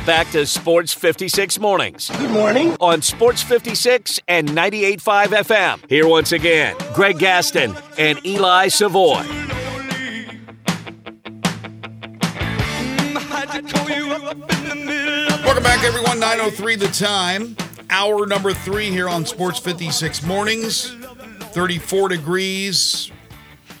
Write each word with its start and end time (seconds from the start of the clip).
Back 0.00 0.30
to 0.30 0.46
Sports 0.46 0.94
56 0.94 1.58
mornings 1.60 2.08
Good 2.08 2.30
morning. 2.30 2.74
on 2.80 3.02
Sports 3.02 3.42
56 3.42 4.20
and 4.26 4.48
98.5 4.48 5.26
FM. 5.26 5.88
Here 5.90 6.08
once 6.08 6.32
again, 6.32 6.74
Greg 6.94 7.18
Gaston 7.18 7.76
and 7.98 8.18
Eli 8.26 8.68
Savoy. 8.68 9.22
Welcome 15.44 15.62
back, 15.62 15.84
everyone. 15.84 16.18
903 16.18 16.76
the 16.76 16.86
time. 16.88 17.54
Hour 17.90 18.26
number 18.26 18.54
three 18.54 18.88
here 18.90 19.08
on 19.10 19.26
Sports 19.26 19.58
56 19.58 20.22
Mornings. 20.24 20.96
34 21.52 22.08
degrees, 22.08 23.12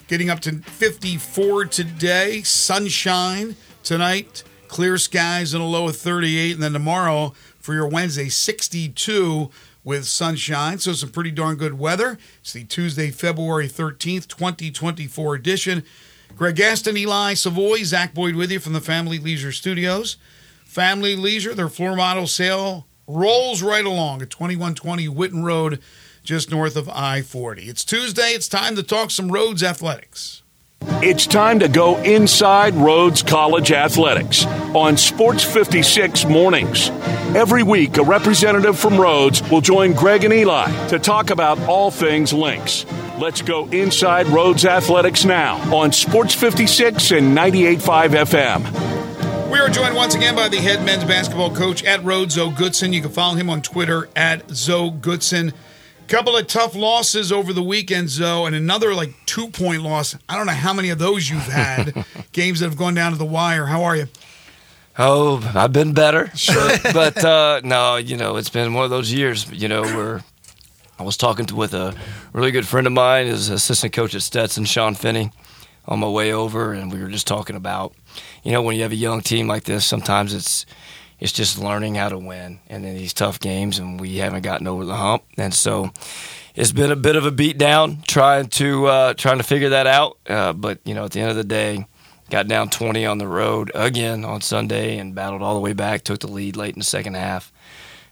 getting 0.08 0.28
up 0.28 0.40
to 0.40 0.52
54 0.58 1.64
today. 1.66 2.42
Sunshine 2.42 3.56
tonight. 3.82 4.44
Clear 4.72 4.96
skies 4.96 5.52
and 5.52 5.62
a 5.62 5.66
low 5.66 5.86
of 5.86 5.98
38. 5.98 6.54
And 6.54 6.62
then 6.62 6.72
tomorrow 6.72 7.34
for 7.60 7.74
your 7.74 7.86
Wednesday, 7.86 8.30
62 8.30 9.50
with 9.84 10.06
sunshine. 10.06 10.78
So 10.78 10.94
some 10.94 11.10
pretty 11.10 11.30
darn 11.30 11.56
good 11.56 11.78
weather. 11.78 12.16
It's 12.40 12.54
the 12.54 12.64
Tuesday, 12.64 13.10
February 13.10 13.68
13th, 13.68 14.28
2024 14.28 15.34
edition. 15.34 15.84
Greg 16.34 16.56
Gaston, 16.56 16.96
Eli 16.96 17.34
Savoy, 17.34 17.82
Zach 17.82 18.14
Boyd 18.14 18.34
with 18.34 18.50
you 18.50 18.60
from 18.60 18.72
the 18.72 18.80
Family 18.80 19.18
Leisure 19.18 19.52
Studios. 19.52 20.16
Family 20.64 21.16
Leisure, 21.16 21.54
their 21.54 21.68
floor 21.68 21.94
model 21.94 22.26
sale 22.26 22.86
rolls 23.06 23.62
right 23.62 23.84
along 23.84 24.22
at 24.22 24.30
2120 24.30 25.06
Whitten 25.06 25.44
Road, 25.44 25.82
just 26.24 26.50
north 26.50 26.76
of 26.76 26.88
I 26.88 27.20
40. 27.20 27.64
It's 27.64 27.84
Tuesday. 27.84 28.30
It's 28.30 28.48
time 28.48 28.74
to 28.76 28.82
talk 28.82 29.10
some 29.10 29.30
Rhodes 29.30 29.62
athletics. 29.62 30.41
It's 31.02 31.26
time 31.26 31.58
to 31.60 31.68
go 31.68 31.96
inside 32.02 32.74
Rhodes 32.74 33.22
College 33.22 33.72
Athletics 33.72 34.46
on 34.74 34.96
Sports 34.96 35.44
56 35.44 36.24
mornings. 36.26 36.90
Every 37.34 37.62
week, 37.62 37.96
a 37.98 38.02
representative 38.02 38.78
from 38.78 39.00
Rhodes 39.00 39.48
will 39.50 39.60
join 39.60 39.92
Greg 39.92 40.24
and 40.24 40.32
Eli 40.32 40.70
to 40.88 40.98
talk 40.98 41.30
about 41.30 41.58
all 41.68 41.90
things 41.90 42.32
Lynx. 42.32 42.84
Let's 43.18 43.42
go 43.42 43.68
inside 43.68 44.26
Rhodes 44.28 44.64
Athletics 44.64 45.24
now 45.24 45.56
on 45.74 45.92
Sports 45.92 46.34
56 46.34 47.12
and 47.12 47.36
98.5 47.36 48.24
FM. 48.26 49.50
We 49.52 49.58
are 49.58 49.68
joined 49.68 49.94
once 49.94 50.14
again 50.14 50.34
by 50.34 50.48
the 50.48 50.56
head 50.56 50.84
men's 50.84 51.04
basketball 51.04 51.54
coach 51.54 51.84
at 51.84 52.02
Rhodes, 52.02 52.34
Zo 52.34 52.50
Goodson. 52.50 52.92
You 52.92 53.02
can 53.02 53.10
follow 53.10 53.34
him 53.36 53.50
on 53.50 53.62
Twitter 53.62 54.08
at 54.16 54.50
Zo 54.50 54.90
Goodson. 54.90 55.52
Couple 56.08 56.36
of 56.36 56.46
tough 56.46 56.74
losses 56.74 57.32
over 57.32 57.52
the 57.54 57.62
weekend, 57.62 58.10
Zo, 58.10 58.44
and 58.44 58.54
another 58.54 58.94
like 58.94 59.14
two 59.24 59.48
point 59.48 59.82
loss. 59.82 60.14
I 60.28 60.36
don't 60.36 60.46
know 60.46 60.52
how 60.52 60.74
many 60.74 60.90
of 60.90 60.98
those 60.98 61.30
you've 61.30 61.40
had. 61.40 62.04
Games 62.32 62.60
that 62.60 62.66
have 62.66 62.76
gone 62.76 62.94
down 62.94 63.12
to 63.12 63.18
the 63.18 63.24
wire. 63.24 63.66
How 63.66 63.82
are 63.84 63.96
you? 63.96 64.08
Oh, 64.98 65.50
I've 65.54 65.72
been 65.72 65.94
better. 65.94 66.30
Sure. 66.36 66.70
but 66.92 67.24
uh, 67.24 67.62
no, 67.64 67.96
you 67.96 68.16
know, 68.16 68.36
it's 68.36 68.50
been 68.50 68.74
one 68.74 68.84
of 68.84 68.90
those 68.90 69.10
years, 69.10 69.50
you 69.50 69.68
know, 69.68 69.82
where 69.82 70.22
I 70.98 71.02
was 71.02 71.16
talking 71.16 71.46
to, 71.46 71.56
with 71.56 71.72
a 71.72 71.94
really 72.34 72.50
good 72.50 72.66
friend 72.66 72.86
of 72.86 72.92
mine, 72.92 73.26
his 73.26 73.48
assistant 73.48 73.94
coach 73.94 74.14
at 74.14 74.22
Stetson, 74.22 74.66
Sean 74.66 74.94
Finney, 74.94 75.32
on 75.86 75.98
my 75.98 76.08
way 76.08 76.32
over, 76.32 76.74
and 76.74 76.92
we 76.92 77.00
were 77.00 77.08
just 77.08 77.26
talking 77.26 77.56
about, 77.56 77.94
you 78.44 78.52
know, 78.52 78.60
when 78.60 78.76
you 78.76 78.82
have 78.82 78.92
a 78.92 78.96
young 78.96 79.22
team 79.22 79.48
like 79.48 79.64
this, 79.64 79.86
sometimes 79.86 80.34
it's 80.34 80.66
it's 81.22 81.30
just 81.30 81.56
learning 81.56 81.94
how 81.94 82.08
to 82.08 82.18
win 82.18 82.58
and 82.68 82.84
in 82.84 82.96
these 82.96 83.14
tough 83.14 83.38
games, 83.38 83.78
and 83.78 84.00
we 84.00 84.16
haven't 84.16 84.42
gotten 84.42 84.66
over 84.66 84.84
the 84.84 84.96
hump, 84.96 85.22
and 85.36 85.54
so 85.54 85.92
it's 86.56 86.72
been 86.72 86.90
a 86.90 86.96
bit 86.96 87.14
of 87.14 87.24
a 87.24 87.30
beat 87.30 87.56
down 87.56 88.02
trying 88.08 88.48
to 88.48 88.86
uh, 88.86 89.14
trying 89.14 89.38
to 89.38 89.44
figure 89.44 89.68
that 89.68 89.86
out. 89.86 90.18
Uh, 90.28 90.52
but 90.52 90.80
you 90.84 90.94
know, 90.94 91.04
at 91.04 91.12
the 91.12 91.20
end 91.20 91.30
of 91.30 91.36
the 91.36 91.44
day, 91.44 91.86
got 92.28 92.48
down 92.48 92.70
20 92.70 93.06
on 93.06 93.18
the 93.18 93.28
road 93.28 93.70
again 93.72 94.24
on 94.24 94.40
Sunday 94.40 94.98
and 94.98 95.14
battled 95.14 95.42
all 95.42 95.54
the 95.54 95.60
way 95.60 95.72
back. 95.72 96.02
Took 96.02 96.18
the 96.18 96.26
lead 96.26 96.56
late 96.56 96.74
in 96.74 96.80
the 96.80 96.84
second 96.84 97.14
half. 97.14 97.52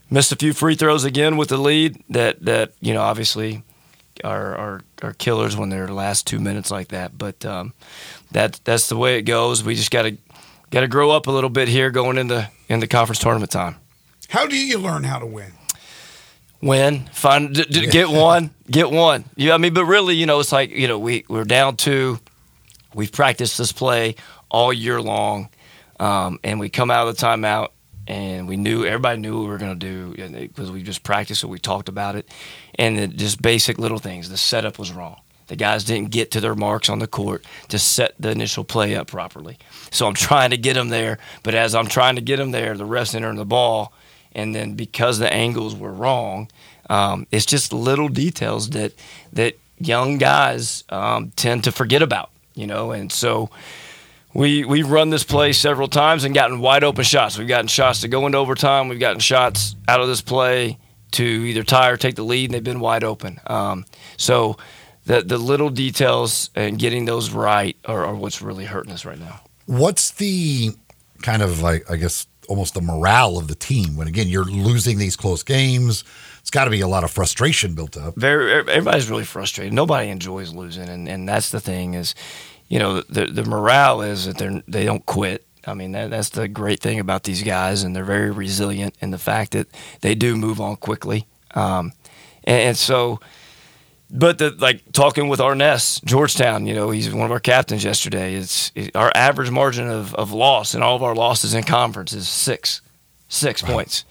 Missed 0.09 0.31
a 0.31 0.37
few 0.37 0.53
free 0.53 0.77
throws 0.77 1.03
again 1.03 1.37
with 1.37 1.49
the 1.49 1.59
lead. 1.59 2.01
That 2.11 2.45
that 2.45 2.75
you 2.81 2.95
know 2.95 3.03
obviously 3.03 3.65
are 4.23 4.55
are, 4.55 4.83
are 5.03 5.15
killers 5.15 5.57
when 5.57 5.69
they're 5.69 5.89
the 5.89 5.95
last 5.95 6.29
two 6.29 6.39
minutes 6.39 6.71
like 6.71 6.89
that. 6.89 7.19
But 7.19 7.45
um, 7.45 7.73
that 8.31 8.61
that's 8.63 8.89
the 8.89 8.97
way 8.97 9.19
it 9.19 9.23
goes. 9.23 9.65
We 9.65 9.75
just 9.75 9.91
got 9.91 10.03
to 10.03 10.17
got 10.71 10.81
to 10.81 10.89
grow 10.89 11.11
up 11.11 11.27
a 11.27 11.31
little 11.31 11.51
bit 11.51 11.69
here 11.69 11.91
going 11.91 12.19
into 12.19 12.49
in 12.69 12.81
the 12.81 12.87
conference 12.87 13.19
tournament 13.19 13.51
time. 13.51 13.77
How 14.29 14.47
do 14.47 14.57
you 14.57 14.79
learn 14.79 15.05
how 15.05 15.19
to 15.19 15.27
win? 15.27 15.53
win, 16.63 17.07
find 17.13 17.55
d- 17.55 17.65
d- 17.65 17.87
get 17.87 18.09
one, 18.09 18.51
get 18.71 18.91
one. 18.91 19.25
Yeah, 19.37 19.55
I 19.55 19.59
mean, 19.59 19.75
but 19.75 19.85
really, 19.87 20.15
you 20.15 20.27
know, 20.27 20.41
it's 20.41 20.53
like 20.53 20.71
you 20.71 20.89
know 20.89 20.99
we 20.99 21.25
we're 21.29 21.45
down 21.45 21.77
two. 21.77 22.19
We've 22.95 23.13
practiced 23.13 23.57
this 23.59 23.73
play 23.73 24.17
all 24.51 24.73
year 24.73 25.01
long, 25.01 25.49
um, 25.99 26.39
and 26.43 26.59
we 26.59 26.69
come 26.69 26.91
out 26.91 27.07
of 27.09 27.17
the 27.17 27.25
timeout, 27.25 27.69
and 28.07 28.49
we 28.49 28.57
knew 28.57 28.85
everybody 28.85 29.21
knew 29.21 29.37
what 29.37 29.43
we 29.45 29.49
were 29.49 29.59
going 29.59 29.79
to 29.79 30.15
do 30.15 30.39
because 30.41 30.71
we 30.71 30.83
just 30.83 31.03
practiced 31.03 31.45
it. 31.45 31.47
We 31.47 31.59
talked 31.59 31.89
about 31.89 32.17
it, 32.17 32.29
and 32.77 32.99
it, 32.99 33.17
just 33.17 33.41
basic 33.41 33.79
little 33.79 33.99
things. 33.99 34.29
The 34.29 34.37
setup 34.37 34.79
was 34.79 34.93
wrong. 34.93 35.21
The 35.51 35.57
guys 35.57 35.83
didn't 35.83 36.13
get 36.13 36.31
to 36.31 36.41
their 36.41 36.55
marks 36.55 36.89
on 36.89 37.01
the 37.01 37.09
court 37.09 37.45
to 37.71 37.79
set 37.81 38.15
the 38.21 38.31
initial 38.31 38.63
play 38.63 38.95
up 38.95 39.09
properly. 39.09 39.59
So 39.91 40.07
I'm 40.07 40.15
trying 40.15 40.51
to 40.51 40.57
get 40.57 40.75
them 40.75 40.91
there, 40.91 41.19
but 41.43 41.57
as 41.57 41.75
I'm 41.75 41.89
trying 41.89 42.15
to 42.15 42.21
get 42.21 42.37
them 42.37 42.53
there, 42.53 42.77
the 42.77 42.87
refs 42.87 43.17
entering 43.17 43.37
the 43.37 43.45
ball 43.45 43.93
and 44.33 44.55
then 44.55 44.75
because 44.75 45.19
the 45.19 45.33
angles 45.33 45.75
were 45.75 45.93
wrong, 45.93 46.49
um, 46.89 47.27
it's 47.33 47.47
just 47.47 47.73
little 47.73 48.09
details 48.09 48.71
that 48.71 48.93
that 49.33 49.59
young 49.79 50.19
guys 50.19 50.85
um, 50.89 51.33
tend 51.35 51.65
to 51.65 51.73
forget 51.73 52.01
about, 52.01 52.31
you 52.55 52.69
know. 52.69 52.93
And 52.93 53.11
so 53.11 53.51
we 54.35 54.65
we've 54.65 54.89
run 54.89 55.11
this 55.11 55.25
play 55.25 55.53
several 55.53 55.89
times 55.89 56.23
and 56.23 56.33
gotten 56.33 56.61
wide 56.61 56.85
open 56.85 57.03
shots. 57.03 57.37
We've 57.37 57.49
gotten 57.49 57.67
shots 57.67 58.03
to 58.03 58.09
go 58.09 58.25
into 58.27 58.39
overtime. 58.39 58.89
We've 58.89 59.01
gotten 59.01 59.19
shots 59.19 59.75
out 59.89 60.01
of 60.01 60.07
this 60.07 60.21
play 60.21 60.79
to 61.13 61.25
either 61.25 61.65
tie 61.65 61.89
or 61.89 61.97
take 61.97 62.15
the 62.15 62.23
lead, 62.23 62.45
and 62.47 62.55
they've 62.55 62.63
been 62.63 62.79
wide 62.79 63.03
open. 63.03 63.41
Um, 63.49 63.85
so 64.17 64.57
the 65.07 65.23
the 65.23 65.39
little 65.39 65.71
details 65.71 66.51
and 66.55 66.79
getting 66.79 67.05
those 67.05 67.31
right 67.31 67.77
are, 67.85 68.05
are 68.05 68.15
what's 68.15 68.43
really 68.43 68.65
hurting 68.65 68.93
us 68.93 69.05
right 69.05 69.19
now. 69.19 69.41
What's 69.67 70.11
the 70.13 70.71
kind 71.23 71.43
of 71.43 71.63
like, 71.63 71.89
I 71.91 71.97
guess, 71.97 72.27
almost 72.49 72.75
the 72.75 72.81
morale 72.81 73.39
of 73.39 73.47
the 73.47 73.55
team 73.55 73.97
when, 73.97 74.09
again, 74.09 74.29
you're 74.29 74.45
losing 74.45 74.99
these 74.99 75.17
close 75.17 75.43
games? 75.43 76.03
It's 76.41 76.51
got 76.51 76.65
to 76.65 76.71
be 76.71 76.81
a 76.81 76.89
lot 76.89 77.05
of 77.05 77.11
frustration 77.11 77.75
built 77.75 77.97
up. 77.97 78.17
very 78.17 78.53
everybody's 78.53 79.11
really 79.11 79.25
frustrated. 79.25 79.73
Nobody 79.73 80.09
enjoys 80.09 80.53
losing, 80.53 80.89
and, 80.89 81.09
and 81.09 81.29
that's 81.29 81.51
the 81.51 81.61
thing 81.61 81.95
is, 81.95 82.15
you 82.69 82.79
know, 82.79 83.03
the 83.03 83.27
the 83.27 83.45
morale 83.45 84.01
is 84.03 84.27
that 84.27 84.39
they 84.39 84.63
they 84.67 84.85
don't 84.85 85.05
quit. 85.07 85.45
I 85.67 85.75
mean, 85.75 85.93
that, 85.93 86.11
that's 86.11 86.31
the 86.31 86.49
great 86.49 86.81
thing 86.81 86.99
about 86.99 87.25
these 87.25 87.43
guys, 87.43 87.83
and 87.83 87.95
they're 87.95 88.05
very 88.05 88.31
resilient 88.31 88.95
in 89.01 89.11
the 89.11 89.19
fact 89.19 89.53
that 89.53 89.69
they 90.01 90.15
do 90.15 90.35
move 90.35 90.61
on 90.61 90.77
quickly. 90.77 91.27
Um, 91.55 91.93
and, 92.45 92.61
and 92.69 92.77
so, 92.77 93.21
but 94.11 94.39
the, 94.39 94.51
like 94.51 94.93
talking 94.93 95.29
with 95.29 95.41
Arness, 95.41 96.01
Georgetown, 96.05 96.67
you 96.67 96.75
know, 96.75 96.91
he's 96.91 97.13
one 97.13 97.27
of 97.27 97.33
our 97.33 97.41
captains 97.41 97.85
yesterday. 97.85 98.35
It's 98.35 98.73
it, 98.75 98.95
our 98.97 99.13
average 99.15 99.51
margin 99.51 99.89
of, 99.89 100.15
of 100.15 100.33
loss 100.33 100.75
in 100.75 100.83
all 100.83 100.97
of 100.97 101.03
our 101.03 101.15
losses 101.15 101.55
in 101.55 101.63
conference 101.63 102.13
is 102.13 102.29
six, 102.29 102.81
six 103.29 103.63
points. 103.63 104.05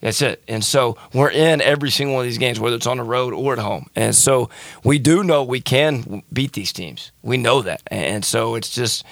That's 0.00 0.20
it. 0.20 0.42
And 0.46 0.62
so 0.62 0.98
we're 1.14 1.30
in 1.30 1.60
every 1.62 1.90
single 1.90 2.16
one 2.16 2.24
of 2.24 2.28
these 2.28 2.38
games, 2.38 2.60
whether 2.60 2.76
it's 2.76 2.86
on 2.86 2.98
the 2.98 3.02
road 3.02 3.32
or 3.32 3.54
at 3.54 3.58
home. 3.58 3.88
And 3.96 4.14
so 4.14 4.50
we 4.84 4.98
do 4.98 5.24
know 5.24 5.42
we 5.42 5.60
can 5.60 6.22
beat 6.32 6.52
these 6.52 6.72
teams. 6.72 7.12
We 7.22 7.38
know 7.38 7.62
that. 7.62 7.82
And 7.86 8.24
so 8.24 8.56
it's 8.56 8.70
just, 8.70 9.04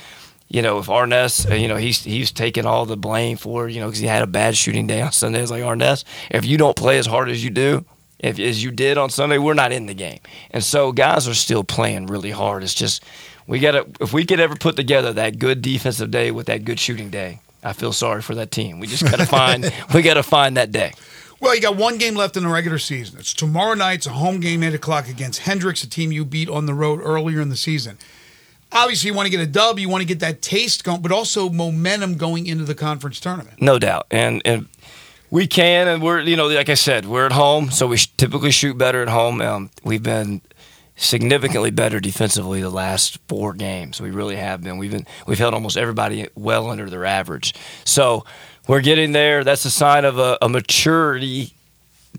you 0.48 0.60
know, 0.60 0.78
if 0.78 0.90
Arness, 0.90 1.50
uh, 1.50 1.54
you 1.54 1.68
know, 1.68 1.76
he's 1.76 2.04
he's 2.04 2.30
taking 2.30 2.66
all 2.66 2.84
the 2.84 2.98
blame 2.98 3.38
for, 3.38 3.66
you 3.66 3.80
know, 3.80 3.86
because 3.86 4.00
he 4.00 4.06
had 4.06 4.22
a 4.22 4.26
bad 4.26 4.56
shooting 4.56 4.86
day 4.86 5.00
on 5.00 5.10
Sunday. 5.10 5.40
It's 5.40 5.50
like 5.50 5.64
Arness, 5.64 6.04
if 6.30 6.44
you 6.44 6.58
don't 6.58 6.76
play 6.76 6.98
as 6.98 7.06
hard 7.06 7.30
as 7.30 7.42
you 7.42 7.50
do, 7.50 7.86
if 8.18 8.38
as 8.38 8.62
you 8.62 8.70
did 8.70 8.98
on 8.98 9.10
Sunday, 9.10 9.38
we're 9.38 9.54
not 9.54 9.72
in 9.72 9.86
the 9.86 9.94
game. 9.94 10.20
And 10.50 10.62
so 10.62 10.92
guys 10.92 11.28
are 11.28 11.34
still 11.34 11.64
playing 11.64 12.06
really 12.06 12.30
hard. 12.30 12.62
It's 12.62 12.74
just 12.74 13.02
we 13.46 13.58
got 13.58 13.72
to 13.72 13.86
if 14.00 14.12
we 14.12 14.24
could 14.24 14.40
ever 14.40 14.56
put 14.56 14.76
together 14.76 15.12
that 15.12 15.38
good 15.38 15.62
defensive 15.62 16.10
day 16.10 16.30
with 16.30 16.46
that 16.46 16.64
good 16.64 16.80
shooting 16.80 17.10
day. 17.10 17.40
I 17.62 17.72
feel 17.72 17.92
sorry 17.92 18.20
for 18.20 18.34
that 18.34 18.50
team. 18.50 18.78
We 18.78 18.86
just 18.86 19.04
got 19.04 19.18
to 19.18 19.26
find 19.26 19.72
we 19.94 20.02
got 20.02 20.14
to 20.14 20.22
find 20.22 20.56
that 20.56 20.70
day. 20.70 20.92
Well, 21.40 21.54
you 21.54 21.60
got 21.60 21.76
one 21.76 21.98
game 21.98 22.14
left 22.14 22.36
in 22.36 22.44
the 22.44 22.48
regular 22.48 22.78
season. 22.78 23.18
It's 23.18 23.34
tomorrow 23.34 23.74
night. 23.74 23.94
It's 23.94 24.06
a 24.06 24.10
home 24.10 24.40
game, 24.40 24.62
8 24.62 24.72
o'clock 24.72 25.08
against 25.08 25.40
Hendrix, 25.40 25.82
a 25.82 25.90
team 25.90 26.10
you 26.10 26.24
beat 26.24 26.48
on 26.48 26.64
the 26.64 26.72
road 26.72 27.00
earlier 27.02 27.40
in 27.40 27.50
the 27.50 27.56
season. 27.56 27.98
Obviously, 28.72 29.10
you 29.10 29.14
want 29.14 29.26
to 29.26 29.30
get 29.30 29.40
a 29.40 29.46
dub. 29.46 29.78
You 29.78 29.88
want 29.88 30.00
to 30.00 30.06
get 30.06 30.20
that 30.20 30.40
taste 30.40 30.84
going, 30.84 31.02
but 31.02 31.12
also 31.12 31.50
momentum 31.50 32.16
going 32.16 32.46
into 32.46 32.64
the 32.64 32.74
conference 32.74 33.20
tournament. 33.20 33.60
No 33.60 33.78
doubt, 33.78 34.06
and 34.10 34.40
and 34.44 34.68
we 35.30 35.46
can, 35.46 35.88
and 35.88 36.02
we're 36.02 36.20
you 36.20 36.36
know 36.36 36.48
like 36.48 36.68
I 36.68 36.74
said, 36.74 37.06
we're 37.06 37.26
at 37.26 37.32
home, 37.32 37.70
so 37.70 37.86
we 37.86 37.98
typically 38.16 38.50
shoot 38.50 38.78
better 38.78 39.02
at 39.02 39.08
home. 39.08 39.40
Um, 39.40 39.70
we've 39.82 40.02
been 40.02 40.40
significantly 40.96 41.70
better 41.70 41.98
defensively 41.98 42.60
the 42.60 42.70
last 42.70 43.18
four 43.28 43.52
games. 43.52 44.00
We 44.00 44.10
really 44.10 44.36
have 44.36 44.62
been. 44.62 44.78
We've 44.78 44.92
been 44.92 45.06
we've 45.26 45.38
held 45.38 45.54
almost 45.54 45.76
everybody 45.76 46.28
well 46.34 46.70
under 46.70 46.88
their 46.88 47.04
average. 47.04 47.54
So 47.84 48.24
we're 48.68 48.80
getting 48.80 49.12
there. 49.12 49.44
That's 49.44 49.64
a 49.64 49.70
sign 49.70 50.04
of 50.04 50.18
a, 50.18 50.38
a 50.40 50.48
maturity 50.48 51.52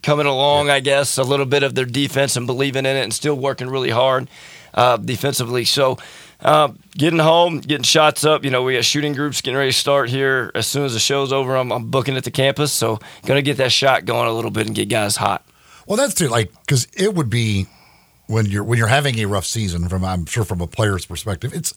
coming 0.03 0.25
along, 0.25 0.69
I 0.69 0.79
guess, 0.81 1.17
a 1.17 1.23
little 1.23 1.45
bit 1.45 1.63
of 1.63 1.73
their 1.75 1.85
defense 1.85 2.35
and 2.35 2.45
believing 2.45 2.85
in 2.85 2.95
it 2.95 3.03
and 3.03 3.13
still 3.13 3.35
working 3.35 3.69
really 3.69 3.89
hard 3.89 4.27
uh, 4.73 4.97
defensively. 4.97 5.65
So 5.65 5.97
uh, 6.41 6.73
getting 6.97 7.19
home, 7.19 7.59
getting 7.59 7.83
shots 7.83 8.23
up. 8.25 8.43
You 8.43 8.51
know, 8.51 8.63
we 8.63 8.75
got 8.75 8.85
shooting 8.85 9.13
groups 9.13 9.41
getting 9.41 9.57
ready 9.57 9.71
to 9.71 9.77
start 9.77 10.09
here 10.09 10.51
as 10.55 10.67
soon 10.67 10.85
as 10.85 10.93
the 10.93 10.99
show's 10.99 11.31
over. 11.31 11.55
I'm, 11.55 11.71
I'm 11.71 11.89
booking 11.89 12.17
at 12.17 12.23
the 12.23 12.31
campus, 12.31 12.71
so 12.71 12.99
gonna 13.25 13.41
get 13.41 13.57
that 13.57 13.71
shot 13.71 14.05
going 14.05 14.27
a 14.27 14.33
little 14.33 14.51
bit 14.51 14.67
and 14.67 14.75
get 14.75 14.89
guys 14.89 15.15
hot. 15.15 15.45
Well, 15.87 15.97
that's 15.97 16.13
too 16.13 16.27
like 16.27 16.51
because 16.61 16.87
it 16.95 17.13
would 17.13 17.29
be 17.29 17.67
when 18.27 18.45
you're 18.47 18.63
when 18.63 18.77
you're 18.77 18.87
having 18.87 19.19
a 19.19 19.25
rough 19.25 19.45
season. 19.45 19.87
From 19.89 20.03
I'm 20.03 20.25
sure 20.25 20.43
from 20.43 20.61
a 20.61 20.67
player's 20.67 21.05
perspective, 21.05 21.53
it's 21.53 21.73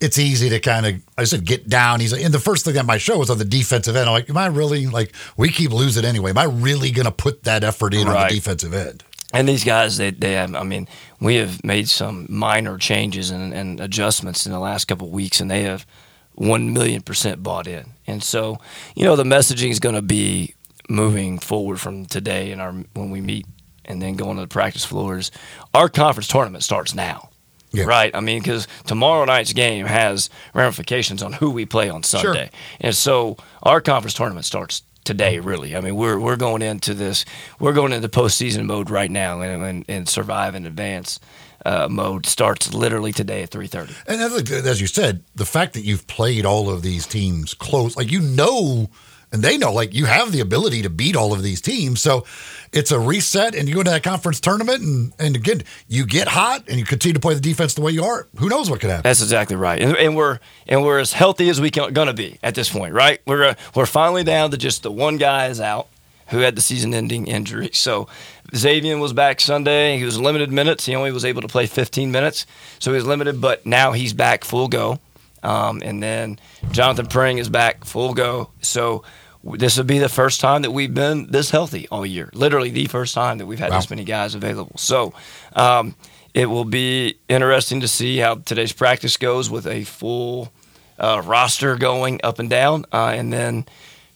it's 0.00 0.18
easy 0.18 0.48
to 0.50 0.60
kind 0.60 0.86
of 0.86 0.94
I 1.16 1.24
said 1.24 1.44
get 1.44 1.68
down. 1.68 2.00
He's 2.00 2.12
and 2.12 2.32
the 2.32 2.38
first 2.38 2.64
thing 2.64 2.74
that 2.74 2.86
my 2.86 2.98
show 2.98 3.18
was 3.18 3.30
on 3.30 3.38
the 3.38 3.44
defensive 3.44 3.96
end. 3.96 4.08
I'm 4.08 4.12
like, 4.12 4.30
am 4.30 4.36
I 4.36 4.46
really 4.46 4.86
like 4.86 5.14
we 5.36 5.50
keep 5.50 5.70
losing 5.70 6.04
anyway? 6.04 6.30
Am 6.30 6.38
I 6.38 6.44
really 6.44 6.90
going 6.90 7.06
to 7.06 7.12
put 7.12 7.44
that 7.44 7.64
effort 7.64 7.94
in 7.94 8.06
on 8.06 8.28
the 8.28 8.34
defensive 8.34 8.74
end? 8.74 9.04
And 9.32 9.48
these 9.48 9.64
guys, 9.64 9.98
they, 9.98 10.10
they 10.10 10.32
have, 10.32 10.54
I 10.54 10.62
mean, 10.62 10.88
we 11.20 11.36
have 11.36 11.62
made 11.62 11.88
some 11.88 12.26
minor 12.30 12.78
changes 12.78 13.30
and, 13.30 13.52
and 13.52 13.78
adjustments 13.78 14.46
in 14.46 14.52
the 14.52 14.58
last 14.58 14.86
couple 14.86 15.08
of 15.08 15.12
weeks, 15.12 15.40
and 15.40 15.50
they 15.50 15.62
have 15.62 15.86
1 16.34 16.72
million 16.72 17.02
percent 17.02 17.42
bought 17.42 17.66
in. 17.66 17.92
And 18.06 18.22
so, 18.22 18.58
you 18.94 19.04
know, 19.04 19.16
the 19.16 19.24
messaging 19.24 19.70
is 19.70 19.80
going 19.80 19.96
to 19.96 20.02
be 20.02 20.54
moving 20.88 21.38
forward 21.38 21.78
from 21.78 22.06
today 22.06 22.50
and 22.50 22.62
our 22.62 22.72
when 22.94 23.10
we 23.10 23.20
meet 23.20 23.46
and 23.84 24.00
then 24.00 24.14
going 24.14 24.36
to 24.36 24.42
the 24.42 24.48
practice 24.48 24.84
floors. 24.84 25.30
Our 25.74 25.88
conference 25.88 26.28
tournament 26.28 26.64
starts 26.64 26.94
now. 26.94 27.30
Yeah. 27.70 27.84
Right. 27.84 28.14
I 28.14 28.20
mean, 28.20 28.40
because 28.40 28.66
tomorrow 28.86 29.26
night's 29.26 29.52
game 29.52 29.84
has 29.84 30.30
ramifications 30.54 31.22
on 31.22 31.34
who 31.34 31.50
we 31.50 31.66
play 31.66 31.90
on 31.90 32.02
Sunday, 32.02 32.50
and 32.80 32.94
so 32.94 33.36
our 33.62 33.82
conference 33.82 34.14
tournament 34.14 34.46
starts 34.46 34.82
today. 35.04 35.38
Really, 35.40 35.76
I 35.76 35.80
mean, 35.80 35.96
we're 35.96 36.18
we're 36.18 36.36
going 36.36 36.62
into 36.62 36.94
this, 36.94 37.24
we're 37.58 37.72
going 37.72 37.92
into 37.92 38.08
postseason 38.08 38.66
mode 38.66 38.90
right 38.90 39.10
now, 39.10 39.40
and 39.40 39.62
and, 39.62 39.84
and 39.88 40.08
survive 40.08 40.54
and 40.54 40.66
advance 40.66 41.20
uh, 41.66 41.88
mode 41.90 42.26
starts 42.26 42.72
literally 42.72 43.12
today 43.12 43.42
at 43.42 43.50
three 43.50 43.66
thirty. 43.66 43.94
And 44.06 44.20
as, 44.20 44.50
as 44.50 44.80
you 44.80 44.86
said, 44.86 45.22
the 45.34 45.46
fact 45.46 45.74
that 45.74 45.82
you've 45.82 46.06
played 46.06 46.46
all 46.46 46.70
of 46.70 46.82
these 46.82 47.06
teams 47.06 47.54
close, 47.54 47.96
like 47.96 48.10
you 48.10 48.20
know, 48.20 48.90
and 49.32 49.42
they 49.42 49.58
know, 49.58 49.72
like 49.72 49.94
you 49.94 50.06
have 50.06 50.32
the 50.32 50.40
ability 50.40 50.82
to 50.82 50.90
beat 50.90 51.16
all 51.16 51.32
of 51.32 51.42
these 51.42 51.60
teams. 51.60 52.00
So 52.00 52.24
it's 52.72 52.90
a 52.90 52.98
reset, 52.98 53.54
and 53.54 53.68
you 53.68 53.74
go 53.74 53.82
to 53.82 53.90
that 53.90 54.02
conference 54.02 54.40
tournament, 54.40 54.82
and 54.82 55.12
and 55.18 55.36
again, 55.36 55.62
you 55.86 56.06
get 56.06 56.28
hot, 56.28 56.64
and 56.68 56.78
you 56.78 56.84
continue 56.84 57.14
to 57.14 57.20
play 57.20 57.34
the 57.34 57.40
defense 57.40 57.74
the 57.74 57.80
way 57.80 57.92
you 57.92 58.04
are. 58.04 58.28
Who 58.38 58.48
knows 58.48 58.70
what 58.70 58.80
could 58.80 58.90
happen? 58.90 59.02
That's 59.02 59.22
exactly 59.22 59.56
right, 59.56 59.80
and, 59.80 59.96
and 59.96 60.16
we're 60.16 60.38
and 60.66 60.82
we're 60.82 60.98
as 60.98 61.12
healthy 61.12 61.48
as 61.48 61.60
we 61.60 61.70
can 61.70 61.92
gonna 61.92 62.14
be 62.14 62.38
at 62.42 62.54
this 62.54 62.68
point, 62.70 62.94
right? 62.94 63.20
We're 63.26 63.44
uh, 63.44 63.54
we're 63.74 63.86
finally 63.86 64.24
down 64.24 64.50
to 64.50 64.56
just 64.56 64.82
the 64.82 64.92
one 64.92 65.16
guy 65.16 65.46
is 65.48 65.60
out 65.60 65.88
who 66.28 66.38
had 66.40 66.54
the 66.56 66.60
season-ending 66.60 67.26
injury. 67.26 67.70
So 67.72 68.06
Xavier 68.54 68.98
was 68.98 69.14
back 69.14 69.40
Sunday. 69.40 69.96
He 69.96 70.04
was 70.04 70.20
limited 70.20 70.52
minutes. 70.52 70.84
He 70.84 70.94
only 70.94 71.10
was 71.10 71.24
able 71.24 71.40
to 71.40 71.48
play 71.48 71.66
15 71.66 72.10
minutes, 72.12 72.44
so 72.78 72.90
he 72.90 72.96
was 72.96 73.06
limited. 73.06 73.40
But 73.40 73.64
now 73.64 73.92
he's 73.92 74.12
back 74.12 74.44
full 74.44 74.68
go, 74.68 75.00
um, 75.42 75.80
and 75.84 76.02
then 76.02 76.38
Jonathan 76.70 77.06
Pring 77.06 77.38
is 77.38 77.48
back 77.48 77.84
full 77.84 78.14
go. 78.14 78.50
So. 78.60 79.02
This 79.44 79.78
would 79.78 79.86
be 79.86 80.00
the 80.00 80.08
first 80.08 80.40
time 80.40 80.62
that 80.62 80.72
we've 80.72 80.92
been 80.92 81.30
this 81.30 81.50
healthy 81.50 81.86
all 81.92 82.04
year. 82.04 82.28
Literally, 82.34 82.70
the 82.70 82.86
first 82.86 83.14
time 83.14 83.38
that 83.38 83.46
we've 83.46 83.58
had 83.60 83.70
Wow. 83.70 83.78
this 83.78 83.88
many 83.88 84.02
guys 84.02 84.34
available. 84.34 84.76
So, 84.76 85.14
um, 85.54 85.94
it 86.34 86.46
will 86.46 86.64
be 86.64 87.18
interesting 87.28 87.80
to 87.80 87.88
see 87.88 88.18
how 88.18 88.34
today's 88.34 88.72
practice 88.72 89.16
goes 89.16 89.48
with 89.48 89.66
a 89.66 89.84
full 89.84 90.52
uh, 90.98 91.22
roster 91.24 91.76
going 91.76 92.20
up 92.24 92.40
and 92.40 92.50
down, 92.50 92.84
uh, 92.92 93.12
and 93.16 93.32
then 93.32 93.64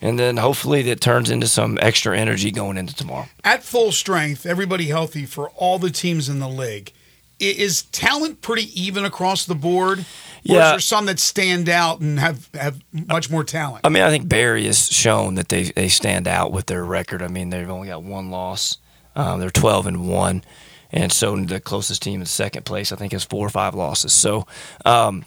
and 0.02 0.18
then 0.18 0.38
hopefully 0.38 0.82
that 0.82 1.00
turns 1.00 1.30
into 1.30 1.46
some 1.46 1.78
extra 1.80 2.18
energy 2.18 2.50
going 2.50 2.76
into 2.76 2.92
tomorrow. 2.94 3.28
At 3.44 3.62
full 3.62 3.92
strength, 3.92 4.44
everybody 4.44 4.86
healthy 4.88 5.24
for 5.24 5.50
all 5.50 5.78
the 5.78 5.90
teams 5.90 6.28
in 6.28 6.40
the 6.40 6.48
league. 6.48 6.92
Is 7.50 7.82
talent 7.82 8.40
pretty 8.40 8.68
even 8.80 9.04
across 9.04 9.44
the 9.46 9.54
board? 9.54 10.00
Or 10.00 10.04
Yeah. 10.44 10.66
is 10.66 10.70
there 10.72 10.80
some 10.80 11.06
that 11.06 11.18
stand 11.20 11.68
out 11.68 12.00
and 12.00 12.18
have, 12.18 12.48
have 12.54 12.80
much 12.92 13.30
more 13.30 13.44
talent? 13.44 13.80
I 13.84 13.88
mean, 13.88 14.02
I 14.02 14.10
think 14.10 14.28
Berry 14.28 14.66
has 14.66 14.88
shown 14.90 15.34
that 15.36 15.48
they 15.48 15.64
they 15.64 15.88
stand 15.88 16.26
out 16.28 16.52
with 16.52 16.66
their 16.66 16.84
record. 16.84 17.22
I 17.22 17.28
mean, 17.28 17.50
they've 17.50 17.68
only 17.70 17.88
got 17.88 18.02
one 18.02 18.30
loss. 18.30 18.78
Um, 19.14 19.40
they're 19.40 19.50
twelve 19.50 19.86
and 19.86 20.08
one, 20.08 20.42
and 20.90 21.12
so 21.12 21.36
the 21.36 21.60
closest 21.60 22.02
team 22.02 22.20
in 22.20 22.26
second 22.26 22.64
place, 22.64 22.92
I 22.92 22.96
think, 22.96 23.12
has 23.12 23.24
four 23.24 23.46
or 23.46 23.50
five 23.50 23.74
losses. 23.74 24.12
So, 24.12 24.46
um, 24.84 25.24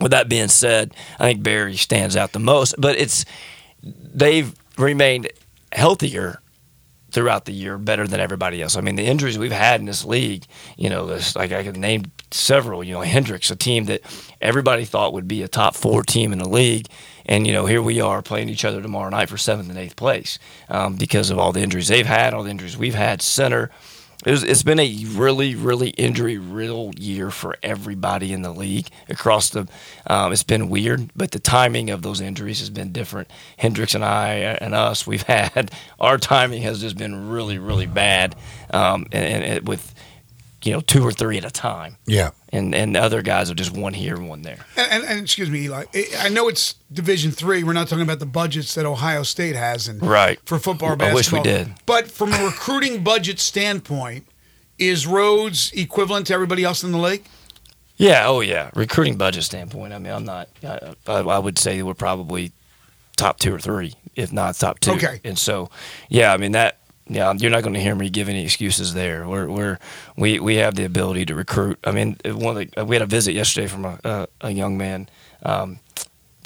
with 0.00 0.10
that 0.12 0.28
being 0.28 0.48
said, 0.48 0.92
I 1.18 1.24
think 1.24 1.42
Berry 1.42 1.76
stands 1.76 2.16
out 2.16 2.32
the 2.32 2.38
most. 2.38 2.74
But 2.78 2.96
it's 2.98 3.24
they've 3.82 4.54
remained 4.76 5.30
healthier 5.72 6.40
throughout 7.10 7.44
the 7.46 7.52
year, 7.52 7.78
better 7.78 8.06
than 8.06 8.20
everybody 8.20 8.62
else. 8.62 8.76
I 8.76 8.80
mean, 8.80 8.96
the 8.96 9.06
injuries 9.06 9.38
we've 9.38 9.50
had 9.52 9.80
in 9.80 9.86
this 9.86 10.04
league, 10.04 10.44
you 10.76 10.90
know, 10.90 11.06
this, 11.06 11.34
like 11.34 11.52
I 11.52 11.62
could 11.62 11.76
name 11.76 12.04
several. 12.30 12.84
You 12.84 12.94
know, 12.94 13.00
Hendrix, 13.00 13.50
a 13.50 13.56
team 13.56 13.84
that 13.86 14.02
everybody 14.40 14.84
thought 14.84 15.12
would 15.12 15.28
be 15.28 15.42
a 15.42 15.48
top 15.48 15.74
four 15.74 16.02
team 16.02 16.32
in 16.32 16.38
the 16.38 16.48
league, 16.48 16.86
and 17.26 17.46
you 17.46 17.52
know, 17.52 17.66
here 17.66 17.82
we 17.82 18.00
are 18.00 18.22
playing 18.22 18.48
each 18.48 18.64
other 18.64 18.82
tomorrow 18.82 19.10
night 19.10 19.28
for 19.28 19.38
seventh 19.38 19.68
and 19.70 19.78
eighth 19.78 19.96
place 19.96 20.38
um, 20.68 20.96
because 20.96 21.30
of 21.30 21.38
all 21.38 21.52
the 21.52 21.60
injuries 21.60 21.88
they've 21.88 22.06
had, 22.06 22.34
all 22.34 22.42
the 22.42 22.50
injuries 22.50 22.76
we've 22.76 22.94
had. 22.94 23.22
Center. 23.22 23.70
It 24.28 24.32
was, 24.32 24.44
it's 24.44 24.62
been 24.62 24.78
a 24.78 25.04
really, 25.06 25.54
really 25.54 25.88
injury 25.88 26.36
riddle 26.36 26.92
year 26.98 27.30
for 27.30 27.56
everybody 27.62 28.34
in 28.34 28.42
the 28.42 28.52
league 28.52 28.88
across 29.08 29.48
the. 29.48 29.66
Um, 30.06 30.32
it's 30.32 30.42
been 30.42 30.68
weird, 30.68 31.08
but 31.16 31.30
the 31.30 31.38
timing 31.38 31.88
of 31.88 32.02
those 32.02 32.20
injuries 32.20 32.58
has 32.58 32.68
been 32.68 32.92
different. 32.92 33.30
Hendrix 33.56 33.94
and 33.94 34.04
I 34.04 34.32
and 34.60 34.74
us, 34.74 35.06
we've 35.06 35.22
had 35.22 35.70
our 35.98 36.18
timing 36.18 36.60
has 36.60 36.78
just 36.82 36.98
been 36.98 37.30
really, 37.30 37.56
really 37.56 37.86
bad, 37.86 38.36
um, 38.70 39.06
and, 39.12 39.24
and 39.24 39.44
it, 39.44 39.64
with 39.64 39.94
you 40.62 40.72
know 40.72 40.80
two 40.80 41.02
or 41.06 41.12
three 41.12 41.38
at 41.38 41.44
a 41.44 41.50
time, 41.50 41.96
Yeah. 42.06 42.30
and 42.52 42.74
and 42.74 42.94
the 42.96 43.00
other 43.02 43.22
guys 43.22 43.50
are 43.50 43.54
just 43.54 43.70
one 43.72 43.94
here, 43.94 44.20
one 44.20 44.42
there. 44.42 44.58
And, 44.76 44.90
and, 44.92 45.04
and 45.04 45.20
excuse 45.20 45.48
me, 45.50 45.60
Eli. 45.64 45.84
I- 45.94 46.06
I 46.20 46.28
know 46.28 46.48
it's 46.48 46.74
Division 46.92 47.30
Three. 47.30 47.62
We're 47.64 47.72
not 47.74 47.88
talking 47.88 48.02
about 48.02 48.18
the 48.18 48.26
budgets 48.26 48.74
that 48.74 48.84
Ohio 48.86 49.22
State 49.22 49.54
has 49.56 49.86
and 49.88 50.02
Right. 50.02 50.38
for 50.46 50.58
football 50.58 50.92
or 50.94 51.02
I 51.02 51.14
wish 51.14 51.30
we 51.32 51.40
did. 51.42 51.72
But 51.86 52.10
from 52.10 52.32
a 52.32 52.44
recruiting 52.44 53.04
budget 53.04 53.38
standpoint, 53.38 54.26
is 54.78 55.06
Rhodes 55.06 55.70
equivalent 55.72 56.26
to 56.28 56.34
everybody 56.34 56.64
else 56.64 56.82
in 56.82 56.92
the 56.92 56.98
league? 56.98 57.24
Yeah, 57.96 58.28
oh 58.28 58.40
yeah. 58.40 58.70
Recruiting 58.74 59.16
budget 59.16 59.42
standpoint, 59.44 59.92
I 59.92 59.98
mean, 59.98 60.12
I'm 60.12 60.24
not. 60.24 60.48
I, 60.62 60.94
I, 61.06 61.18
I 61.20 61.38
would 61.38 61.58
say 61.58 61.82
we're 61.82 61.94
probably 61.94 62.52
top 63.16 63.38
two 63.40 63.52
or 63.54 63.58
three, 63.58 63.94
if 64.14 64.32
not 64.32 64.54
top 64.54 64.78
two. 64.78 64.92
Okay. 64.92 65.20
And 65.24 65.36
so, 65.38 65.70
yeah, 66.08 66.32
I 66.32 66.36
mean 66.36 66.52
that. 66.52 66.77
Yeah, 67.08 67.32
you're 67.32 67.50
not 67.50 67.62
going 67.62 67.74
to 67.74 67.80
hear 67.80 67.94
me 67.94 68.10
give 68.10 68.28
any 68.28 68.44
excuses 68.44 68.92
there. 68.94 69.26
We're, 69.26 69.48
we're 69.48 69.78
we 70.16 70.38
we 70.38 70.56
have 70.56 70.74
the 70.74 70.84
ability 70.84 71.24
to 71.26 71.34
recruit. 71.34 71.78
I 71.84 71.92
mean, 71.92 72.16
one 72.24 72.56
of 72.56 72.70
the, 72.70 72.84
we 72.84 72.96
had 72.96 73.02
a 73.02 73.06
visit 73.06 73.32
yesterday 73.32 73.66
from 73.66 73.84
a 73.84 73.98
a, 74.04 74.26
a 74.42 74.50
young 74.50 74.76
man. 74.76 75.08
Um, 75.42 75.80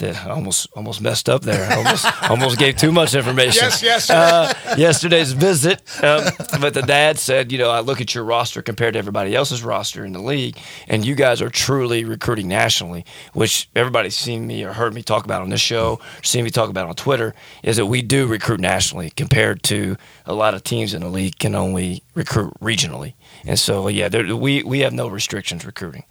that 0.02 0.26
almost 0.26 0.68
almost 0.74 1.00
messed 1.00 1.28
up 1.28 1.42
there. 1.42 1.72
Almost 1.72 2.30
almost 2.30 2.58
gave 2.58 2.76
too 2.76 2.92
much 2.92 3.14
information. 3.14 3.64
Yes, 3.64 3.82
yes. 3.82 4.10
Uh, 4.10 4.52
yesterday's 4.76 5.32
visit, 5.32 5.80
um, 6.02 6.24
but 6.60 6.74
the 6.74 6.82
dad 6.82 7.18
said, 7.18 7.50
you 7.50 7.58
know, 7.58 7.70
I 7.70 7.80
look 7.80 8.00
at 8.00 8.14
your 8.14 8.24
roster 8.24 8.62
compared 8.62 8.94
to 8.94 8.98
everybody 8.98 9.34
else's 9.34 9.62
roster 9.62 10.04
in 10.04 10.12
the 10.12 10.20
league, 10.20 10.58
and 10.88 11.06
you 11.06 11.14
guys 11.14 11.40
are 11.40 11.48
truly 11.48 12.04
recruiting 12.04 12.48
nationally, 12.48 13.04
which 13.32 13.70
everybody's 13.74 14.16
seen 14.16 14.46
me 14.46 14.64
or 14.64 14.72
heard 14.72 14.92
me 14.92 15.02
talk 15.02 15.24
about 15.24 15.42
on 15.42 15.50
this 15.50 15.60
show, 15.60 16.00
seen 16.22 16.44
me 16.44 16.50
talk 16.50 16.68
about 16.68 16.88
on 16.88 16.94
Twitter, 16.94 17.34
is 17.62 17.76
that 17.76 17.86
we 17.86 18.02
do 18.02 18.26
recruit 18.26 18.60
nationally 18.60 19.10
compared 19.10 19.62
to 19.62 19.96
a 20.26 20.34
lot 20.34 20.54
of 20.54 20.62
teams 20.64 20.94
in 20.94 21.02
the 21.02 21.08
league 21.08 21.38
can 21.38 21.54
only 21.54 22.02
recruit 22.14 22.52
regionally. 22.60 23.14
And 23.44 23.58
so, 23.58 23.88
yeah, 23.88 24.08
there, 24.08 24.36
we 24.36 24.62
we 24.62 24.80
have 24.80 24.92
no 24.92 25.08
restrictions 25.08 25.64
recruiting. 25.64 26.04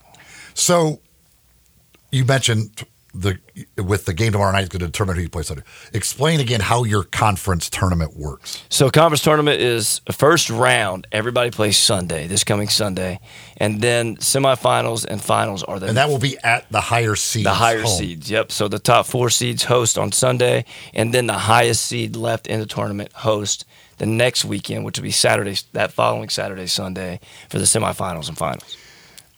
So 0.54 1.02
you 2.12 2.26
mentioned 2.26 2.86
the 3.14 3.40
with 3.78 4.06
the 4.06 4.14
game 4.14 4.32
tomorrow 4.32 4.52
night 4.52 4.64
is 4.64 4.70
going 4.70 4.80
to 4.80 4.86
determine 4.86 5.16
who 5.18 5.24
you 5.24 5.30
play 5.30 5.44
Sunday. 5.44 5.64
Explain 5.94 6.40
again 6.40 6.62
how 6.62 6.84
your 6.84 7.04
conference 7.04 7.70
tournament 7.70 8.16
works. 8.16 8.64
So 8.70 8.90
conference 8.90 9.22
tournament 9.22 9.62
is 9.62 10.02
first 10.12 10.50
round. 10.50 11.08
Everybody 11.12 11.52
plays 11.52 11.78
Sunday, 11.78 12.28
this 12.28 12.44
coming 12.44 12.70
Sunday, 12.70 13.20
and 13.58 13.82
then 13.82 14.16
semifinals 14.18 15.06
and 15.06 15.22
finals 15.22 15.64
are 15.64 15.80
the 15.80 15.88
And 15.88 15.98
that 15.98 16.08
will 16.10 16.20
be 16.20 16.38
at 16.44 16.72
the 16.72 16.82
higher 16.82 17.16
seeds. 17.16 17.44
the 17.44 17.54
higher 17.54 17.82
home. 17.82 17.98
seeds. 17.98 18.32
Yep. 18.32 18.52
So 18.52 18.68
the 18.68 18.80
top 18.80 19.06
four 19.06 19.30
seeds 19.30 19.64
host 19.64 19.98
on 19.98 20.12
Sunday, 20.12 20.66
and 20.94 21.14
then 21.14 21.28
the 21.28 21.34
highest 21.34 21.86
seed 21.86 22.16
left 22.16 22.48
in 22.48 22.60
the 22.60 22.66
tournament 22.66 23.12
host 23.14 23.66
the 23.98 24.06
next 24.06 24.46
weekend, 24.46 24.86
which 24.86 24.98
will 24.98 25.04
be 25.04 25.12
Saturday, 25.12 25.58
that 25.74 25.92
following 25.92 26.30
Saturday, 26.30 26.66
Sunday 26.66 27.20
for 27.50 27.60
the 27.60 27.66
semifinals 27.66 28.30
and 28.30 28.38
finals. 28.38 28.78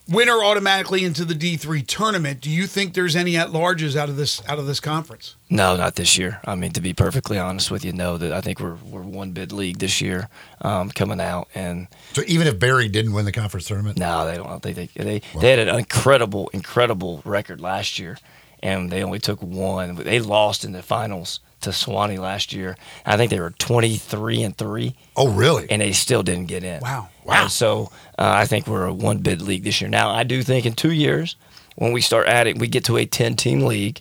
Winner 0.06 0.44
automatically 0.44 1.02
into 1.02 1.24
the 1.24 1.34
D 1.34 1.56
three 1.56 1.82
tournament. 1.82 2.42
Do 2.42 2.50
you 2.50 2.66
think 2.66 2.92
there's 2.92 3.16
any 3.16 3.36
at 3.38 3.48
larges 3.48 3.96
out 3.96 4.10
of 4.10 4.16
this 4.16 4.46
out 4.46 4.58
of 4.58 4.66
this 4.66 4.78
conference? 4.78 5.34
No, 5.48 5.76
not 5.76 5.94
this 5.94 6.18
year. 6.18 6.40
I 6.44 6.54
mean, 6.56 6.72
to 6.72 6.80
be 6.82 6.92
perfectly 6.92 7.38
honest 7.38 7.70
with 7.70 7.84
you, 7.86 7.92
no. 7.94 8.18
That 8.18 8.32
I 8.32 8.42
think 8.42 8.60
we're 8.60 8.74
we're 8.84 9.00
one 9.00 9.32
bid 9.32 9.50
league 9.50 9.78
this 9.78 10.02
year 10.02 10.28
um, 10.60 10.90
coming 10.90 11.20
out, 11.20 11.48
and 11.54 11.88
So 12.12 12.22
even 12.26 12.46
if 12.46 12.58
Berry 12.58 12.88
didn't 12.88 13.14
win 13.14 13.24
the 13.24 13.32
conference 13.32 13.66
tournament, 13.66 13.96
No, 13.98 14.26
they 14.26 14.36
don't. 14.36 14.46
I 14.46 14.50
don't 14.50 14.62
think 14.62 14.76
they 14.76 15.04
they 15.04 15.22
they 15.40 15.50
had 15.50 15.58
an 15.58 15.74
incredible, 15.74 16.48
incredible 16.52 17.22
record 17.24 17.62
last 17.62 17.98
year, 17.98 18.18
and 18.62 18.90
they 18.90 19.02
only 19.02 19.20
took 19.20 19.42
one. 19.42 19.94
They 19.94 20.20
lost 20.20 20.64
in 20.66 20.72
the 20.72 20.82
finals 20.82 21.40
to 21.64 21.70
Sewanee 21.70 22.18
last 22.18 22.52
year. 22.52 22.76
I 23.04 23.16
think 23.16 23.30
they 23.30 23.40
were 23.40 23.50
twenty 23.58 23.96
three 23.96 24.42
and 24.42 24.56
three. 24.56 24.94
Oh, 25.16 25.28
really? 25.30 25.66
and 25.70 25.82
they 25.82 25.92
still 25.92 26.22
didn't 26.22 26.46
get 26.46 26.64
in. 26.64 26.80
Wow. 26.80 27.08
Wow. 27.24 27.42
And 27.42 27.50
so 27.50 27.90
uh, 28.18 28.32
I 28.36 28.46
think 28.46 28.66
we're 28.66 28.86
a 28.86 28.92
one 28.94 29.18
bid 29.18 29.42
league 29.42 29.64
this 29.64 29.80
year. 29.80 29.90
Now 29.90 30.10
I 30.10 30.24
do 30.24 30.42
think 30.42 30.66
in 30.66 30.74
two 30.74 30.92
years. 30.92 31.36
when 31.76 31.92
we 31.92 32.00
start 32.00 32.26
adding, 32.28 32.58
we 32.58 32.68
get 32.68 32.84
to 32.84 32.96
a 32.96 33.04
10 33.06 33.34
team 33.36 33.62
league, 33.62 34.00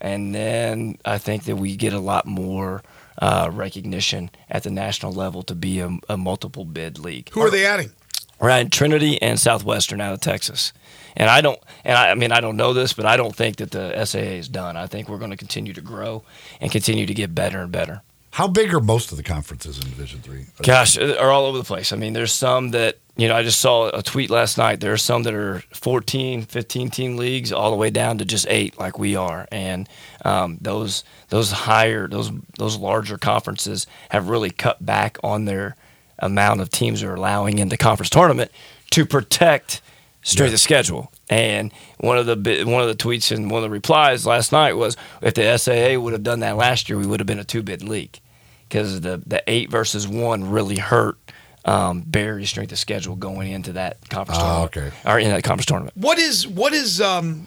and 0.00 0.34
then 0.34 0.96
I 1.04 1.18
think 1.18 1.44
that 1.44 1.56
we 1.56 1.74
get 1.76 1.92
a 1.92 1.98
lot 1.98 2.24
more 2.26 2.82
uh, 3.18 3.50
recognition 3.52 4.30
at 4.50 4.62
the 4.62 4.70
national 4.70 5.12
level 5.12 5.42
to 5.44 5.54
be 5.54 5.80
a, 5.80 5.90
a 6.08 6.16
multiple 6.16 6.64
bid 6.64 6.98
league. 6.98 7.28
Who 7.30 7.40
are 7.40 7.50
they 7.50 7.66
adding? 7.66 7.90
We're 8.38 8.50
adding 8.50 8.70
Trinity 8.70 9.20
and 9.20 9.38
Southwestern 9.38 10.00
out 10.00 10.14
of 10.14 10.20
Texas. 10.20 10.72
And 11.16 11.28
I 11.28 11.40
don't, 11.40 11.58
and 11.84 11.96
I, 11.96 12.10
I 12.10 12.14
mean, 12.14 12.32
I 12.32 12.40
don't 12.40 12.56
know 12.56 12.72
this, 12.72 12.92
but 12.92 13.06
I 13.06 13.16
don't 13.16 13.34
think 13.34 13.56
that 13.56 13.70
the 13.70 14.04
SAA 14.04 14.18
is 14.18 14.48
done. 14.48 14.76
I 14.76 14.86
think 14.86 15.08
we're 15.08 15.18
going 15.18 15.30
to 15.30 15.36
continue 15.36 15.72
to 15.72 15.80
grow 15.80 16.22
and 16.60 16.70
continue 16.70 17.06
to 17.06 17.14
get 17.14 17.34
better 17.34 17.60
and 17.60 17.72
better. 17.72 18.02
How 18.32 18.46
big 18.46 18.72
are 18.72 18.80
most 18.80 19.10
of 19.10 19.16
the 19.16 19.24
conferences 19.24 19.78
in 19.78 19.84
Division 19.90 20.20
Three? 20.20 20.46
Gosh, 20.62 20.96
uh, 20.96 21.16
are 21.18 21.30
all 21.30 21.46
over 21.46 21.58
the 21.58 21.64
place. 21.64 21.92
I 21.92 21.96
mean, 21.96 22.12
there's 22.12 22.32
some 22.32 22.70
that, 22.70 22.98
you 23.16 23.26
know, 23.26 23.34
I 23.34 23.42
just 23.42 23.60
saw 23.60 23.88
a 23.88 24.02
tweet 24.02 24.30
last 24.30 24.56
night. 24.56 24.78
There 24.78 24.92
are 24.92 24.96
some 24.98 25.24
that 25.24 25.34
are 25.34 25.64
14, 25.74 26.42
15 26.42 26.90
team 26.90 27.16
leagues, 27.16 27.52
all 27.52 27.70
the 27.70 27.76
way 27.76 27.90
down 27.90 28.18
to 28.18 28.24
just 28.24 28.46
eight, 28.48 28.78
like 28.78 29.00
we 29.00 29.16
are. 29.16 29.48
And 29.50 29.88
um, 30.24 30.58
those 30.60 31.02
those 31.30 31.50
higher, 31.50 32.06
those 32.06 32.30
those 32.56 32.76
larger 32.76 33.18
conferences 33.18 33.88
have 34.10 34.28
really 34.28 34.50
cut 34.50 34.84
back 34.84 35.18
on 35.24 35.46
their 35.46 35.74
amount 36.20 36.60
of 36.60 36.70
teams 36.70 37.00
they're 37.00 37.14
allowing 37.14 37.58
in 37.58 37.68
the 37.68 37.76
conference 37.76 38.10
tournament 38.10 38.52
to 38.90 39.04
protect 39.04 39.80
straight 40.22 40.46
Yeah. 40.46 40.52
the 40.52 40.58
schedule. 40.58 41.12
And 41.28 41.72
one 41.98 42.18
of 42.18 42.26
the 42.26 42.64
one 42.64 42.82
of 42.82 42.88
the 42.88 42.94
tweets 42.96 43.34
and 43.34 43.50
one 43.50 43.58
of 43.58 43.62
the 43.62 43.70
replies 43.70 44.26
last 44.26 44.52
night 44.52 44.74
was, 44.74 44.96
if 45.22 45.34
the 45.34 45.56
SAA 45.58 45.98
would 46.00 46.12
have 46.12 46.22
done 46.22 46.40
that 46.40 46.56
last 46.56 46.88
year, 46.88 46.98
we 46.98 47.06
would 47.06 47.20
have 47.20 47.26
been 47.26 47.38
a 47.38 47.44
two 47.44 47.62
bid 47.62 47.82
league 47.82 48.18
because 48.68 49.00
the 49.00 49.22
the 49.26 49.42
eight 49.46 49.70
versus 49.70 50.06
one 50.08 50.50
really 50.50 50.78
hurt 50.78 51.16
um, 51.64 52.00
Berry's 52.06 52.48
strength 52.48 52.72
of 52.72 52.78
schedule 52.78 53.16
going 53.16 53.50
into 53.52 53.72
that 53.74 54.08
conference 54.08 54.38
Ah, 54.40 54.66
tournament 54.66 54.94
okay. 54.94 55.10
or 55.10 55.18
in 55.18 55.28
that 55.30 55.42
conference 55.44 55.66
tournament. 55.66 55.96
What 55.96 56.18
is 56.18 56.46
what 56.48 56.72
is 56.72 57.00
um, 57.00 57.46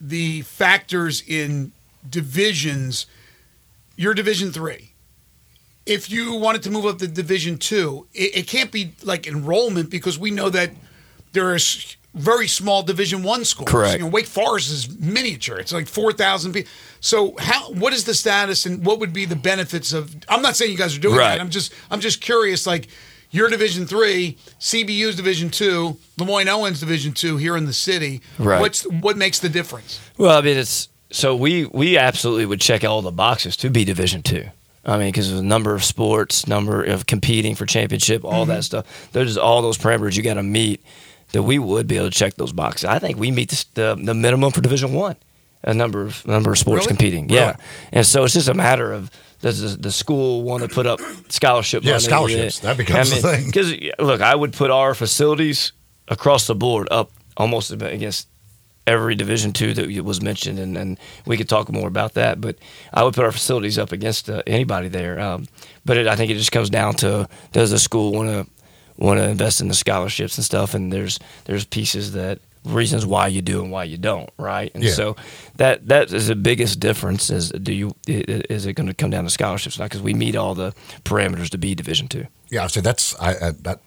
the 0.00 0.42
factors 0.42 1.22
in 1.26 1.72
divisions? 2.08 3.06
Your 3.96 4.14
Division 4.14 4.50
three. 4.52 4.88
If 5.84 6.10
you 6.10 6.34
wanted 6.36 6.62
to 6.64 6.70
move 6.70 6.86
up 6.86 6.98
to 6.98 7.06
Division 7.08 7.58
two, 7.58 8.06
it, 8.14 8.36
it 8.38 8.46
can't 8.46 8.72
be 8.72 8.94
like 9.04 9.26
enrollment 9.26 9.90
because 9.90 10.18
we 10.18 10.30
know 10.30 10.48
that 10.48 10.70
there 11.32 11.50
are 11.50 11.56
s- 11.56 11.96
very 12.14 12.46
small 12.46 12.82
Division 12.82 13.22
one 13.22 13.44
schools. 13.44 13.70
Correct. 13.70 13.94
You 13.98 14.04
know, 14.04 14.08
Wake 14.10 14.26
Forest 14.26 14.70
is 14.70 14.98
miniature. 14.98 15.58
It's 15.58 15.72
like 15.72 15.88
four 15.88 16.12
thousand 16.12 16.52
people. 16.52 16.70
So 17.00 17.34
how? 17.38 17.72
What 17.72 17.92
is 17.92 18.04
the 18.04 18.14
status 18.14 18.66
and 18.66 18.84
what 18.84 18.98
would 19.00 19.12
be 19.12 19.24
the 19.24 19.36
benefits 19.36 19.92
of? 19.92 20.14
I'm 20.28 20.42
not 20.42 20.56
saying 20.56 20.70
you 20.70 20.78
guys 20.78 20.96
are 20.96 21.00
doing 21.00 21.16
Right. 21.16 21.36
that. 21.36 21.40
I'm 21.40 21.50
just 21.50 21.72
I'm 21.90 22.00
just 22.00 22.20
curious. 22.20 22.66
Like 22.66 22.88
your 23.30 23.48
Division 23.48 23.86
three, 23.86 24.36
CBU's 24.60 25.16
Division 25.16 25.48
two, 25.50 25.96
LeMoyne-Owen's 26.18 26.80
Division 26.80 27.12
two 27.12 27.38
here 27.38 27.56
in 27.56 27.64
the 27.64 27.72
city. 27.72 28.20
Right. 28.38 28.60
What's 28.60 28.82
what 28.86 29.16
makes 29.16 29.38
the 29.38 29.48
difference? 29.48 29.98
Well, 30.18 30.36
I 30.36 30.42
mean, 30.42 30.58
it's 30.58 30.88
so 31.10 31.34
we 31.34 31.64
we 31.66 31.96
absolutely 31.96 32.46
would 32.46 32.60
check 32.60 32.84
all 32.84 33.00
the 33.02 33.10
boxes 33.10 33.56
to 33.58 33.70
be 33.70 33.84
Division 33.84 34.22
two. 34.22 34.46
I 34.84 34.98
mean, 34.98 35.08
because 35.08 35.30
of 35.30 35.36
the 35.36 35.42
number 35.44 35.74
of 35.74 35.84
sports, 35.84 36.48
number 36.48 36.82
of 36.82 37.06
competing 37.06 37.54
for 37.54 37.66
championship, 37.66 38.24
all 38.24 38.42
mm-hmm. 38.42 38.50
that 38.50 38.64
stuff. 38.64 39.10
There's 39.12 39.38
all 39.38 39.62
those 39.62 39.78
parameters 39.78 40.16
you 40.16 40.22
got 40.22 40.34
to 40.34 40.42
meet 40.42 40.84
that 41.32 41.42
we 41.42 41.58
would 41.58 41.86
be 41.86 41.96
able 41.96 42.10
to 42.10 42.16
check 42.18 42.34
those 42.34 42.52
boxes. 42.52 42.84
I 42.86 42.98
think 42.98 43.18
we 43.18 43.30
meet 43.30 43.50
the 43.50 43.64
the, 43.74 44.02
the 44.04 44.14
minimum 44.14 44.52
for 44.52 44.60
Division 44.60 44.92
one. 44.92 45.16
A 45.64 45.72
number 45.72 46.02
of 46.02 46.26
number 46.26 46.50
of 46.52 46.58
sports 46.58 46.86
Really? 46.86 46.88
competing, 46.88 47.28
Really? 47.28 47.36
yeah, 47.40 47.56
and 47.92 48.04
so 48.04 48.24
it's 48.24 48.34
just 48.34 48.48
a 48.48 48.54
matter 48.54 48.92
of 48.92 49.10
does 49.42 49.60
the, 49.60 49.80
the 49.80 49.92
school 49.92 50.42
want 50.42 50.62
to 50.64 50.68
put 50.68 50.86
up 50.86 50.98
scholarship 51.28 51.84
Yeah, 51.84 51.92
money? 51.92 52.02
scholarships. 52.04 52.58
That 52.60 52.76
becomes 52.76 53.10
the 53.10 53.16
thing. 53.28 53.46
Because 53.46 53.72
look, 54.00 54.20
I 54.20 54.34
would 54.34 54.52
put 54.52 54.70
our 54.72 54.92
facilities 54.94 55.72
across 56.08 56.46
the 56.48 56.54
board 56.56 56.88
up 56.90 57.10
almost 57.36 57.70
against 57.70 58.26
every 58.88 59.14
Division 59.14 59.52
two 59.52 59.72
that 59.74 60.04
was 60.04 60.20
mentioned, 60.20 60.58
and, 60.58 60.76
and 60.76 60.98
we 61.26 61.36
could 61.36 61.48
talk 61.48 61.70
more 61.70 61.86
about 61.86 62.14
that. 62.14 62.40
But 62.40 62.56
I 62.92 63.04
would 63.04 63.14
put 63.14 63.24
our 63.24 63.30
facilities 63.32 63.78
up 63.78 63.92
against 63.92 64.28
uh, 64.28 64.42
anybody 64.48 64.88
there. 64.88 65.20
Um, 65.20 65.46
but 65.84 65.96
it, 65.96 66.08
I 66.08 66.16
think 66.16 66.32
it 66.32 66.34
just 66.38 66.50
comes 66.52 66.70
down 66.70 66.94
to 66.94 67.28
does 67.52 67.70
the 67.70 67.78
school 67.78 68.10
want 68.12 68.28
to 68.30 68.46
want 69.06 69.18
to 69.18 69.28
invest 69.28 69.60
in 69.60 69.68
the 69.68 69.74
scholarships 69.74 70.36
and 70.38 70.44
stuff? 70.44 70.74
And 70.74 70.92
there's 70.92 71.18
there's 71.44 71.64
pieces 71.64 72.12
that 72.12 72.38
reasons 72.64 73.04
why 73.04 73.26
you 73.26 73.42
do 73.42 73.60
and 73.62 73.72
why 73.72 73.82
you 73.84 73.98
don't, 73.98 74.30
right? 74.38 74.70
And 74.74 74.84
Yeah. 74.84 74.92
so 74.92 75.16
that 75.56 75.88
that 75.88 76.12
is 76.12 76.28
the 76.28 76.36
biggest 76.36 76.78
difference. 76.80 77.28
Is 77.30 77.50
do 77.50 77.72
you 77.72 77.92
is 78.06 78.66
it 78.66 78.74
going 78.74 78.86
to 78.88 78.94
come 78.94 79.10
down 79.10 79.24
to 79.24 79.30
scholarships? 79.30 79.78
Not 79.78 79.86
because 79.90 80.02
we 80.02 80.14
meet 80.14 80.36
all 80.36 80.54
the 80.54 80.72
parameters 81.04 81.48
to 81.50 81.58
be 81.58 81.74
Division 81.74 82.08
two. 82.08 82.26
Yeah, 82.50 82.66
say 82.68 82.80
that's 82.80 83.14
I, 83.20 83.30
I 83.48 83.50
that 83.62 83.80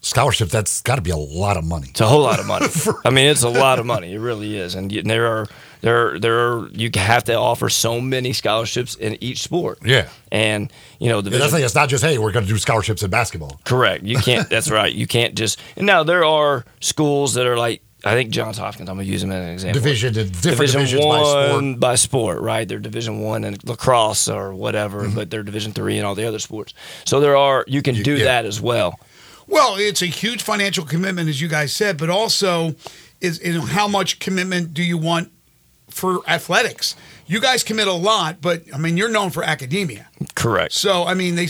scholarship. 0.00 0.48
That's 0.50 0.82
got 0.82 0.96
to 0.96 1.02
be 1.02 1.10
a 1.10 1.16
lot 1.16 1.56
of 1.56 1.64
money. 1.64 1.88
It's 1.90 2.00
a 2.00 2.06
whole 2.06 2.22
lot 2.22 2.38
of 2.38 2.46
money. 2.46 2.66
I 3.04 3.10
mean, 3.10 3.26
it's 3.28 3.42
a 3.42 3.48
lot 3.48 3.78
of 3.78 3.86
money. 3.86 4.12
It 4.14 4.18
really 4.20 4.56
is. 4.58 4.74
And 4.74 4.92
you, 4.92 5.02
there 5.02 5.26
are 5.26 5.46
there 5.86 6.18
there 6.18 6.38
are 6.52 6.68
you 6.72 6.90
have 6.96 7.24
to 7.24 7.34
offer 7.34 7.68
so 7.68 8.00
many 8.00 8.32
scholarships 8.32 8.94
in 8.96 9.16
each 9.22 9.42
sport. 9.42 9.78
Yeah. 9.84 10.08
And 10.32 10.72
you 10.98 11.08
know, 11.08 11.18
Yeah, 11.20 11.30
that's 11.38 11.44
the 11.44 11.50
thing. 11.58 11.64
It's 11.64 11.74
not 11.74 11.88
just 11.88 12.02
hey, 12.04 12.18
we're 12.18 12.32
going 12.32 12.44
to 12.44 12.52
do 12.52 12.58
scholarships 12.58 13.02
in 13.02 13.10
basketball. 13.10 13.60
correct. 13.64 14.04
You 14.04 14.18
can't. 14.18 14.48
that's 14.54 14.70
right. 14.70 14.92
You 14.92 15.06
can't 15.06 15.34
just. 15.34 15.60
And 15.76 15.86
now 15.86 16.02
there 16.02 16.24
are 16.24 16.64
schools 16.80 17.34
that 17.34 17.46
are 17.46 17.56
like 17.56 17.82
I 18.04 18.12
think 18.14 18.30
Johns 18.30 18.58
Hopkins. 18.58 18.88
I'm 18.88 18.96
gonna 18.96 19.08
use 19.08 19.22
them 19.22 19.32
as 19.32 19.44
an 19.44 19.50
example. 19.52 19.80
Division, 19.80 20.12
different 20.12 20.42
Division 20.42 20.80
divisions 20.80 21.04
one 21.04 21.20
by 21.20 21.48
sport. 21.48 21.80
by 21.80 21.94
sport, 21.94 22.40
right? 22.40 22.68
They're 22.68 22.78
Division 22.78 23.20
one 23.20 23.42
in 23.44 23.56
lacrosse 23.64 24.28
or 24.28 24.54
whatever, 24.54 25.02
Mm-hmm. 25.04 25.14
but 25.14 25.30
they're 25.30 25.42
Division 25.42 25.72
three 25.72 25.96
and 25.98 26.06
all 26.06 26.14
the 26.14 26.26
other 26.26 26.38
sports. 26.38 26.74
So 27.04 27.20
there 27.20 27.36
are 27.36 27.64
you 27.66 27.82
can 27.82 27.94
do 28.02 28.16
yeah. 28.16 28.24
that 28.24 28.44
as 28.44 28.60
well. 28.60 28.98
Well, 29.48 29.76
it's 29.78 30.02
a 30.02 30.06
huge 30.06 30.42
financial 30.42 30.84
commitment, 30.84 31.28
as 31.28 31.40
you 31.40 31.48
guys 31.48 31.72
said, 31.72 31.96
but 31.98 32.10
also 32.10 32.74
is 33.20 33.40
you 33.44 33.54
know, 33.54 33.60
how 33.62 33.88
much 33.88 34.18
commitment 34.18 34.74
do 34.74 34.82
you 34.82 34.98
want 34.98 35.30
for 35.96 36.20
athletics? 36.28 36.94
You 37.26 37.40
guys 37.40 37.64
commit 37.64 37.88
a 37.88 37.92
lot, 37.92 38.40
but 38.40 38.62
I 38.72 38.78
mean, 38.78 38.96
you're 38.96 39.08
known 39.08 39.30
for 39.30 39.42
academia. 39.42 40.08
Correct. 40.34 40.72
So, 40.72 41.04
I 41.04 41.14
mean, 41.14 41.34
they. 41.34 41.48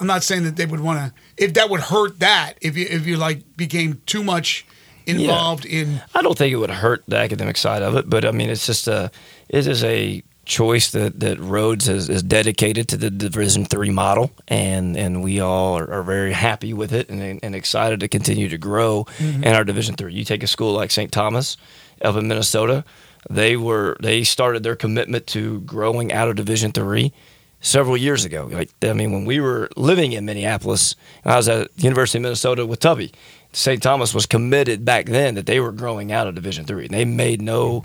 I'm 0.00 0.08
not 0.08 0.24
saying 0.24 0.42
that 0.42 0.56
they 0.56 0.66
would 0.66 0.80
want 0.80 0.98
to. 0.98 1.44
If 1.44 1.54
that 1.54 1.70
would 1.70 1.80
hurt 1.80 2.18
that, 2.20 2.54
if 2.60 2.76
you 2.76 2.86
if 2.88 3.06
you 3.06 3.16
like 3.16 3.56
became 3.56 4.00
too 4.06 4.24
much 4.24 4.66
involved 5.06 5.66
in. 5.66 6.02
I 6.14 6.22
don't 6.22 6.36
think 6.36 6.52
it 6.52 6.56
would 6.56 6.70
hurt 6.70 7.04
the 7.06 7.16
academic 7.16 7.56
side 7.56 7.82
of 7.82 7.96
it, 7.96 8.08
but 8.08 8.24
I 8.24 8.30
mean, 8.30 8.50
it's 8.50 8.66
just 8.66 8.88
a 8.88 9.10
it 9.48 9.66
is 9.66 9.84
a 9.84 10.22
choice 10.44 10.90
that, 10.90 11.20
that 11.20 11.38
Rhodes 11.40 11.88
is, 11.88 12.08
is 12.08 12.22
dedicated 12.22 12.88
to 12.88 12.96
the 12.96 13.10
Division 13.10 13.64
three 13.64 13.90
model, 13.90 14.30
and 14.48 14.96
and 14.96 15.22
we 15.22 15.40
all 15.40 15.78
are, 15.78 15.90
are 15.90 16.02
very 16.02 16.32
happy 16.32 16.72
with 16.72 16.92
it 16.92 17.08
and, 17.08 17.40
and 17.42 17.54
excited 17.54 18.00
to 18.00 18.08
continue 18.08 18.48
to 18.48 18.58
grow 18.58 19.04
mm-hmm. 19.18 19.44
in 19.44 19.54
our 19.54 19.64
Division 19.64 19.94
three. 19.94 20.14
You 20.14 20.24
take 20.24 20.42
a 20.42 20.46
school 20.46 20.72
like 20.72 20.90
St. 20.90 21.12
Thomas 21.12 21.56
up 22.02 22.16
in 22.16 22.28
Minnesota, 22.28 22.84
they 23.30 23.56
were 23.56 23.96
they 24.00 24.24
started 24.24 24.62
their 24.62 24.76
commitment 24.76 25.26
to 25.28 25.60
growing 25.60 26.12
out 26.12 26.28
of 26.28 26.36
Division 26.36 26.72
three 26.72 27.12
several 27.60 27.96
years 27.96 28.24
ago. 28.24 28.48
Like 28.50 28.70
I 28.82 28.92
mean, 28.92 29.12
when 29.12 29.24
we 29.24 29.40
were 29.40 29.68
living 29.76 30.12
in 30.12 30.24
Minneapolis, 30.24 30.96
I 31.24 31.36
was 31.36 31.48
at 31.48 31.74
the 31.76 31.82
University 31.82 32.18
of 32.18 32.22
Minnesota 32.22 32.66
with 32.66 32.80
Tubby. 32.80 33.12
St. 33.52 33.82
Thomas 33.82 34.12
was 34.12 34.26
committed 34.26 34.84
back 34.84 35.06
then 35.06 35.36
that 35.36 35.46
they 35.46 35.60
were 35.60 35.72
growing 35.72 36.12
out 36.12 36.26
of 36.26 36.34
Division 36.34 36.64
three. 36.64 36.88
They 36.88 37.04
made 37.04 37.40
no, 37.40 37.84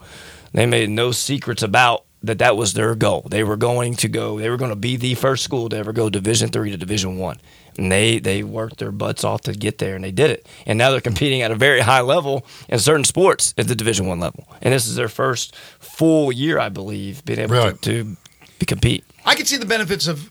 they 0.51 0.65
made 0.65 0.89
no 0.89 1.11
secrets 1.11 1.63
about 1.63 2.05
that. 2.23 2.39
That 2.39 2.57
was 2.57 2.73
their 2.73 2.95
goal. 2.95 3.27
They 3.29 3.43
were 3.43 3.57
going 3.57 3.93
to 3.95 4.09
go. 4.09 4.39
They 4.39 4.49
were 4.49 4.57
going 4.57 4.71
to 4.71 4.75
be 4.75 4.97
the 4.97 5.15
first 5.15 5.43
school 5.43 5.69
to 5.69 5.77
ever 5.77 5.93
go 5.93 6.09
Division 6.09 6.49
three 6.49 6.71
to 6.71 6.77
Division 6.77 7.17
one. 7.17 7.39
And 7.79 7.91
they 7.91 8.19
they 8.19 8.43
worked 8.43 8.77
their 8.77 8.91
butts 8.91 9.23
off 9.23 9.41
to 9.41 9.53
get 9.53 9.77
there, 9.77 9.95
and 9.95 10.03
they 10.03 10.11
did 10.11 10.29
it. 10.31 10.45
And 10.65 10.77
now 10.77 10.91
they're 10.91 10.99
competing 11.01 11.41
at 11.41 11.49
a 11.51 11.55
very 11.55 11.79
high 11.91 12.01
level 12.01 12.45
in 12.67 12.77
certain 12.79 13.05
sports 13.05 13.53
at 13.57 13.67
the 13.67 13.75
Division 13.75 14.05
one 14.07 14.19
level. 14.19 14.47
And 14.61 14.73
this 14.73 14.85
is 14.85 14.95
their 14.95 15.07
first 15.09 15.55
full 15.79 16.31
year, 16.31 16.59
I 16.59 16.67
believe, 16.69 17.23
being 17.23 17.39
able 17.39 17.55
Really? 17.55 17.73
to, 17.73 18.17
to 18.59 18.65
compete. 18.65 19.05
I 19.25 19.35
can 19.35 19.45
see 19.45 19.57
the 19.57 19.65
benefits 19.65 20.07
of 20.07 20.29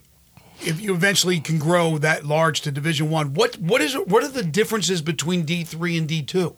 if 0.61 0.81
you 0.81 0.93
eventually 0.93 1.41
can 1.41 1.59
grow 1.59 1.99
that 1.99 2.27
large 2.27 2.61
to 2.63 2.71
Division 2.71 3.11
One. 3.11 3.33
What 3.35 3.57
what 3.59 3.81
is 3.81 3.95
what 3.95 4.23
are 4.23 4.29
the 4.29 4.43
differences 4.45 5.01
between 5.03 5.45
D 5.45 5.65
three 5.65 5.97
and 5.97 6.07
D 6.07 6.23
two? 6.23 6.55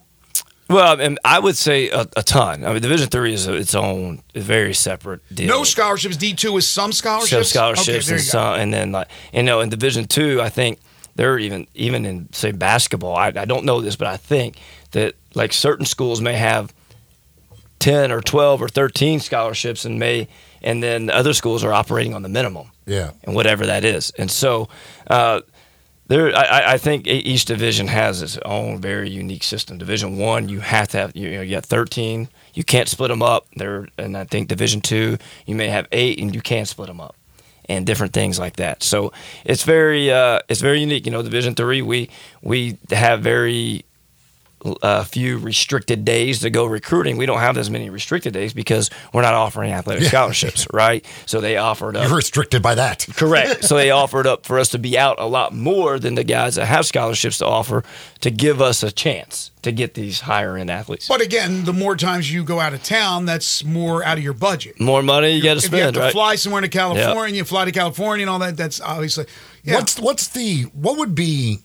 Well, 0.70 1.00
and 1.00 1.18
I 1.24 1.38
would 1.40 1.56
say 1.56 1.90
a, 1.90 2.06
a 2.16 2.22
ton. 2.22 2.64
I 2.64 2.72
mean, 2.72 2.80
Division 2.80 3.08
three 3.08 3.34
is 3.34 3.46
its 3.48 3.74
own, 3.74 4.22
very 4.34 4.72
separate 4.72 5.20
deal. 5.34 5.48
No 5.48 5.64
scholarships. 5.64 6.16
D 6.16 6.32
two 6.32 6.56
is 6.56 6.66
some 6.66 6.92
scholarships. 6.92 7.30
Some 7.30 7.44
scholarships 7.44 8.06
Okay, 8.08 8.14
and 8.16 8.22
some, 8.24 8.54
and 8.60 8.72
then 8.72 8.92
like 8.92 9.08
you 9.32 9.42
know, 9.42 9.60
in 9.60 9.68
Division 9.68 10.06
two, 10.06 10.40
I 10.40 10.48
think 10.48 10.78
they're 11.16 11.38
even 11.38 11.66
even 11.74 12.06
in 12.06 12.32
say 12.32 12.52
basketball. 12.52 13.16
I, 13.16 13.28
I 13.34 13.44
don't 13.44 13.64
know 13.64 13.80
this, 13.80 13.96
but 13.96 14.06
I 14.06 14.16
think 14.16 14.56
that 14.92 15.14
like 15.34 15.52
certain 15.52 15.86
schools 15.86 16.20
may 16.20 16.34
have 16.34 16.72
ten 17.80 18.12
or 18.12 18.20
twelve 18.20 18.62
or 18.62 18.68
thirteen 18.68 19.18
scholarships, 19.20 19.84
and 19.84 19.98
may 19.98 20.28
and 20.62 20.82
then 20.82 21.10
other 21.10 21.32
schools 21.32 21.64
are 21.64 21.72
operating 21.72 22.14
on 22.14 22.22
the 22.22 22.28
minimum 22.28 22.70
Yeah. 22.86 23.12
and 23.24 23.34
whatever 23.34 23.64
that 23.66 23.82
is. 23.82 24.12
And 24.18 24.30
so, 24.30 24.68
uh, 25.06 25.40
there, 26.10 26.36
I- 26.36 26.72
I, 26.72 26.78
think 26.78 27.06
each 27.06 27.44
division 27.44 27.86
has 27.86 28.20
its 28.20 28.36
own 28.44 28.80
very 28.80 29.08
unique 29.08 29.44
system. 29.44 29.78
Division 29.78 30.18
one, 30.18 30.48
you 30.48 30.58
have 30.58 30.88
to 30.88 30.98
have, 30.98 31.16
you 31.16 31.30
know, 31.30 31.40
you 31.42 31.52
got 31.54 31.64
thirteen. 31.64 32.28
You 32.52 32.64
can't 32.64 32.88
split 32.88 33.10
them 33.10 33.22
up. 33.22 33.46
There, 33.54 33.86
and 33.96 34.16
I 34.16 34.24
think 34.24 34.48
Division 34.48 34.80
two, 34.80 35.18
you 35.46 35.54
may 35.54 35.68
have 35.68 35.86
eight, 35.92 36.18
and 36.18 36.34
you 36.34 36.40
can't 36.40 36.66
split 36.66 36.88
them 36.88 37.00
up, 37.00 37.14
and 37.68 37.86
different 37.86 38.12
things 38.12 38.40
like 38.40 38.56
that. 38.56 38.82
So 38.82 39.12
it's 39.44 39.62
very, 39.62 40.10
uh, 40.10 40.40
it's 40.48 40.60
very 40.60 40.80
unique. 40.80 41.06
You 41.06 41.12
know, 41.12 41.22
Division 41.22 41.54
three, 41.54 41.80
we 41.80 42.10
we 42.42 42.76
have 42.90 43.20
very 43.20 43.84
a 44.82 45.04
few 45.04 45.38
restricted 45.38 46.04
days 46.04 46.40
to 46.40 46.50
go 46.50 46.64
recruiting. 46.66 47.16
We 47.16 47.26
don't 47.26 47.38
have 47.40 47.56
as 47.56 47.70
many 47.70 47.90
restricted 47.90 48.32
days 48.34 48.52
because 48.52 48.90
we're 49.12 49.22
not 49.22 49.34
offering 49.34 49.72
athletic 49.72 50.04
scholarships, 50.04 50.66
right? 50.72 51.04
So 51.26 51.40
they 51.40 51.56
offered 51.56 51.96
up. 51.96 52.06
You're 52.06 52.16
restricted 52.16 52.62
by 52.62 52.74
that. 52.74 53.06
Correct. 53.16 53.64
So 53.70 53.76
they 53.76 53.90
offered 53.90 54.26
up 54.26 54.44
for 54.46 54.58
us 54.58 54.68
to 54.70 54.78
be 54.78 54.98
out 54.98 55.20
a 55.20 55.26
lot 55.26 55.54
more 55.54 55.98
than 55.98 56.14
the 56.16 56.24
guys 56.24 56.56
that 56.56 56.66
have 56.66 56.86
scholarships 56.86 57.38
to 57.38 57.46
offer 57.46 57.84
to 58.20 58.30
give 58.30 58.60
us 58.60 58.82
a 58.82 58.90
chance 58.90 59.50
to 59.62 59.70
get 59.72 59.94
these 59.94 60.20
higher 60.22 60.56
end 60.56 60.70
athletes. 60.70 61.06
But 61.06 61.20
again, 61.20 61.64
the 61.64 61.72
more 61.72 61.94
times 61.96 62.32
you 62.32 62.42
go 62.42 62.58
out 62.60 62.72
of 62.74 62.82
town, 62.82 63.26
that's 63.26 63.62
more 63.64 64.02
out 64.04 64.18
of 64.18 64.24
your 64.24 64.32
budget. 64.32 64.80
More 64.80 65.02
money 65.02 65.30
you 65.30 65.42
got 65.42 65.60
to 65.60 65.66
If 65.66 65.72
you 65.72 65.78
have 65.78 65.84
spend, 65.88 65.94
to 65.94 66.00
right? 66.00 66.12
fly 66.12 66.34
somewhere 66.36 66.62
to 66.62 66.68
California, 66.68 67.36
You 67.36 67.44
fly 67.44 67.66
to 67.66 67.72
California 67.72 68.24
and 68.24 68.30
all 68.30 68.38
that, 68.40 68.56
that's 68.56 68.80
obviously. 68.80 69.26
Yeah. 69.62 69.74
What's 69.76 69.98
what's 70.00 70.28
the 70.28 70.62
what 70.72 70.96
would 70.98 71.14
be 71.14 71.58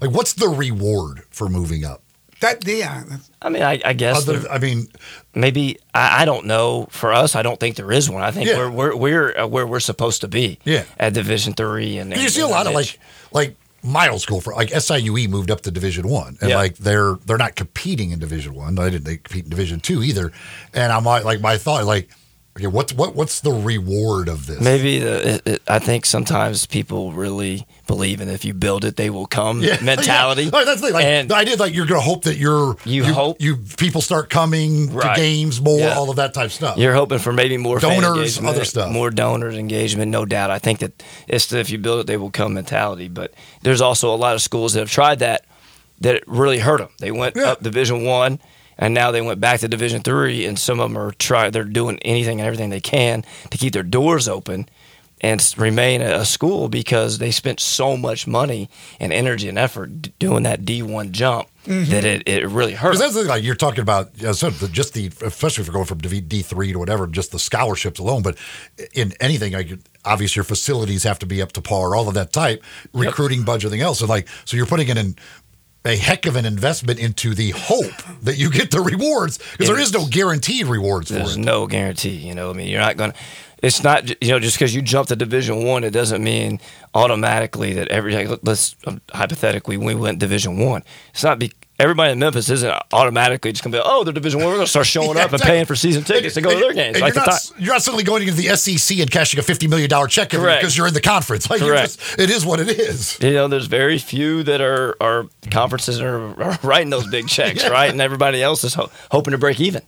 like 0.00 0.10
what's 0.10 0.32
the 0.34 0.48
reward 0.48 1.22
for 1.30 1.48
moving 1.48 1.84
up? 1.84 2.02
that? 2.40 2.66
Yeah. 2.66 3.04
I 3.42 3.50
mean, 3.50 3.62
I, 3.62 3.80
I 3.84 3.92
guess 3.92 4.26
Other, 4.26 4.38
there- 4.38 4.50
I 4.52 4.58
mean, 4.58 4.86
maybe 5.34 5.78
I, 5.94 6.22
I 6.22 6.24
don't 6.24 6.46
know. 6.46 6.86
For 6.90 7.12
us, 7.12 7.36
I 7.36 7.42
don't 7.42 7.60
think 7.60 7.76
there 7.76 7.92
is 7.92 8.08
one. 8.08 8.22
I 8.22 8.30
think 8.30 8.48
Yeah. 8.48 8.56
we're 8.56 8.70
we're 8.70 8.96
we're 8.96 9.38
uh, 9.40 9.46
where 9.46 9.66
we're 9.66 9.80
supposed 9.80 10.22
to 10.22 10.28
be. 10.28 10.58
Yeah. 10.64 10.84
at 10.98 11.12
Division 11.12 11.52
three, 11.52 11.98
and 11.98 12.10
you 12.10 12.18
and- 12.22 12.30
see 12.30 12.40
a 12.40 12.46
lot 12.46 12.66
of 12.66 12.72
like 12.72 12.98
like 13.32 13.56
miles 13.82 14.24
go 14.26 14.40
for 14.40 14.52
like 14.54 14.70
SIUE 14.70 15.28
moved 15.28 15.50
up 15.50 15.60
to 15.62 15.70
Division 15.70 16.08
One, 16.08 16.38
and 16.40 16.50
Yeah. 16.50 16.56
like 16.56 16.76
they're 16.78 17.16
they're 17.26 17.36
not 17.38 17.56
competing 17.56 18.10
in 18.10 18.18
Division 18.18 18.54
One. 18.54 18.78
I 18.78 18.88
didn't 18.90 19.04
they 19.04 19.18
compete 19.18 19.44
in 19.44 19.50
Division 19.50 19.80
Two 19.80 20.02
either. 20.02 20.32
And 20.72 20.92
I'm 20.92 21.04
like, 21.04 21.24
like 21.24 21.40
my 21.42 21.58
thought 21.58 21.84
like, 21.84 22.08
okay, 22.60 22.66
what's 22.68 22.92
what 22.92 23.14
what's 23.16 23.40
the 23.40 23.50
reward 23.50 24.28
of 24.28 24.46
this? 24.46 24.60
Maybe 24.60 24.98
the, 25.00 25.28
it, 25.34 25.42
it, 25.46 25.62
I 25.66 25.78
think 25.78 26.06
sometimes 26.06 26.66
people 26.66 27.12
really 27.12 27.66
believe 27.86 28.20
in 28.20 28.28
if 28.28 28.44
you 28.44 28.54
build 28.54 28.84
it, 28.84 28.96
they 28.96 29.10
will 29.10 29.26
come 29.26 29.60
Yeah, 29.62 29.78
mentality. 29.82 30.44
Yeah. 30.44 30.50
Like, 30.52 30.66
that's 30.66 30.80
the 30.80 30.88
thing. 30.88 30.94
Like, 30.94 31.04
and 31.04 31.28
the 31.30 31.34
idea 31.36 31.56
like 31.56 31.74
you're 31.74 31.86
going 31.86 32.00
to 32.00 32.04
hope 32.06 32.22
that 32.24 32.36
you're 32.36 32.76
You 32.84 33.04
hope. 33.04 33.40
you 33.40 33.56
people 33.76 34.00
start 34.00 34.30
coming 34.30 34.92
Right. 34.92 35.14
to 35.16 35.20
games 35.20 35.60
more, 35.60 35.80
Yeah. 35.80 35.94
all 35.98 36.10
of 36.10 36.16
that 36.16 36.34
type 36.34 36.46
of 36.46 36.52
stuff. 36.52 36.76
You're 36.76 36.94
hoping 36.94 37.18
for 37.18 37.32
maybe 37.32 37.56
more 37.56 37.78
Donors, 37.80 38.38
other 38.38 38.64
stuff. 38.64 38.92
more 38.92 39.10
donors 39.10 39.56
engagement. 39.56 40.10
No 40.10 40.24
doubt. 40.24 40.50
I 40.50 40.58
think 40.58 40.78
that 40.80 41.02
it's 41.26 41.46
the, 41.46 41.58
if 41.58 41.70
you 41.70 41.78
build 41.78 42.00
it, 42.00 42.06
they 42.06 42.16
will 42.16 42.30
come 42.30 42.54
mentality. 42.54 43.08
But 43.08 43.34
there's 43.62 43.80
also 43.80 44.14
a 44.14 44.16
lot 44.16 44.34
of 44.34 44.42
schools 44.42 44.74
that 44.74 44.80
have 44.80 44.90
tried 44.90 45.18
that 45.20 45.44
that 46.02 46.22
really 46.26 46.58
hurt 46.58 46.78
them. 46.78 46.88
They 46.98 47.10
went 47.10 47.36
up 47.36 47.62
Division 47.62 48.04
One, 48.04 48.38
and 48.80 48.92
now 48.92 49.12
they 49.12 49.20
went 49.20 49.38
back 49.38 49.60
to 49.60 49.68
Division 49.68 50.02
Three, 50.02 50.44
and 50.44 50.58
some 50.58 50.80
of 50.80 50.90
them 50.90 50.98
are 50.98 51.12
try 51.12 51.50
They're 51.50 51.62
doing 51.62 52.00
anything 52.00 52.40
and 52.40 52.46
everything 52.46 52.70
they 52.70 52.80
can 52.80 53.24
to 53.50 53.58
keep 53.58 53.72
their 53.72 53.84
doors 53.84 54.26
open 54.26 54.68
and 55.20 55.54
remain 55.56 56.00
a, 56.00 56.24
school 56.24 56.68
because 56.68 57.18
they 57.18 57.30
spent 57.30 57.60
so 57.60 57.96
much 57.96 58.26
money 58.26 58.70
and 58.98 59.12
energy 59.12 59.48
and 59.48 59.58
effort 59.58 60.18
doing 60.18 60.42
that 60.44 60.62
D1 60.62 61.12
jump 61.12 61.48
Mm-hmm. 61.66 61.90
that 61.90 62.06
it, 62.06 62.26
it 62.26 62.48
really 62.48 62.72
hurts. 62.72 62.98
That's 63.00 63.12
the 63.12 63.20
thing, 63.20 63.28
like 63.28 63.44
you're 63.44 63.54
talking 63.54 63.82
about, 63.82 64.12
you 64.16 64.24
know, 64.24 64.32
sort 64.32 64.54
of 64.54 64.60
the, 64.60 64.68
just 64.68 64.94
the, 64.94 65.08
especially 65.20 65.60
if 65.60 65.66
you're 65.66 65.74
going 65.74 65.84
from 65.84 65.98
D 65.98 66.40
three 66.40 66.72
to 66.72 66.78
whatever, 66.78 67.06
just 67.06 67.32
the 67.32 67.38
scholarships 67.38 68.00
alone. 68.00 68.22
But 68.22 68.38
in 68.94 69.12
anything, 69.20 69.52
like 69.52 69.78
obviously 70.02 70.38
your 70.40 70.44
facilities 70.44 71.02
have 71.02 71.18
to 71.18 71.26
be 71.26 71.42
up 71.42 71.52
to 71.52 71.60
par, 71.60 71.94
all 71.94 72.08
of 72.08 72.14
that 72.14 72.32
type, 72.32 72.64
recruiting 72.94 73.42
budget, 73.42 73.66
everything 73.66 73.84
else. 73.84 74.00
And 74.00 74.08
like, 74.08 74.26
so 74.46 74.56
you're 74.56 74.64
putting 74.64 74.88
it 74.88 74.92
in 74.92 74.98
an, 74.98 75.16
a 75.84 75.96
heck 75.96 76.26
of 76.26 76.36
an 76.36 76.44
investment 76.44 76.98
into 76.98 77.34
the 77.34 77.50
hope 77.50 78.02
that 78.22 78.36
you 78.36 78.50
get 78.50 78.70
the 78.70 78.80
rewards 78.80 79.38
because 79.38 79.68
there 79.68 79.78
is 79.78 79.92
no 79.92 80.06
guaranteed 80.06 80.66
rewards 80.66 81.08
for 81.08 81.14
There's 81.14 81.36
it. 81.36 81.40
no 81.40 81.66
guarantee. 81.66 82.10
You 82.10 82.34
know, 82.34 82.50
I 82.50 82.52
mean, 82.52 82.68
you're 82.68 82.80
not 82.80 82.96
going 82.96 83.12
to. 83.12 83.18
It's 83.62 83.82
not 83.82 84.08
you 84.22 84.30
know 84.30 84.38
just 84.38 84.56
because 84.56 84.74
you 84.74 84.80
jump 84.82 85.08
to 85.08 85.16
Division 85.16 85.64
One, 85.64 85.84
it 85.84 85.90
doesn't 85.90 86.22
mean 86.22 86.60
automatically 86.94 87.74
that 87.74 87.88
every 87.88 88.14
like, 88.14 88.40
let's 88.42 88.74
hypothetically 89.12 89.76
we 89.76 89.94
went 89.94 90.18
Division 90.18 90.58
One. 90.58 90.82
It's 91.12 91.22
not 91.24 91.38
be 91.38 91.52
everybody 91.80 92.12
in 92.12 92.18
Memphis 92.18 92.48
isn't 92.50 92.72
automatically 92.92 93.50
just 93.52 93.64
going 93.64 93.72
to 93.72 93.78
be 93.78 93.82
oh 93.84 94.04
they're 94.04 94.12
Division 94.12 94.40
One. 94.40 94.48
We're 94.48 94.54
going 94.56 94.66
to 94.66 94.70
start 94.70 94.86
showing 94.96 95.16
Yeah, 95.16 95.24
up 95.24 95.32
and 95.32 95.34
exactly. 95.34 95.50
paying 95.50 95.64
for 95.66 95.74
season 95.74 96.04
tickets 96.04 96.34
to 96.34 96.40
go 96.40 96.50
to 96.50 96.56
their 96.56 96.72
games. 96.72 97.00
Like 97.00 97.14
you're, 97.14 97.24
the 97.24 97.30
not, 97.30 97.52
you're 97.58 97.74
not 97.74 97.82
suddenly 97.82 98.04
going 98.04 98.22
into 98.22 98.34
the 98.34 98.54
SEC 98.56 98.98
and 98.98 99.10
cashing 99.10 99.40
a 99.40 99.42
fifty 99.42 99.66
million 99.66 99.88
dollar 99.90 100.06
check 100.06 100.32
every 100.34 100.54
because 100.56 100.76
you're 100.76 100.86
in 100.88 100.94
the 100.94 101.00
conference. 101.00 101.40
Like 101.50 101.60
you're 101.60 101.70
Correct. 101.70 101.98
just, 101.98 102.18
it 102.20 102.30
is 102.30 102.46
what 102.46 102.60
it 102.60 102.68
is. 102.68 103.18
you 103.20 103.32
know, 103.32 103.48
there's 103.48 103.66
very 103.66 103.98
few 103.98 104.42
that 104.44 104.60
are 104.60 104.96
are 105.00 105.26
conferences 105.50 105.98
that 105.98 106.06
are, 106.06 106.40
are 106.42 106.58
writing 106.62 106.90
those 106.90 107.06
big 107.08 107.26
checks, 107.28 107.68
right? 107.68 107.90
And 107.90 108.00
everybody 108.00 108.42
else 108.42 108.62
is 108.62 108.74
ho- 108.74 108.90
hoping 109.10 109.32
to 109.32 109.38
break 109.38 109.58
even. 109.60 109.82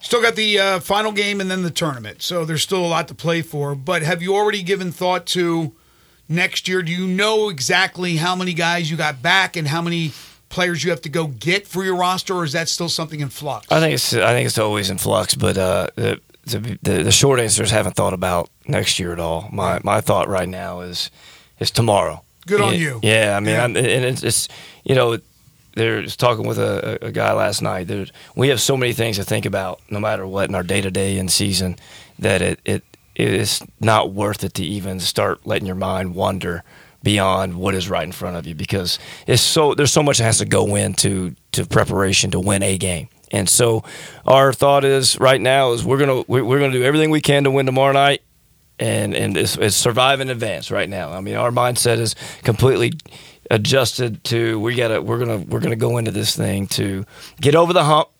Still 0.00 0.22
got 0.22 0.36
the 0.36 0.58
uh, 0.58 0.80
final 0.80 1.10
game 1.12 1.40
and 1.40 1.50
then 1.50 1.62
the 1.62 1.70
tournament. 1.70 2.22
So 2.22 2.44
there's 2.44 2.62
still 2.62 2.84
a 2.84 2.86
lot 2.86 3.08
to 3.08 3.14
play 3.14 3.42
for. 3.42 3.74
But 3.74 4.02
have 4.02 4.22
you 4.22 4.34
already 4.34 4.62
given 4.62 4.92
thought 4.92 5.26
to 5.28 5.74
next 6.28 6.68
year? 6.68 6.82
Do 6.82 6.92
you 6.92 7.06
know 7.06 7.48
exactly 7.48 8.16
how 8.16 8.36
many 8.36 8.54
guys 8.54 8.90
you 8.92 8.96
got 8.96 9.22
back 9.22 9.56
and 9.56 9.66
how 9.68 9.82
many 9.82 10.12
players 10.48 10.82
you 10.84 10.90
have 10.90 11.02
to 11.02 11.08
go 11.08 11.26
get 11.26 11.66
for 11.66 11.84
your 11.84 11.96
roster, 11.96 12.34
or 12.34 12.44
is 12.44 12.52
that 12.52 12.68
still 12.68 12.88
something 12.88 13.20
in 13.20 13.28
flux? 13.28 13.66
I 13.70 13.80
think 13.80 13.94
it's 13.94 14.12
I 14.14 14.32
think 14.32 14.46
it's 14.46 14.58
always 14.58 14.90
in 14.90 14.98
flux, 14.98 15.34
but 15.34 15.56
uh, 15.58 15.88
the, 15.96 16.20
the 16.82 17.02
the 17.04 17.12
short 17.12 17.40
answer 17.40 17.62
is 17.62 17.70
haven't 17.70 17.96
thought 17.96 18.12
about 18.14 18.48
next 18.66 18.98
year 18.98 19.12
at 19.12 19.20
all. 19.20 19.48
My 19.52 19.80
my 19.84 20.00
thought 20.00 20.28
right 20.28 20.48
now 20.48 20.80
is 20.80 21.10
is 21.58 21.70
tomorrow. 21.70 22.22
Good 22.46 22.60
on 22.60 22.74
you. 22.74 22.98
Yeah, 23.02 23.36
I 23.36 23.40
mean, 23.40 23.54
Yeah. 23.54 23.64
I'm, 23.64 23.76
and 23.76 23.86
it's, 23.86 24.22
it's 24.22 24.48
you 24.82 24.94
know, 24.94 25.18
there's 25.74 26.16
talking 26.16 26.46
with 26.46 26.58
a, 26.58 26.98
a 27.02 27.12
guy 27.12 27.32
last 27.32 27.60
night. 27.60 27.88
There's, 27.88 28.10
we 28.34 28.48
have 28.48 28.60
so 28.60 28.74
many 28.74 28.94
things 28.94 29.16
to 29.16 29.24
think 29.24 29.44
about, 29.44 29.80
no 29.90 30.00
matter 30.00 30.26
what, 30.26 30.48
in 30.48 30.54
our 30.54 30.62
day 30.62 30.80
to 30.80 30.90
day 30.90 31.18
and 31.18 31.30
season, 31.30 31.76
that 32.18 32.40
it 32.40 32.60
it 32.64 32.82
it 33.14 33.34
is 33.34 33.60
not 33.80 34.12
worth 34.12 34.44
it 34.44 34.54
to 34.54 34.64
even 34.64 35.00
start 35.00 35.46
letting 35.46 35.66
your 35.66 35.76
mind 35.76 36.14
wander 36.14 36.62
beyond 37.08 37.56
what 37.56 37.74
is 37.74 37.88
right 37.88 38.02
in 38.02 38.12
front 38.12 38.36
of 38.36 38.46
you 38.46 38.54
because 38.54 38.98
it's 39.26 39.40
so 39.40 39.72
there's 39.72 39.90
so 39.90 40.02
much 40.02 40.18
that 40.18 40.24
has 40.24 40.36
to 40.36 40.44
go 40.44 40.74
into 40.74 41.34
to 41.52 41.64
preparation 41.64 42.30
to 42.30 42.38
win 42.38 42.62
a 42.62 42.76
game. 42.76 43.08
And 43.32 43.48
so 43.48 43.82
our 44.26 44.52
thought 44.52 44.84
is 44.84 45.18
right 45.18 45.40
now 45.40 45.72
is 45.72 45.82
we're 45.82 45.96
gonna 45.96 46.22
we're, 46.28 46.58
gonna 46.60 46.70
do 46.70 46.82
everything 46.82 47.08
we 47.08 47.22
can 47.22 47.44
to 47.44 47.50
win 47.50 47.64
tomorrow 47.64 47.94
night, 47.94 48.20
and 48.78 49.14
and 49.14 49.38
it's, 49.38 49.56
it's 49.56 49.74
survive 49.74 50.20
in 50.20 50.28
advance 50.28 50.70
right 50.70 50.86
now. 50.86 51.10
I 51.10 51.22
mean 51.22 51.36
our 51.36 51.50
mindset 51.50 51.96
is 51.96 52.14
completely 52.42 52.92
adjusted 53.50 54.22
to 54.24 54.60
we 54.60 54.74
gotta 54.74 55.00
we're 55.00 55.18
gonna 55.18 55.38
we're 55.38 55.60
gonna 55.60 55.76
go 55.76 55.96
into 55.96 56.10
this 56.10 56.36
thing 56.36 56.66
to 56.66 57.06
get 57.40 57.54
over 57.54 57.72
the 57.72 57.84
hump 57.84 58.10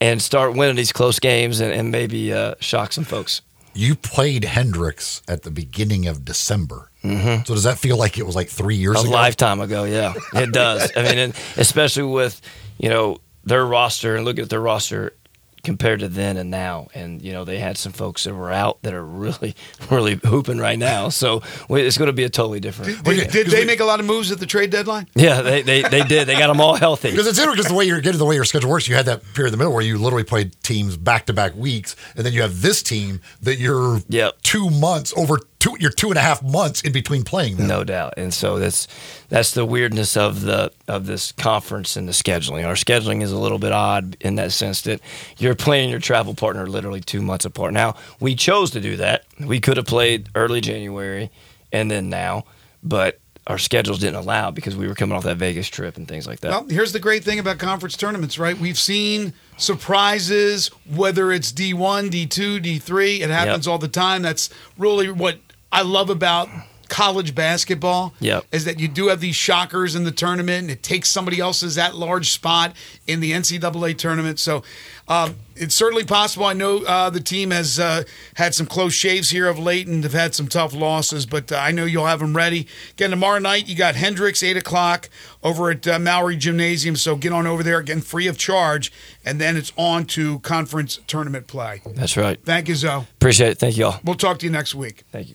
and 0.00 0.22
start 0.22 0.54
winning 0.54 0.76
these 0.76 0.92
close 0.92 1.18
games 1.18 1.58
and, 1.58 1.72
and 1.72 1.90
maybe 1.90 2.32
uh, 2.32 2.54
shock 2.60 2.92
some 2.92 3.02
folks. 3.02 3.42
You 3.74 3.96
played 3.96 4.44
Hendrix 4.44 5.20
at 5.26 5.42
the 5.42 5.50
beginning 5.50 6.06
of 6.06 6.24
December. 6.24 6.89
Mm-hmm. 7.04 7.44
So 7.44 7.54
does 7.54 7.64
that 7.64 7.78
feel 7.78 7.96
like 7.96 8.18
it 8.18 8.26
was 8.26 8.36
like 8.36 8.48
three 8.48 8.76
years 8.76 8.96
ago? 8.96 9.04
a 9.04 9.08
ago? 9.08 9.12
lifetime 9.12 9.60
ago. 9.60 9.84
Yeah, 9.84 10.14
it 10.34 10.52
does. 10.52 10.90
I 10.96 11.02
mean, 11.02 11.18
and 11.18 11.34
especially 11.56 12.04
with 12.04 12.40
you 12.78 12.88
know 12.88 13.18
their 13.44 13.64
roster 13.64 14.16
and 14.16 14.24
look 14.24 14.38
at 14.38 14.50
their 14.50 14.60
roster 14.60 15.14
compared 15.62 16.00
to 16.00 16.08
then 16.08 16.38
and 16.38 16.50
now, 16.50 16.88
and 16.94 17.20
you 17.20 17.32
know 17.34 17.44
they 17.44 17.58
had 17.58 17.76
some 17.76 17.92
folks 17.92 18.24
that 18.24 18.34
were 18.34 18.50
out 18.50 18.82
that 18.82 18.94
are 18.94 19.04
really, 19.04 19.54
really 19.90 20.14
hooping 20.24 20.56
right 20.58 20.78
now. 20.78 21.10
So 21.10 21.42
we- 21.68 21.82
it's 21.82 21.98
going 21.98 22.06
to 22.06 22.14
be 22.14 22.24
a 22.24 22.30
totally 22.30 22.60
different. 22.60 23.04
Did, 23.04 23.18
Okay, 23.20 23.30
did 23.30 23.44
'cause 23.44 23.52
they 23.52 23.60
we- 23.60 23.66
make 23.66 23.80
a 23.80 23.84
lot 23.84 24.00
of 24.00 24.06
moves 24.06 24.30
at 24.32 24.38
the 24.40 24.46
trade 24.46 24.70
deadline? 24.70 25.06
Yeah, 25.14 25.42
they, 25.42 25.60
they 25.62 25.82
they 25.82 26.02
did. 26.02 26.26
They 26.28 26.34
got 26.38 26.46
them 26.48 26.60
all 26.62 26.76
healthy. 26.76 27.10
Because 27.10 27.26
it's 27.26 27.38
interesting 27.38 27.56
because 27.62 27.68
the 27.70 27.74
way 27.76 27.84
you're 27.84 28.00
getting 28.00 28.18
the 28.18 28.24
way 28.24 28.36
your 28.36 28.46
schedule 28.46 28.70
works, 28.70 28.88
you 28.88 28.94
had 28.94 29.04
that 29.06 29.22
period 29.34 29.48
in 29.48 29.52
the 29.52 29.58
middle 29.58 29.72
where 29.74 29.82
you 29.84 29.98
literally 29.98 30.24
played 30.24 30.54
teams 30.62 30.96
back 30.96 31.26
to 31.26 31.34
back 31.34 31.54
weeks, 31.54 31.94
and 32.16 32.24
then 32.24 32.32
you 32.32 32.40
have 32.40 32.62
this 32.62 32.82
team 32.82 33.20
that 33.42 33.58
you're 33.58 34.00
Yep. 34.08 34.40
two 34.42 34.70
months 34.70 35.12
over 35.14 35.38
two 35.60 35.76
you're 35.78 35.90
two 35.92 36.08
and 36.08 36.16
a 36.16 36.20
half 36.20 36.42
months 36.42 36.80
in 36.80 36.90
between 36.92 37.22
playing 37.22 37.56
them. 37.56 37.68
No 37.68 37.84
doubt. 37.84 38.14
And 38.16 38.34
so 38.34 38.58
that's 38.58 38.88
that's 39.28 39.52
the 39.52 39.64
weirdness 39.64 40.16
of 40.16 40.40
the 40.40 40.72
of 40.88 41.06
this 41.06 41.30
conference 41.32 41.96
and 41.96 42.08
the 42.08 42.12
scheduling. 42.12 42.66
Our 42.66 42.74
scheduling 42.74 43.22
is 43.22 43.30
a 43.30 43.38
little 43.38 43.58
bit 43.60 43.70
odd 43.72 44.16
in 44.20 44.34
that 44.36 44.50
sense 44.50 44.80
that 44.82 45.00
you're 45.38 45.54
playing 45.54 45.90
your 45.90 46.00
travel 46.00 46.34
partner 46.34 46.66
literally 46.66 47.00
two 47.00 47.22
months 47.22 47.44
apart. 47.44 47.72
Now 47.72 47.94
we 48.18 48.34
chose 48.34 48.72
to 48.72 48.80
do 48.80 48.96
that. 48.96 49.24
We 49.38 49.60
could 49.60 49.76
have 49.76 49.86
played 49.86 50.28
early 50.34 50.60
January 50.60 51.30
and 51.72 51.88
then 51.90 52.08
now, 52.10 52.46
but 52.82 53.20
our 53.46 53.58
schedules 53.58 53.98
didn't 53.98 54.16
allow 54.16 54.50
because 54.50 54.76
we 54.76 54.86
were 54.86 54.94
coming 54.94 55.16
off 55.16 55.24
that 55.24 55.36
Vegas 55.36 55.66
trip 55.68 55.96
and 55.96 56.06
things 56.06 56.26
like 56.26 56.40
that. 56.40 56.50
Well, 56.50 56.66
here's 56.68 56.92
the 56.92 57.00
great 57.00 57.24
thing 57.24 57.38
about 57.38 57.58
conference 57.58 57.96
tournaments, 57.96 58.38
right? 58.38 58.56
We've 58.56 58.78
seen 58.78 59.32
surprises, 59.56 60.68
whether 60.94 61.32
it's 61.32 61.52
D1, 61.52 62.10
D2, 62.10 62.60
D3. 62.62 63.20
It 63.20 63.30
happens 63.30 63.66
Yep. 63.66 63.72
all 63.72 63.78
the 63.78 63.88
time. 63.88 64.22
That's 64.22 64.50
really 64.78 65.10
what 65.10 65.38
I 65.72 65.82
love 65.82 66.10
about 66.10 66.48
college 66.88 67.36
basketball 67.36 68.12
Yep. 68.18 68.46
is 68.50 68.64
that 68.64 68.80
you 68.80 68.88
do 68.88 69.08
have 69.08 69.20
these 69.20 69.36
shockers 69.36 69.94
in 69.94 70.02
the 70.02 70.10
tournament 70.10 70.62
and 70.62 70.70
it 70.72 70.82
takes 70.82 71.08
somebody 71.08 71.38
else's 71.38 71.76
that 71.76 71.94
large 71.94 72.32
spot 72.32 72.74
in 73.06 73.20
the 73.20 73.30
NCAA 73.30 73.96
tournament. 73.96 74.40
So 74.40 74.64
um, 75.06 75.36
it's 75.54 75.74
certainly 75.74 76.04
possible. 76.04 76.46
I 76.46 76.52
know 76.52 76.78
uh, 76.84 77.08
the 77.08 77.20
team 77.20 77.52
has 77.52 77.78
uh, 77.78 78.02
had 78.34 78.54
some 78.56 78.66
close 78.66 78.92
shaves 78.92 79.30
here 79.30 79.46
of 79.46 79.56
late 79.56 79.86
and 79.86 80.02
have 80.02 80.12
had 80.14 80.34
some 80.34 80.48
tough 80.48 80.74
losses, 80.74 81.26
but 81.26 81.52
uh, 81.52 81.56
I 81.58 81.70
know 81.70 81.84
you'll 81.84 82.06
have 82.06 82.18
them 82.18 82.36
ready. 82.36 82.66
Again, 82.90 83.10
tomorrow 83.10 83.38
night 83.38 83.68
you 83.68 83.76
got 83.76 83.94
Hendrix, 83.94 84.42
8 84.42 84.56
o'clock 84.56 85.08
over 85.44 85.70
at 85.70 85.86
uh, 85.86 86.00
Mallory 86.00 86.36
Gymnasium. 86.36 86.96
So 86.96 87.14
get 87.14 87.32
on 87.32 87.46
over 87.46 87.62
there 87.62 87.78
again, 87.78 88.00
free 88.00 88.26
of 88.26 88.36
charge. 88.36 88.92
And 89.24 89.40
then 89.40 89.56
it's 89.56 89.72
on 89.76 90.06
to 90.06 90.40
conference 90.40 90.98
tournament 91.06 91.46
play. 91.46 91.82
That's 91.86 92.16
right. 92.16 92.44
Thank 92.44 92.66
you, 92.68 92.74
Zo. 92.74 93.06
Appreciate 93.14 93.50
it. 93.50 93.58
Thank 93.58 93.76
you 93.76 93.86
all. 93.86 94.00
We'll 94.02 94.16
talk 94.16 94.40
to 94.40 94.46
you 94.46 94.50
next 94.52 94.74
week. 94.74 95.04
Thank 95.12 95.28
you. 95.28 95.34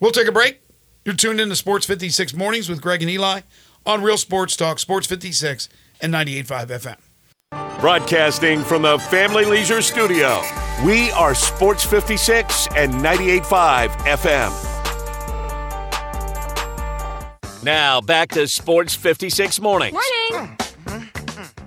We'll 0.00 0.10
take 0.10 0.28
a 0.28 0.32
break. 0.32 0.60
You're 1.04 1.14
tuned 1.14 1.40
in 1.40 1.48
to 1.48 1.56
Sports 1.56 1.86
56 1.86 2.34
Mornings 2.34 2.68
with 2.68 2.82
Greg 2.82 3.00
and 3.02 3.10
Eli 3.10 3.40
on 3.86 4.02
Real 4.02 4.16
Sports 4.16 4.56
Talk, 4.56 4.78
Sports 4.78 5.06
56 5.06 5.68
and 6.00 6.12
98.5 6.12 6.66
FM. 6.66 7.80
Broadcasting 7.80 8.62
from 8.62 8.82
the 8.82 8.98
Family 8.98 9.44
Leisure 9.44 9.80
Studio, 9.82 10.42
we 10.84 11.10
are 11.12 11.34
Sports 11.34 11.84
56 11.84 12.68
and 12.76 12.92
98.5 12.94 13.88
FM. 14.16 14.52
Now 17.62 18.00
back 18.00 18.30
to 18.30 18.48
Sports 18.48 18.94
56 18.94 19.60
Mornings. 19.60 19.96
Morning. 20.32 20.58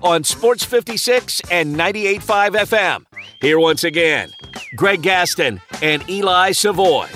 On 0.02 0.24
Sports 0.24 0.64
56 0.64 1.42
and 1.50 1.74
98.5 1.76 2.50
FM. 2.66 3.04
Here 3.40 3.58
once 3.58 3.84
again, 3.84 4.30
Greg 4.76 5.02
Gaston 5.02 5.60
and 5.82 6.08
Eli 6.08 6.52
Savoy. 6.52 7.08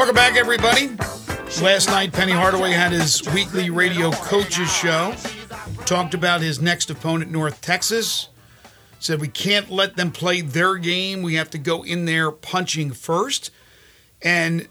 Welcome 0.00 0.16
back, 0.16 0.36
everybody. 0.36 0.96
Last 1.60 1.88
night, 1.88 2.14
Penny 2.14 2.32
Hardaway 2.32 2.70
had 2.70 2.90
his 2.90 3.22
weekly 3.34 3.68
radio 3.68 4.10
coaches 4.10 4.72
show. 4.72 5.14
Talked 5.84 6.14
about 6.14 6.40
his 6.40 6.58
next 6.58 6.88
opponent, 6.88 7.30
North 7.30 7.60
Texas. 7.60 8.30
Said 8.98 9.20
we 9.20 9.28
can't 9.28 9.70
let 9.70 9.96
them 9.96 10.10
play 10.10 10.40
their 10.40 10.78
game. 10.78 11.20
We 11.20 11.34
have 11.34 11.50
to 11.50 11.58
go 11.58 11.82
in 11.82 12.06
there 12.06 12.30
punching 12.30 12.92
first. 12.92 13.50
And 14.22 14.68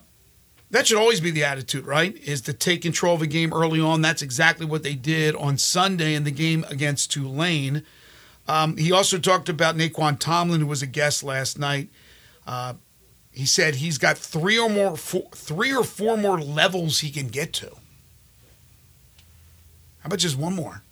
that 0.72 0.88
should 0.88 0.98
always 0.98 1.22
be 1.22 1.30
the 1.30 1.44
attitude, 1.44 1.86
right? 1.86 2.18
Is 2.18 2.42
to 2.42 2.52
take 2.52 2.82
control 2.82 3.14
of 3.14 3.22
a 3.22 3.28
game 3.28 3.54
early 3.54 3.80
on. 3.80 4.02
That's 4.02 4.24
exactly 4.24 4.66
what 4.66 4.82
they 4.82 4.96
did 4.96 5.36
on 5.36 5.60
Sunday 5.60 6.16
in 6.16 6.24
the 6.24 6.32
game 6.32 6.66
against 6.70 7.12
Tulane. 7.12 7.84
Um, 8.48 8.78
he 8.78 8.92
also 8.92 9.20
talked 9.20 9.48
about 9.48 9.76
Nae'Qwan 9.76 10.18
Tomlin, 10.18 10.62
who 10.62 10.66
was 10.68 10.82
a 10.82 10.88
guest 10.88 11.22
last 11.22 11.60
night. 11.60 11.90
Uh, 12.48 12.74
he 13.40 13.46
said 13.46 13.76
he's 13.76 13.98
got 13.98 14.18
three 14.18 14.60
or 14.60 14.70
more, 14.70 14.98
four, 14.98 15.30
three 15.34 15.74
or 15.74 15.86
four 15.86 16.18
more 16.18 16.42
levels 16.42 17.00
he 17.00 17.10
can 17.10 17.30
get 17.30 17.54
to. 17.54 17.68
How 20.00 20.08
about 20.08 20.20
just 20.20 20.38
one 20.38 20.54
more? 20.54 20.84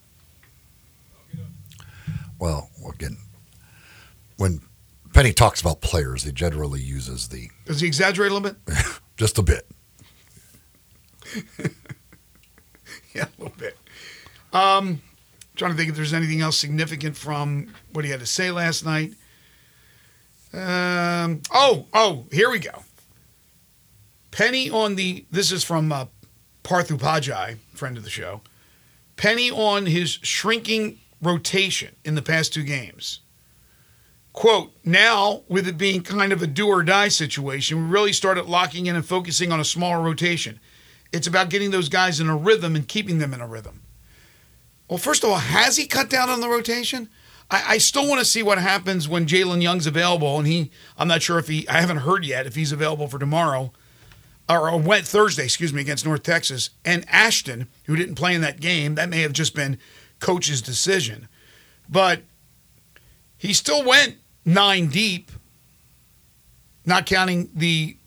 Well, 2.40 2.70
again, 2.90 3.18
when 4.38 4.62
Penny 5.14 5.34
talks 5.34 5.60
about 5.60 5.82
players, 5.82 6.24
he 6.24 6.32
generally 6.32 6.80
uses 6.80 7.28
the 7.28 7.50
Does 7.66 7.82
he 7.82 7.88
exaggerate 7.88 8.32
a 8.32 8.34
little 8.34 8.50
bit? 8.50 8.78
just 9.18 9.38
a 9.38 9.44
bit. 9.44 9.68
yeah, 13.14 13.26
a 13.26 13.42
little 13.42 13.58
bit. 13.58 13.78
Um, 14.54 15.02
trying 15.58 15.72
to 15.72 15.78
think 15.78 15.90
if 15.90 15.98
there's 15.98 16.14
anything 16.14 16.40
else 16.40 16.58
significant 16.58 17.18
from 17.18 17.74
what 17.92 18.06
he 18.06 18.12
had 18.12 18.22
to 18.22 18.26
say 18.26 18.52
last 18.52 18.86
night. 18.86 19.16
Um, 20.54 21.42
oh, 21.52 21.86
oh, 21.94 22.26
here 22.32 22.50
we 22.50 22.60
go. 22.60 22.84
Penny 24.32 24.70
on 24.70 24.96
the. 24.96 25.26
This 25.32 25.52
is 25.52 25.64
from 25.64 25.92
uh, 25.92 26.06
Parthu 26.64 26.98
Pajai, 26.98 27.58
friend 27.74 27.98
of 27.98 28.04
the 28.04 28.10
show. 28.10 28.42
Penny 29.16 29.50
on 29.50 29.88
his 29.88 30.20
shrinking 30.22 31.00
rotation 31.22 31.96
in 32.06 32.16
the 32.16 32.22
past 32.22 32.54
two 32.54 32.64
games. 32.64 33.22
Quote, 34.34 34.72
now 34.86 35.42
with 35.48 35.68
it 35.68 35.80
being 35.80 36.04
kind 36.04 36.32
of 36.32 36.44
a 36.44 36.48
do 36.48 36.68
or 36.68 36.84
die 36.84 37.08
situation, 37.08 37.78
we 37.78 37.92
really 37.92 38.14
started 38.14 38.46
locking 38.46 38.86
in 38.86 38.96
and 38.96 39.04
focusing 39.04 39.52
on 39.52 39.60
a 39.60 39.66
smaller 39.66 40.00
rotation. 40.00 40.60
It's 41.12 41.26
about 41.26 41.50
getting 41.50 41.72
those 41.72 41.90
guys 41.90 42.20
in 42.20 42.30
a 42.30 42.38
rhythm 42.38 42.76
and 42.76 42.88
keeping 42.88 43.18
them 43.18 43.34
in 43.34 43.42
a 43.42 43.48
rhythm. 43.48 43.82
Well, 44.88 45.00
first 45.00 45.24
of 45.24 45.32
all, 45.32 45.38
has 45.38 45.78
he 45.78 45.88
cut 45.88 46.12
down 46.12 46.30
on 46.30 46.42
the 46.42 46.50
rotation? 46.50 47.10
I, 47.50 47.64
I 47.68 47.78
still 47.78 48.08
want 48.08 48.20
to 48.20 48.26
see 48.26 48.44
what 48.44 48.58
happens 48.58 49.08
when 49.08 49.26
Jalen 49.26 49.62
Young's 49.62 49.88
available, 49.88 50.38
and 50.38 50.48
he 50.48 50.72
I'm 50.98 51.08
not 51.08 51.22
sure 51.22 51.40
if 51.40 51.48
he 51.48 51.68
I 51.68 51.82
haven't 51.82 51.98
heard 51.98 52.26
yet 52.26 52.46
if 52.46 52.56
he's 52.56 52.72
available 52.72 53.08
for 53.08 53.20
tomorrow 53.20 53.72
or, 54.50 54.78
went 54.78 55.06
Thursday, 55.06 55.44
excuse 55.44 55.74
me, 55.74 55.82
against 55.82 56.06
North 56.06 56.24
Texas. 56.24 56.70
And 56.86 57.06
Ashton, 57.10 57.68
who 57.86 57.96
didn't 57.96 58.16
play 58.16 58.34
in 58.34 58.42
that 58.42 58.60
game, 58.60 58.96
that 58.96 59.10
may 59.10 59.22
have 59.22 59.34
just 59.34 59.54
been 59.54 59.78
coach's 60.20 60.62
decision. 60.62 61.28
But 61.90 62.22
he 63.38 63.54
still 63.54 63.84
went 63.84 64.18
nine 64.46 64.88
deep, 64.88 65.32
not 66.86 67.06
counting 67.06 67.50
the 67.54 67.98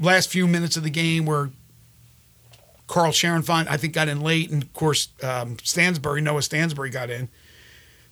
last 0.00 0.30
few 0.30 0.48
minutes 0.48 0.76
of 0.76 0.82
the 0.82 0.90
game 0.90 1.26
where 1.26 1.50
Carl 2.88 3.12
Sharon 3.12 3.44
I 3.48 3.76
think, 3.76 3.94
got 3.94 4.08
in 4.08 4.20
late, 4.20 4.50
and 4.50 4.62
of 4.62 4.72
course, 4.72 5.08
um, 5.22 5.56
Stansbury, 5.62 6.20
Noah 6.20 6.42
Stansbury 6.42 6.90
got 6.90 7.08
in. 7.08 7.28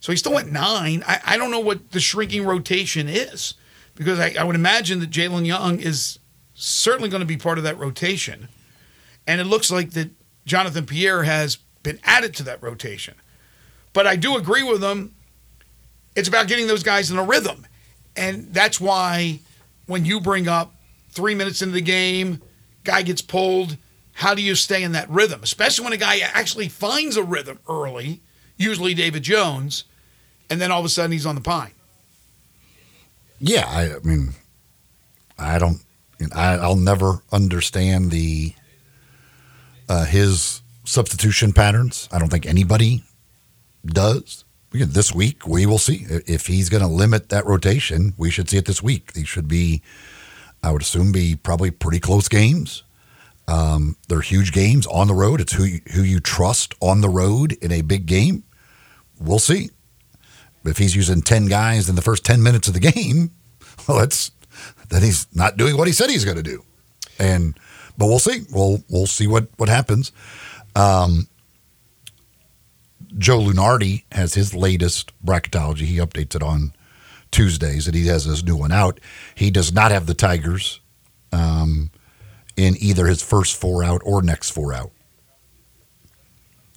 So 0.00 0.12
he 0.12 0.16
still 0.16 0.34
went 0.34 0.50
nine. 0.50 1.04
I, 1.06 1.20
I 1.24 1.36
don't 1.36 1.50
know 1.50 1.60
what 1.60 1.92
the 1.92 2.00
shrinking 2.00 2.44
rotation 2.44 3.08
is 3.08 3.54
because 3.94 4.18
I, 4.18 4.34
I 4.38 4.44
would 4.44 4.56
imagine 4.56 5.00
that 5.00 5.10
Jalen 5.10 5.46
Young 5.46 5.78
is 5.78 6.18
certainly 6.54 7.08
going 7.08 7.20
to 7.20 7.26
be 7.26 7.36
part 7.36 7.58
of 7.58 7.64
that 7.64 7.78
rotation. 7.78 8.48
And 9.26 9.40
it 9.40 9.44
looks 9.44 9.70
like 9.70 9.90
that 9.90 10.10
Jonathan 10.46 10.86
Pierre 10.86 11.22
has 11.24 11.56
been 11.82 12.00
added 12.02 12.34
to 12.36 12.42
that 12.44 12.62
rotation. 12.62 13.14
But 13.92 14.06
I 14.06 14.16
do 14.16 14.36
agree 14.36 14.62
with 14.62 14.82
him. 14.82 15.14
It's 16.16 16.28
about 16.28 16.48
getting 16.48 16.66
those 16.66 16.82
guys 16.82 17.10
in 17.10 17.18
a 17.18 17.24
rhythm. 17.24 17.66
And 18.16 18.52
that's 18.52 18.80
why 18.80 19.40
when 19.86 20.04
you 20.04 20.20
bring 20.20 20.48
up 20.48 20.74
three 21.10 21.34
minutes 21.34 21.62
into 21.62 21.74
the 21.74 21.80
game, 21.80 22.40
guy 22.84 23.02
gets 23.02 23.22
pulled, 23.22 23.76
how 24.14 24.34
do 24.34 24.42
you 24.42 24.54
stay 24.54 24.82
in 24.82 24.92
that 24.92 25.08
rhythm? 25.10 25.42
Especially 25.42 25.84
when 25.84 25.92
a 25.92 25.98
guy 25.98 26.18
actually 26.20 26.68
finds 26.68 27.16
a 27.16 27.22
rhythm 27.22 27.58
early, 27.68 28.20
usually 28.56 28.94
David 28.94 29.22
Jones, 29.22 29.84
and 30.50 30.60
then 30.60 30.70
all 30.70 30.80
of 30.80 30.84
a 30.84 30.88
sudden 30.88 31.12
he's 31.12 31.26
on 31.26 31.36
the 31.36 31.40
pine. 31.40 31.70
Yeah, 33.38 33.64
I, 33.66 33.94
I 33.94 33.98
mean, 34.02 34.34
I 35.38 35.58
don't. 35.58 35.80
I, 36.34 36.56
I'll 36.56 36.76
never 36.76 37.22
understand 37.32 38.10
the 38.10 38.52
uh, 39.88 40.04
his 40.04 40.60
substitution 40.84 41.52
patterns. 41.52 42.08
I 42.12 42.18
don't 42.18 42.28
think 42.28 42.44
anybody 42.44 43.04
does. 43.86 44.44
This 44.72 45.12
week, 45.12 45.48
we 45.48 45.66
will 45.66 45.78
see 45.78 46.06
if 46.08 46.46
he's 46.46 46.68
going 46.68 46.82
to 46.82 46.88
limit 46.88 47.30
that 47.30 47.46
rotation. 47.46 48.14
We 48.16 48.30
should 48.30 48.48
see 48.48 48.58
it 48.58 48.66
this 48.66 48.82
week. 48.82 49.14
These 49.14 49.26
should 49.26 49.48
be, 49.48 49.82
I 50.62 50.70
would 50.70 50.82
assume, 50.82 51.10
be 51.10 51.34
probably 51.34 51.72
pretty 51.72 51.98
close 51.98 52.28
games. 52.28 52.84
Um, 53.48 53.96
they're 54.08 54.20
huge 54.20 54.52
games 54.52 54.86
on 54.86 55.08
the 55.08 55.14
road. 55.14 55.40
It's 55.40 55.54
who 55.54 55.64
you, 55.64 55.80
who 55.94 56.02
you 56.02 56.20
trust 56.20 56.74
on 56.80 57.00
the 57.00 57.08
road 57.08 57.52
in 57.54 57.72
a 57.72 57.80
big 57.80 58.06
game. 58.06 58.44
We'll 59.18 59.40
see 59.40 59.70
if 60.64 60.78
he's 60.78 60.94
using 60.96 61.22
ten 61.22 61.46
guys 61.46 61.88
in 61.88 61.94
the 61.96 62.02
first 62.02 62.24
ten 62.24 62.42
minutes 62.42 62.68
of 62.68 62.74
the 62.74 62.80
game. 62.80 63.32
Well, 63.88 64.00
that's 64.00 64.30
then 64.90 65.02
he's 65.02 65.26
not 65.34 65.56
doing 65.56 65.76
what 65.76 65.86
he 65.86 65.94
said 65.94 66.10
he's 66.10 66.26
going 66.26 66.36
to 66.36 66.42
do. 66.42 66.62
And 67.18 67.58
but 67.96 68.06
we'll 68.06 68.18
see. 68.18 68.44
We'll 68.52 68.84
we'll 68.90 69.06
see 69.06 69.26
what 69.26 69.48
what 69.56 69.70
happens. 69.70 70.12
Um, 70.76 71.28
Joe 73.16 73.38
Lunardi 73.40 74.04
has 74.12 74.34
his 74.34 74.54
latest 74.54 75.12
bracketology. 75.24 75.86
He 75.86 75.96
updates 75.96 76.34
it 76.34 76.42
on 76.42 76.72
Tuesdays, 77.30 77.86
and 77.86 77.96
he 77.96 78.06
has 78.06 78.24
his 78.24 78.44
new 78.44 78.56
one 78.56 78.72
out. 78.72 79.00
He 79.34 79.50
does 79.50 79.72
not 79.72 79.90
have 79.90 80.06
the 80.06 80.14
Tigers 80.14 80.80
um, 81.32 81.90
in 82.56 82.76
either 82.78 83.06
his 83.06 83.22
first 83.22 83.56
four 83.56 83.82
out 83.82 84.02
or 84.04 84.22
next 84.22 84.50
four 84.50 84.72
out. 84.72 84.92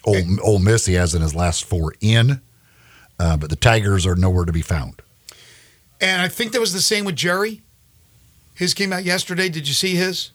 Ole, 0.05 0.39
Ole 0.41 0.59
Miss 0.59 0.85
he 0.85 0.95
has 0.95 1.15
in 1.15 1.21
his 1.21 1.35
last 1.35 1.63
four 1.63 1.93
in, 2.01 2.41
uh, 3.19 3.37
but 3.37 3.49
the 3.49 3.55
Tigers 3.55 4.05
are 4.05 4.15
nowhere 4.15 4.45
to 4.45 4.51
be 4.53 4.61
found. 4.61 5.01
And 6.01 6.21
I 6.21 6.27
think 6.27 6.51
that 6.51 6.59
was 6.59 6.73
the 6.73 6.81
same 6.81 7.05
with 7.05 7.15
Jerry. 7.15 7.61
His 8.53 8.73
came 8.73 8.93
out 8.93 9.03
yesterday. 9.03 9.49
Did 9.49 9.67
you 9.67 9.73
see 9.73 9.95
his? 9.95 10.31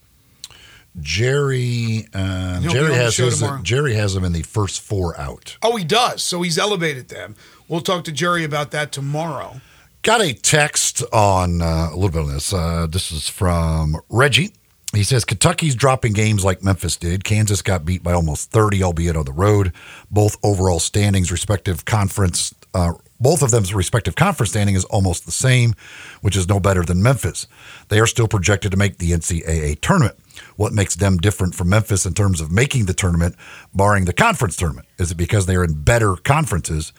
Jerry 1.00 2.08
uh, 2.12 2.60
Jerry 2.60 2.94
has 2.94 3.16
his. 3.16 3.44
Jerry 3.62 3.94
has 3.94 4.14
them 4.14 4.24
in 4.24 4.32
the 4.32 4.42
first 4.42 4.80
four 4.80 5.18
out. 5.20 5.56
Oh, 5.62 5.76
he 5.76 5.84
does. 5.84 6.22
So 6.22 6.42
he's 6.42 6.58
elevated 6.58 7.08
them. 7.08 7.36
We'll 7.68 7.82
talk 7.82 8.04
to 8.04 8.12
Jerry 8.12 8.44
about 8.44 8.70
that 8.72 8.90
tomorrow. 8.90 9.60
Got 10.02 10.22
a 10.22 10.32
text 10.32 11.02
on 11.12 11.60
uh, 11.60 11.90
a 11.92 11.94
little 11.94 12.10
bit 12.10 12.22
on 12.22 12.32
this. 12.32 12.52
Uh, 12.52 12.86
this 12.90 13.12
is 13.12 13.28
from 13.28 13.96
Reggie. 14.08 14.52
He 14.94 15.02
says 15.02 15.24
Kentucky's 15.24 15.74
dropping 15.74 16.14
games 16.14 16.44
like 16.44 16.62
Memphis 16.62 16.96
did. 16.96 17.22
Kansas 17.22 17.60
got 17.60 17.84
beat 17.84 18.02
by 18.02 18.12
almost 18.12 18.50
30, 18.50 18.82
albeit 18.82 19.16
on 19.16 19.26
the 19.26 19.32
road. 19.32 19.72
Both 20.10 20.38
overall 20.42 20.80
standings, 20.80 21.30
respective 21.30 21.84
conference, 21.84 22.54
uh, 22.74 22.92
both 23.20 23.42
of 23.42 23.50
them's 23.50 23.74
respective 23.74 24.14
conference 24.14 24.50
standing 24.50 24.74
is 24.74 24.84
almost 24.86 25.26
the 25.26 25.32
same, 25.32 25.74
which 26.20 26.36
is 26.36 26.48
no 26.48 26.60
better 26.60 26.84
than 26.84 27.02
Memphis. 27.02 27.46
They 27.88 28.00
are 28.00 28.06
still 28.06 28.28
projected 28.28 28.70
to 28.72 28.76
make 28.76 28.98
the 28.98 29.12
NCAA 29.12 29.80
tournament. 29.80 30.16
What 30.56 30.72
makes 30.72 30.96
them 30.96 31.16
different 31.18 31.54
from 31.54 31.70
Memphis 31.70 32.06
in 32.06 32.14
terms 32.14 32.40
of 32.40 32.52
making 32.52 32.86
the 32.86 32.94
tournament, 32.94 33.34
barring 33.74 34.04
the 34.04 34.12
conference 34.12 34.56
tournament? 34.56 34.86
Is 34.98 35.10
it 35.10 35.16
because 35.16 35.46
they 35.46 35.56
are 35.56 35.64
in 35.64 35.82
better 35.82 36.16
conferences, 36.16 36.92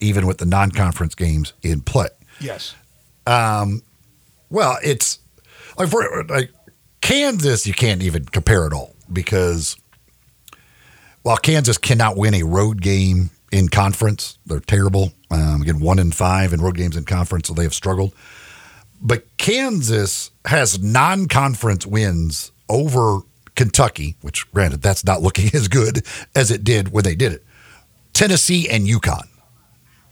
even 0.00 0.26
with 0.26 0.38
the 0.38 0.46
non-conference 0.46 1.14
games 1.14 1.52
in 1.62 1.82
play? 1.82 2.08
Yes. 2.40 2.74
Well, 4.50 4.78
it's 4.82 5.18
like 5.76 5.88
for 5.88 6.24
like 6.28 6.50
Kansas, 7.00 7.66
you 7.66 7.74
can't 7.74 8.02
even 8.02 8.24
compare 8.24 8.66
at 8.66 8.72
all 8.72 8.94
because 9.12 9.76
while 11.22 11.36
Kansas 11.36 11.78
cannot 11.78 12.16
win 12.16 12.34
a 12.34 12.44
road 12.44 12.80
game 12.80 13.30
in 13.56 13.68
conference, 13.68 14.38
they're 14.46 14.60
terrible. 14.60 15.12
Um, 15.30 15.62
again, 15.62 15.80
one 15.80 15.98
in 15.98 16.12
five 16.12 16.52
in 16.52 16.60
road 16.60 16.76
games 16.76 16.96
in 16.96 17.04
conference, 17.04 17.48
so 17.48 17.54
they 17.54 17.62
have 17.64 17.74
struggled. 17.74 18.14
but 19.00 19.24
Kansas 19.36 20.30
has 20.44 20.78
non 20.82 21.26
conference 21.26 21.86
wins 21.86 22.52
over 22.68 23.20
Kentucky, 23.54 24.16
which 24.20 24.50
granted, 24.52 24.82
that's 24.82 25.04
not 25.04 25.22
looking 25.22 25.50
as 25.54 25.68
good 25.68 26.04
as 26.34 26.50
it 26.50 26.62
did 26.64 26.92
when 26.92 27.04
they 27.04 27.14
did 27.14 27.32
it. 27.32 27.44
Tennessee 28.12 28.68
and 28.68 28.86
UConn. 28.86 29.28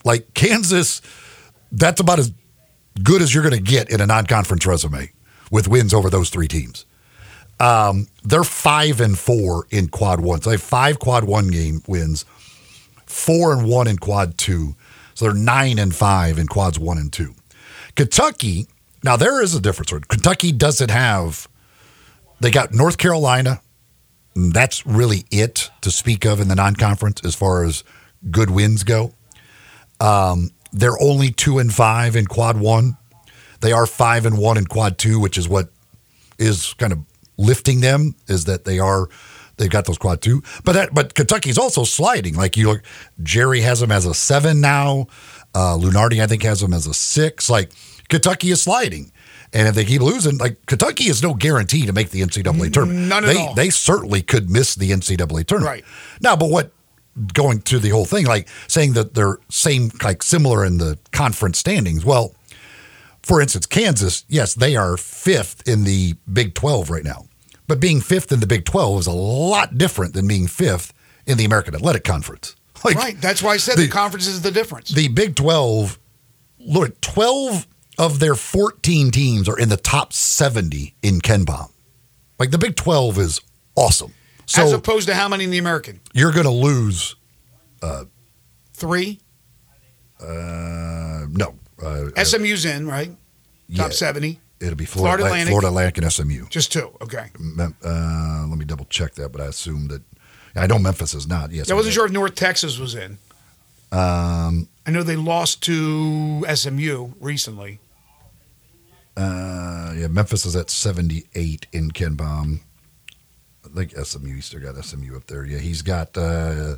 Like 0.05 0.35
Kansas, 0.35 1.01
that's 1.73 2.01
about 2.01 2.19
as 2.19 2.33
good 3.03 3.23
as 3.23 3.35
you're 3.35 3.43
going 3.43 3.55
to 3.57 3.63
get 3.63 3.91
in 3.91 4.01
a 4.01 4.07
non 4.07 4.27
conference 4.27 4.67
resume 4.67 5.11
with 5.51 5.69
wins 5.69 5.95
over 5.95 6.11
those 6.11 6.31
three 6.31 6.49
teams. 6.49 6.85
Um, 7.61 8.09
they're 8.25 8.45
five 8.45 9.01
and 9.01 9.19
four 9.19 9.67
in 9.71 9.89
quad 9.89 10.21
one. 10.21 10.43
So 10.43 10.51
they 10.51 10.55
have 10.57 10.63
five 10.63 10.99
quad 10.99 11.25
one 11.25 11.49
game 11.49 11.83
wins, 11.87 12.25
four 13.15 13.53
and 13.53 13.67
one 13.69 13.87
in 13.87 13.97
quad 13.97 14.37
two. 14.37 14.75
So 15.15 15.27
they're 15.27 15.35
nine 15.35 15.79
and 15.79 15.95
five 15.95 16.37
in 16.37 16.49
quads 16.49 16.79
one 16.79 16.99
and 16.99 17.13
two. 17.13 17.35
Kentucky, 17.95 18.67
now 19.05 19.17
there 19.17 19.41
is 19.41 19.55
a 19.55 19.61
difference. 19.61 19.93
Kentucky 20.09 20.51
doesn't 20.51 20.91
have, 20.91 21.49
they 22.41 22.51
got 22.51 22.75
North 22.75 22.99
Carolina. 22.99 23.63
That's 24.35 24.85
really 24.85 25.25
it 25.31 25.71
to 25.83 25.93
speak 25.93 26.27
of 26.27 26.41
in 26.41 26.49
the 26.49 26.57
non 26.57 26.75
conference 26.75 27.21
as 27.25 27.37
far 27.37 27.63
as 27.63 27.85
good 28.33 28.51
wins 28.51 28.83
go. 28.83 29.15
Um, 30.01 30.51
they're 30.73 31.01
only 31.01 31.31
two 31.31 31.61
and 31.61 31.73
five 31.73 32.17
in 32.17 32.27
quad 32.27 32.59
one. 32.59 32.97
They 33.61 33.71
are 33.71 33.87
five 33.87 34.27
and 34.27 34.37
one 34.37 34.59
in 34.59 34.67
quad 34.67 34.99
two, 34.99 35.21
which 35.21 35.39
is 35.39 35.49
what 35.49 35.69
is 36.37 36.75
kind 36.75 36.93
of 36.93 36.99
lifting 37.37 37.81
them 37.81 38.17
is 38.27 38.47
that 38.47 38.65
they 38.65 38.81
are 38.81 39.09
they've 39.57 39.71
got 39.71 39.87
those 39.87 39.99
quad 39.99 40.21
two. 40.21 40.43
But 40.65 40.73
that 40.73 40.95
but 40.95 41.15
Kentucky's 41.15 41.59
also 41.59 41.85
sliding. 41.85 42.35
Like 42.35 42.57
you 42.57 42.69
look, 42.69 42.83
Jerry 43.23 43.61
has 43.61 43.81
them 43.81 43.93
as 43.93 44.07
a 44.07 44.15
seven 44.15 44.61
now. 44.61 45.07
Uh, 45.55 45.77
Lunardi 45.77 46.23
I 46.23 46.27
think 46.27 46.43
has 46.43 46.61
them 46.61 46.73
as 46.73 46.87
a 46.87 46.95
six. 46.95 47.49
Like 47.49 47.71
Kentucky 48.09 48.51
is 48.51 48.63
sliding. 48.63 49.13
And 49.53 49.69
if 49.69 49.77
they 49.77 49.85
keep 49.85 50.03
losing, 50.03 50.37
like 50.39 50.67
Kentucky 50.67 51.05
is 51.05 51.23
no 51.23 51.33
guarantee 51.33 51.87
to 51.87 51.93
make 51.93 52.11
the 52.11 52.21
NCAA 52.23 52.73
tournament. 52.73 53.09
None 53.09 53.25
at 53.25 53.27
they, 53.29 53.39
all. 53.39 53.55
They 53.55 53.71
certainly 53.71 54.21
could 54.21 54.51
miss 54.51 54.75
the 54.75 54.91
NCAA 54.91 55.47
tournament. 55.47 55.65
Right. 55.65 55.85
Now, 56.21 56.35
but 56.35 56.51
what 56.51 56.73
going 57.33 57.61
to 57.63 57.79
the 57.79 57.91
whole 57.91 58.05
thing, 58.05 58.27
like 58.27 58.49
saying 58.67 58.95
that 58.95 59.15
they're 59.15 59.39
same, 59.49 59.91
like 60.03 60.25
similar 60.25 60.65
in 60.65 60.79
the 60.79 60.99
conference 61.13 61.59
standings. 61.59 62.05
Well, 62.05 62.35
for 63.23 63.41
instance, 63.41 63.67
Kansas, 63.67 64.25
yes, 64.29 64.55
they 64.55 64.77
are 64.77 64.97
fifth 64.97 65.67
in 65.69 65.85
the 65.85 66.15
Big 66.31 66.55
12 66.55 66.91
right 66.91 67.05
now. 67.05 67.27
But 67.67 67.81
being 67.81 68.01
fifth 68.01 68.31
in 68.31 68.41
the 68.41 68.47
Big 68.47 68.65
12 68.65 69.01
is 69.01 69.07
a 69.07 69.13
lot 69.13 69.79
different 69.79 70.15
than 70.15 70.27
being 70.29 70.47
fifth 70.47 70.93
in 71.27 71.39
the 71.39 71.45
American 71.45 71.75
Athletic 71.75 72.05
Conference. 72.05 72.57
Like, 72.85 72.97
right. 72.97 73.19
That's 73.19 73.43
why 73.43 73.53
I 73.53 73.57
said 73.57 73.79
the, 73.79 73.87
the 73.87 73.89
conference 73.89 74.27
is 74.27 74.43
the 74.43 74.51
difference. 74.51 74.91
The 74.91 75.09
Big 75.09 75.37
12, 75.37 75.99
look, 76.59 77.01
12 77.01 77.67
of 77.97 78.19
their 78.19 78.35
14 78.35 79.11
teams 79.11 79.49
are 79.49 79.59
in 79.59 79.71
the 79.71 79.79
top 79.79 80.13
70 80.13 80.95
in 81.03 81.21
KenPom. 81.23 81.71
Like 82.39 82.51
the 82.51 82.59
Big 82.59 82.77
12 82.77 83.19
is 83.19 83.41
awesome. 83.75 84.13
So 84.45 84.63
As 84.63 84.73
opposed 84.75 85.09
to 85.09 85.15
how 85.15 85.29
many 85.29 85.45
in 85.45 85.51
the 85.51 85.57
American? 85.57 86.01
You're 86.13 86.33
going 86.33 86.45
to 86.45 86.51
lose 86.51 87.17
uh, 87.83 88.05
three. 88.75 89.21
Uh, 90.21 91.25
no. 91.31 91.55
Uh, 91.83 92.11
SMU's 92.23 92.67
in, 92.67 92.87
right? 92.87 93.09
Top 93.75 93.89
yeah, 93.89 93.89
70. 93.89 94.41
It'll 94.65 94.77
be 94.77 94.85
Florida, 94.85 95.19
Florida 95.19 95.25
Atlantic. 95.27 95.49
Florida 95.51 95.69
Atlantic 95.69 95.99
and 95.99 96.13
SMU. 96.13 96.47
Just 96.49 96.73
two. 96.73 96.97
Okay. 97.03 97.27
Uh, 97.59 98.47
let 98.49 98.59
me 98.59 98.65
double 98.65 98.87
check 98.87 99.15
that, 99.15 99.31
but 99.31 99.41
I 99.41 99.47
assume 99.47 99.89
that. 99.89 100.03
I 100.57 100.67
know 100.69 100.79
Memphis 100.79 101.15
is 101.15 101.27
not. 101.27 101.51
Yes, 101.51 101.71
I 101.71 101.75
wasn't 101.75 101.95
sure 101.95 102.07
if 102.07 102.13
North 102.13 102.37
Texas 102.37 102.79
was 102.79 102.95
in. 102.95 103.19
Um, 103.91 104.69
I 104.87 104.91
know 104.91 105.03
they 105.03 105.17
lost 105.17 105.63
to 105.65 106.45
SMU 106.55 107.13
recently. 107.21 107.81
Uh, 109.17 109.93
yeah, 109.97 110.07
Memphis 110.09 110.47
is 110.47 110.57
at 110.57 110.71
78 110.71 111.67
in 111.73 111.91
KenPom. 111.91 112.61
I 113.65 113.69
think 113.69 113.93
SMU, 113.97 114.35
he's 114.35 114.47
still 114.47 114.61
got 114.61 114.83
SMU 114.85 115.17
up 115.17 115.27
there. 115.27 115.45
Yeah, 115.45 115.59
he's 115.59 115.83
got, 115.83 116.17
uh, 116.17 116.77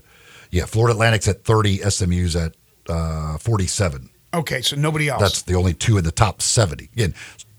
yeah, 0.51 0.65
Florida 0.67 0.93
Atlantic's 0.93 1.29
at 1.29 1.45
30, 1.45 1.79
SMU's 1.91 2.37
at 2.37 2.55
uh, 2.89 3.39
47. 3.39 4.11
Okay, 4.35 4.61
so 4.61 4.77
nobody 4.77 5.09
else. 5.09 5.21
That's 5.21 5.43
the 5.43 5.55
only 5.55 5.73
two 5.73 5.97
in 5.97 6.05
the 6.05 6.13
top 6.13 6.43
70. 6.43 6.91
Again, 6.93 7.15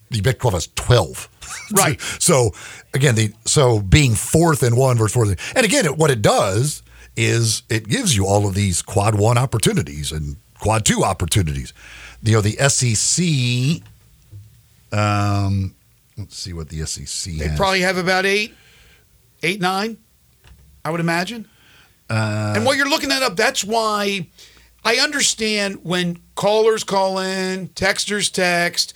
the 0.10 0.22
Big 0.22 0.40
12 0.40 0.54
has 0.54 0.68
12. 0.76 1.30
Right. 1.72 2.00
so, 2.20 2.52
again, 2.94 3.16
the 3.16 3.34
so 3.46 3.80
being 3.82 4.16
fourth 4.16 4.64
and 4.64 4.78
one 4.78 4.98
versus 4.98 5.14
fourth. 5.14 5.54
And 5.56 5.66
again, 5.66 5.86
it, 5.86 5.98
what 5.98 6.12
it 6.12 6.22
does 6.22 6.82
is 7.18 7.64
it 7.70 7.88
gives 7.88 8.16
you 8.16 8.26
all 8.26 8.48
of 8.48 8.54
these 8.54 8.82
quad 8.82 9.16
one 9.16 9.38
opportunities 9.38 10.12
and 10.12 10.38
quad 10.60 10.86
two 10.86 11.04
opportunities. 11.04 11.74
You 12.22 12.34
know, 12.34 12.42
the 12.42 12.54
SEC, 12.70 13.84
um, 14.98 15.76
let's 16.18 16.38
see 16.38 16.54
what 16.54 16.70
the 16.70 16.86
SEC 16.86 17.34
they 17.34 17.48
has. 17.48 17.58
probably 17.58 17.82
have 17.82 17.98
about 17.98 18.26
eight, 18.26 18.54
eight, 19.44 19.60
nine, 19.60 19.98
I 20.86 20.92
would 20.92 21.02
imagine. 21.02 21.48
Uh, 22.10 22.54
and 22.56 22.66
while 22.66 22.76
you're 22.76 22.90
looking 22.90 23.10
that 23.10 23.24
up, 23.24 23.36
that's 23.36 23.64
why 23.64 24.28
I 24.86 24.96
understand 24.98 25.80
when 25.84 26.20
callers 26.36 26.84
call 26.84 27.20
in, 27.20 27.70
texters 27.70 28.32
text. 28.32 28.94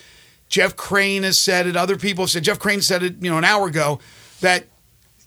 Jeff 0.51 0.75
Crane 0.75 1.23
has 1.23 1.39
said 1.39 1.65
it. 1.65 1.75
Other 1.75 1.97
people 1.97 2.25
have 2.25 2.29
said. 2.29 2.43
Jeff 2.43 2.59
Crane 2.59 2.81
said 2.81 3.01
it, 3.01 3.15
you 3.21 3.31
know, 3.31 3.37
an 3.37 3.45
hour 3.45 3.67
ago 3.67 3.99
that 4.41 4.65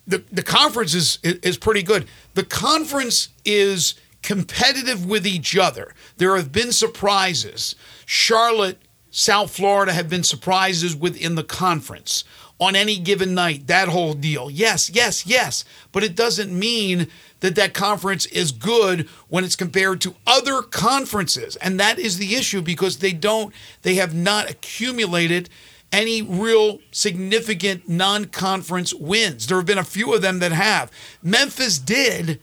the 0.07 0.23
the 0.31 0.43
conference 0.43 0.95
is 0.95 1.19
is 1.23 1.57
pretty 1.57 1.83
good. 1.83 2.07
The 2.35 2.45
conference 2.45 3.31
is 3.45 3.95
competitive 4.23 5.07
with 5.07 5.27
each 5.27 5.57
other. 5.57 5.95
There 6.19 6.37
have 6.37 6.53
been 6.53 6.73
surprises. 6.73 7.75
Charlotte, 8.05 8.79
South 9.11 9.51
Florida 9.51 9.95
have 9.95 10.11
been 10.11 10.25
surprises 10.25 10.95
within 10.95 11.37
the 11.37 11.45
conference 11.45 12.25
on 12.61 12.77
any 12.77 12.99
given 12.99 13.35
night. 13.35 13.67
That 13.67 13.89
whole 13.89 14.13
deal. 14.13 14.51
Yes, 14.51 14.91
yes, 14.91 15.27
yes. 15.27 15.65
But 15.91 16.05
it 16.05 16.15
doesn't 16.15 16.57
mean 16.57 17.09
that 17.45 17.57
that 17.57 17.75
conference 17.75 18.25
is 18.27 18.53
good 18.53 19.07
when 19.29 19.45
it's 19.45 19.55
compared 19.55 20.01
to 20.01 20.15
other 20.27 20.63
conferences. 20.63 21.57
And 21.57 21.79
that 21.79 21.99
is 21.99 22.17
the 22.17 22.37
issue 22.37 22.63
because 22.63 22.97
they 22.97 23.13
don't, 23.13 23.53
they 23.83 23.97
have 23.97 24.15
not 24.15 24.49
accumulated 24.49 25.51
any 25.93 26.23
real 26.23 26.79
significant 26.91 27.87
non 27.87 28.25
conference 28.25 28.95
wins. 28.95 29.47
There 29.47 29.59
have 29.59 29.67
been 29.67 29.77
a 29.77 29.85
few 29.85 30.15
of 30.15 30.23
them 30.23 30.39
that 30.39 30.53
have. 30.53 30.91
Memphis 31.23 31.79
did. 31.79 32.41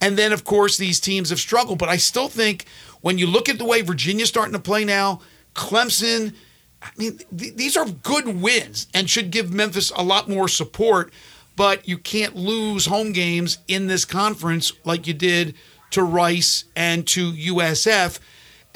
And 0.00 0.16
then, 0.16 0.32
of 0.32 0.44
course, 0.44 0.78
these 0.78 0.98
teams 0.98 1.28
have 1.28 1.40
struggled. 1.40 1.78
But 1.78 1.90
I 1.90 1.98
still 1.98 2.28
think 2.28 2.64
when 3.02 3.18
you 3.18 3.26
look 3.26 3.50
at 3.50 3.58
the 3.58 3.66
way 3.66 3.82
Virginia's 3.82 4.30
starting 4.30 4.54
to 4.54 4.58
play 4.58 4.82
now, 4.82 5.20
Clemson, 5.54 6.32
I 6.80 6.88
mean, 6.96 7.18
th- 7.36 7.54
these 7.54 7.76
are 7.76 7.84
good 7.84 8.40
wins 8.40 8.86
and 8.94 9.10
should 9.10 9.30
give 9.30 9.52
Memphis 9.52 9.92
a 9.94 10.02
lot 10.02 10.26
more 10.26 10.48
support 10.48 11.12
but 11.58 11.88
you 11.88 11.98
can't 11.98 12.36
lose 12.36 12.86
home 12.86 13.10
games 13.10 13.58
in 13.66 13.88
this 13.88 14.04
conference 14.04 14.72
like 14.84 15.08
you 15.08 15.12
did 15.12 15.56
to 15.90 16.04
Rice 16.04 16.64
and 16.76 17.04
to 17.08 17.32
USF. 17.32 18.20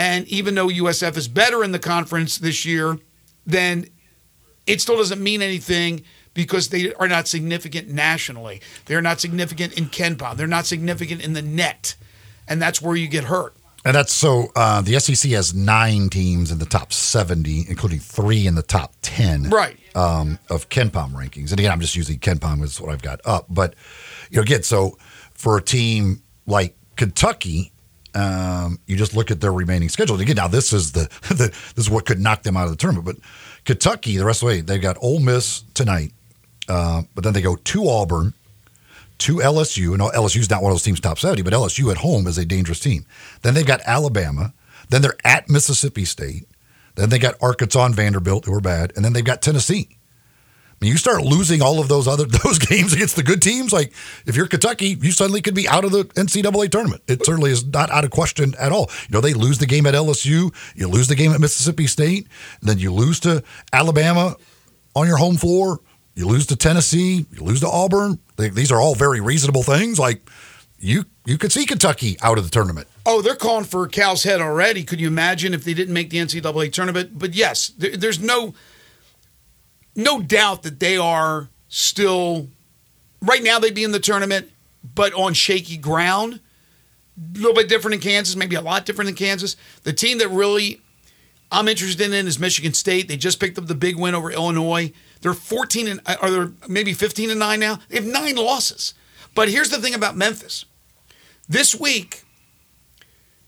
And 0.01 0.27
even 0.27 0.57
though 0.57 0.66
USF 0.66 1.16
is 1.16 1.29
better 1.29 1.62
in 1.62 1.71
the 1.71 1.79
conference 1.79 2.38
this 2.38 2.64
year, 2.66 2.99
then 3.47 3.87
it 4.66 4.81
still 4.81 4.97
doesn't 4.97 5.23
mean 5.23 5.42
anything 5.42 6.03
because 6.35 6.71
they 6.71 6.92
are 6.95 7.07
not 7.07 7.29
significant 7.29 7.88
nationally. 7.88 8.61
They're 8.87 9.01
not 9.01 9.21
significant 9.21 9.79
in 9.79 9.87
KenPom. 9.87 10.37
They're 10.37 10.49
not 10.49 10.66
significant 10.66 11.23
in 11.23 11.35
the 11.35 11.42
net. 11.42 11.95
And 12.49 12.61
that's 12.61 12.83
where 12.83 12.97
you 12.97 13.07
get 13.07 13.25
hurt. 13.25 13.55
And 13.85 13.97
that's 13.97 14.12
so 14.12 14.53
uh, 14.55 14.81
the 14.81 14.99
SEC 15.01 15.31
has 15.33 15.55
nine 15.55 16.09
teams 16.09 16.53
in 16.53 16.59
the 16.59 16.66
top 16.66 16.92
70, 16.92 17.66
including 17.68 17.99
three 17.99 18.47
in 18.47 18.55
the 18.55 18.62
top 18.62 18.95
10 19.03 19.51
right. 19.51 19.77
um, 19.97 20.38
of 20.49 20.68
KenPom 20.68 21.12
rankings. 21.12 21.51
And 21.51 21.59
again, 21.59 21.73
I'm 21.73 21.81
just 21.81 21.97
using 21.97 22.18
KenPom 22.18 22.62
as 22.62 22.81
what 22.81 22.92
I've 22.92 23.03
got 23.03 23.21
up. 23.25 23.47
But, 23.49 23.75
you 24.31 24.37
know, 24.37 24.42
again, 24.42 24.62
so 24.62 24.99
for 25.33 25.57
a 25.57 25.62
team 25.62 26.23
like 26.47 26.77
Kentucky, 26.97 27.73
um, 28.14 28.79
you 28.87 28.97
just 28.97 29.16
look 29.16 29.31
at 29.31 29.40
their 29.40 29.53
remaining 29.53 29.88
schedule. 29.88 30.14
And 30.14 30.23
Again, 30.23 30.37
now 30.37 30.49
this 30.49 30.73
is 30.73 30.92
the, 30.92 31.09
the 31.29 31.49
this 31.75 31.87
is 31.87 31.90
what 31.90 32.07
could 32.07 32.21
knock 32.21 32.42
them 32.42 32.57
out 32.57 32.64
of 32.64 32.71
the 32.71 32.77
tournament. 32.77 33.05
But 33.05 33.16
Kentucky, 33.64 34.16
the 34.16 34.25
rest 34.25 34.42
of 34.42 34.49
the 34.49 34.55
way, 34.55 34.61
they've 34.61 34.83
got 34.83 34.97
Ole 35.01 35.21
Miss 35.21 35.62
tonight, 35.75 36.12
uh, 36.68 37.03
but 37.14 37.25
then 37.25 37.33
they 37.33 37.42
go 37.42 37.57
to 37.57 37.88
Auburn, 37.88 38.35
to 39.23 39.37
LSU, 39.37 39.93
and 39.93 40.03
LSU's 40.03 40.51
not 40.51 40.63
one 40.63 40.73
of 40.73 40.75
those 40.75 40.83
teams 40.83 41.01
top 41.01 41.19
70, 41.19 41.43
but 41.43 41.53
LSU 41.53 41.91
at 41.91 41.99
home 41.99 42.27
is 42.27 42.39
a 42.39 42.45
dangerous 42.45 42.81
team. 42.81 43.07
Then 43.43 43.55
they've 43.55 43.67
got 43.67 43.81
Alabama. 43.87 44.55
Then 44.89 45.03
they're 45.03 45.17
at 45.25 45.49
Mississippi 45.49 46.05
State. 46.05 46.47
Then 46.95 47.09
they 47.09 47.19
got 47.19 47.37
Arkansas 47.41 47.87
and 47.87 47.95
Vanderbilt, 47.95 48.45
who 48.45 48.55
are 48.55 48.61
bad. 48.61 48.93
And 48.95 49.05
then 49.05 49.13
they've 49.13 49.25
got 49.25 49.43
Tennessee. 49.43 49.89
I 50.83 50.85
mean, 50.85 50.93
you 50.93 50.99
start 50.99 51.23
losing 51.23 51.63
all 51.63 51.79
of 51.79 51.87
those 51.87 52.09
other 52.09 52.25
those 52.45 52.59
games 52.59 52.93
against 52.93 53.15
the 53.15 53.23
good 53.23 53.41
teams. 53.41 53.73
Like 53.73 53.93
if 54.27 54.37
you're 54.37 54.49
Kentucky, 54.49 54.99
you 55.01 55.13
suddenly 55.13 55.41
could 55.41 55.55
be 55.55 55.69
out 55.69 55.85
of 55.85 55.93
the 55.93 56.05
NCAA 56.05 56.71
tournament. 56.71 57.03
It 57.07 57.25
certainly 57.25 57.53
is 57.53 57.65
not 57.65 57.91
out 57.91 58.05
of 58.05 58.11
question 58.11 58.55
at 58.59 58.73
all. 58.73 58.91
You 59.09 59.15
know, 59.15 59.21
they 59.21 59.33
lose 59.33 59.59
the 59.59 59.67
game 59.67 59.87
at 59.87 59.95
LSU, 59.95 60.53
you 60.75 60.89
lose 60.89 61.07
the 61.07 61.15
game 61.15 61.31
at 61.31 61.41
Mississippi 61.41 61.87
State, 61.87 62.27
then 62.63 62.81
you 62.81 62.93
lose 62.93 63.21
to 63.21 63.45
Alabama 63.73 64.35
on 64.97 65.07
your 65.07 65.19
home 65.19 65.37
floor. 65.37 65.81
You 66.14 66.27
lose 66.27 66.46
to 66.46 66.57
Tennessee, 66.57 67.27
you 67.33 67.42
lose 67.42 67.61
to 67.61 67.68
Auburn. 67.68 68.18
They, 68.37 68.51
these 68.51 68.70
are 68.70 68.81
all 68.81 68.94
very 68.94 69.20
reasonable 69.20 69.62
things. 69.62 69.98
Like 69.98 70.29
you, 70.79 71.05
you 71.25 71.38
could 71.38 71.53
see 71.53 71.64
Kentucky 71.64 72.16
out 72.22 72.38
of 72.38 72.44
the 72.44 72.51
tournament 72.51 72.88
Oh, 73.05 73.20
they're 73.20 73.35
calling 73.35 73.64
for 73.64 73.87
Cal's 73.88 74.22
head 74.22 74.40
already. 74.40 74.85
Could 74.85 75.01
you 75.01 75.09
imagine 75.09 75.55
if 75.55 75.64
they 75.64 75.75
didn't 75.75 75.94
make 75.94 76.11
the 76.11 76.18
NCAA 76.18 76.72
tournament? 76.72 77.18
But 77.18 77.35
yes, 77.35 77.68
there, 77.77 77.96
there's 77.96 78.20
no 78.20 78.55
no 79.94 80.22
doubt 80.22 80.62
that 80.62 80.81
they 80.81 80.96
are 80.96 81.48
still 81.68 82.48
right 83.20 83.42
now. 83.42 83.59
They'd 83.59 83.75
be 83.75 83.85
in 83.85 83.92
the 83.92 84.01
tournament, 84.01 84.51
but 84.94 85.12
on 85.14 85.35
shaky 85.35 85.77
ground. 85.77 86.40
A 87.18 87.38
little 87.38 87.55
bit 87.55 87.68
different 87.68 87.96
in 87.96 88.01
Kansas, 88.01 88.37
maybe 88.37 88.57
a 88.57 88.62
lot 88.62 88.87
different 88.87 89.11
in 89.11 89.16
Kansas. 89.16 89.57
The 89.83 89.92
team 89.92 90.18
that 90.18 90.29
really 90.29 90.81
I'm 91.51 91.68
interested 91.68 92.12
in 92.12 92.27
is 92.27 92.38
Michigan 92.38 92.72
State. 92.72 93.09
They 93.09 93.16
just 93.16 93.40
picked 93.40 93.59
up 93.59 93.66
the 93.66 93.75
big 93.75 93.96
win 93.96 94.14
over 94.14 94.31
Illinois. 94.31 94.92
They're 95.23 95.35
14 95.35 95.89
and 95.89 96.01
uh, 96.05 96.17
are 96.21 96.31
they 96.31 96.53
maybe 96.69 96.93
15 96.93 97.31
and 97.31 97.39
9 97.39 97.61
now? 97.61 97.79
They 97.89 97.97
have 97.97 98.07
9 98.07 98.37
losses. 98.37 98.95
But 99.35 99.49
here's 99.49 99.71
the 99.71 99.79
thing 99.79 99.95
about 99.95 100.17
Memphis. 100.17 100.67
This 101.49 101.75
week, 101.79 102.25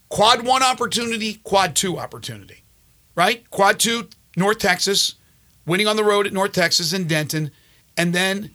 quad 0.09 0.47
1 0.47 0.63
opportunity, 0.63 1.35
quad 1.45 1.77
2 1.77 1.99
opportunity. 1.99 2.63
Right? 3.15 3.49
Quad 3.51 3.79
2 3.79 4.09
North 4.37 4.59
Texas, 4.59 5.15
winning 5.67 5.87
on 5.87 5.97
the 5.97 6.05
road 6.05 6.27
at 6.27 6.33
North 6.33 6.53
Texas 6.53 6.93
and 6.93 7.09
Denton, 7.09 7.51
and 7.97 8.13
then 8.13 8.51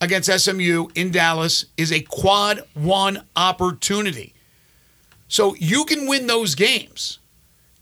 against 0.00 0.30
SMU 0.30 0.88
in 0.94 1.10
Dallas 1.10 1.66
is 1.76 1.92
a 1.92 2.00
quad 2.00 2.62
1 2.74 3.24
opportunity. 3.36 4.34
So 5.28 5.54
you 5.56 5.84
can 5.84 6.06
win 6.06 6.26
those 6.26 6.54
games 6.54 7.18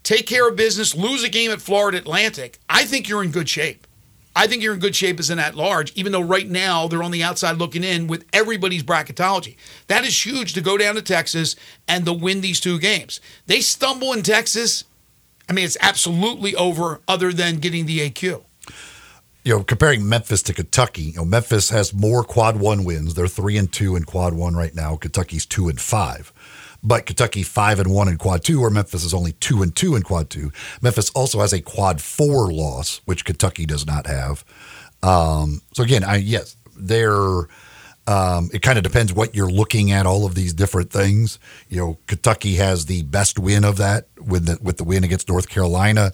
take 0.02 0.26
care 0.26 0.48
of 0.48 0.56
business, 0.56 0.94
lose 0.94 1.22
a 1.24 1.28
game 1.28 1.50
at 1.50 1.60
Florida 1.60 1.98
Atlantic, 1.98 2.58
I 2.68 2.84
think 2.84 3.08
you're 3.08 3.22
in 3.22 3.30
good 3.30 3.48
shape. 3.48 3.81
I 4.34 4.46
think 4.46 4.62
you're 4.62 4.74
in 4.74 4.80
good 4.80 4.96
shape 4.96 5.18
as 5.18 5.30
an 5.30 5.38
at 5.38 5.54
large, 5.54 5.92
even 5.94 6.12
though 6.12 6.22
right 6.22 6.48
now 6.48 6.88
they're 6.88 7.02
on 7.02 7.10
the 7.10 7.22
outside 7.22 7.58
looking 7.58 7.84
in 7.84 8.06
with 8.06 8.24
everybody's 8.32 8.82
bracketology. 8.82 9.56
That 9.88 10.04
is 10.04 10.24
huge 10.24 10.54
to 10.54 10.60
go 10.60 10.78
down 10.78 10.94
to 10.94 11.02
Texas 11.02 11.54
and 11.86 12.06
to 12.06 12.12
win 12.12 12.40
these 12.40 12.60
two 12.60 12.78
games. 12.78 13.20
They 13.46 13.60
stumble 13.60 14.12
in 14.12 14.22
Texas. 14.22 14.84
I 15.48 15.52
mean, 15.52 15.64
it's 15.64 15.76
absolutely 15.80 16.54
over, 16.56 17.00
other 17.06 17.32
than 17.32 17.56
getting 17.56 17.86
the 17.86 18.10
AQ. 18.10 18.44
You 19.44 19.56
know, 19.56 19.64
comparing 19.64 20.08
Memphis 20.08 20.42
to 20.44 20.54
Kentucky, 20.54 21.02
you 21.02 21.16
know, 21.16 21.24
Memphis 21.24 21.70
has 21.70 21.92
more 21.92 22.22
quad 22.22 22.58
one 22.60 22.84
wins. 22.84 23.14
They're 23.14 23.26
three 23.26 23.58
and 23.58 23.70
two 23.70 23.96
in 23.96 24.04
quad 24.04 24.34
one 24.34 24.54
right 24.54 24.74
now. 24.74 24.96
Kentucky's 24.96 25.44
two 25.44 25.68
and 25.68 25.80
five 25.80 26.32
but 26.82 27.06
Kentucky 27.06 27.42
five 27.42 27.78
and 27.78 27.92
one 27.92 28.08
in 28.08 28.18
quad 28.18 28.42
two, 28.42 28.60
where 28.60 28.70
Memphis 28.70 29.04
is 29.04 29.14
only 29.14 29.32
two 29.32 29.62
and 29.62 29.74
two 29.74 29.94
in 29.94 30.02
quad 30.02 30.30
two. 30.30 30.52
Memphis 30.80 31.10
also 31.10 31.40
has 31.40 31.52
a 31.52 31.60
quad 31.60 32.00
four 32.00 32.52
loss, 32.52 33.00
which 33.04 33.24
Kentucky 33.24 33.66
does 33.66 33.86
not 33.86 34.06
have. 34.06 34.44
Um, 35.02 35.62
so 35.72 35.82
again, 35.82 36.04
I 36.04 36.16
yes, 36.16 36.56
they're. 36.76 37.48
Um, 38.04 38.50
it 38.52 38.62
kind 38.62 38.78
of 38.78 38.82
depends 38.82 39.12
what 39.12 39.36
you're 39.36 39.48
looking 39.48 39.92
at. 39.92 40.06
All 40.06 40.26
of 40.26 40.34
these 40.34 40.52
different 40.52 40.90
things. 40.90 41.38
You 41.68 41.76
know, 41.76 41.98
Kentucky 42.08 42.56
has 42.56 42.86
the 42.86 43.02
best 43.02 43.38
win 43.38 43.62
of 43.64 43.76
that 43.76 44.08
with 44.18 44.46
the 44.46 44.58
with 44.60 44.78
the 44.78 44.84
win 44.84 45.04
against 45.04 45.28
North 45.28 45.48
Carolina. 45.48 46.10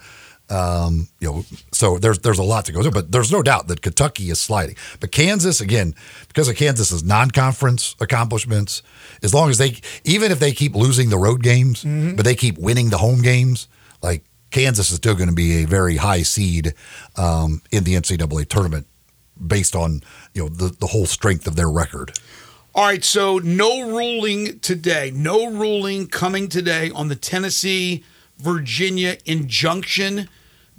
Um, 0.50 1.08
you 1.20 1.30
know, 1.30 1.44
so 1.72 1.98
there's 1.98 2.20
there's 2.20 2.38
a 2.38 2.42
lot 2.42 2.64
to 2.66 2.72
go 2.72 2.82
through, 2.82 2.92
but 2.92 3.12
there's 3.12 3.30
no 3.30 3.42
doubt 3.42 3.68
that 3.68 3.82
Kentucky 3.82 4.30
is 4.30 4.40
sliding. 4.40 4.76
But 4.98 5.12
Kansas, 5.12 5.60
again, 5.60 5.94
because 6.28 6.48
of 6.48 6.56
Kansas's 6.56 7.04
non-conference 7.04 7.96
accomplishments, 8.00 8.82
as 9.22 9.34
long 9.34 9.50
as 9.50 9.58
they, 9.58 9.76
even 10.04 10.32
if 10.32 10.40
they 10.40 10.52
keep 10.52 10.74
losing 10.74 11.10
the 11.10 11.18
road 11.18 11.42
games, 11.42 11.84
mm-hmm. 11.84 12.16
but 12.16 12.24
they 12.24 12.34
keep 12.34 12.56
winning 12.56 12.88
the 12.88 12.98
home 12.98 13.20
games, 13.20 13.68
like 14.02 14.24
Kansas 14.50 14.90
is 14.90 14.96
still 14.96 15.14
going 15.14 15.28
to 15.28 15.34
be 15.34 15.62
a 15.62 15.66
very 15.66 15.96
high 15.96 16.22
seed 16.22 16.74
um, 17.16 17.60
in 17.70 17.84
the 17.84 17.94
NCAA 17.94 18.48
tournament 18.48 18.86
based 19.46 19.76
on 19.76 20.00
you 20.34 20.42
know 20.42 20.48
the 20.48 20.68
the 20.68 20.86
whole 20.86 21.06
strength 21.06 21.46
of 21.46 21.56
their 21.56 21.70
record. 21.70 22.18
All 22.74 22.84
right, 22.84 23.04
so 23.04 23.38
no 23.38 23.90
ruling 23.90 24.60
today. 24.60 25.10
No 25.14 25.50
ruling 25.50 26.06
coming 26.06 26.48
today 26.48 26.90
on 26.90 27.08
the 27.08 27.16
Tennessee 27.16 28.04
Virginia 28.38 29.18
injunction 29.24 30.28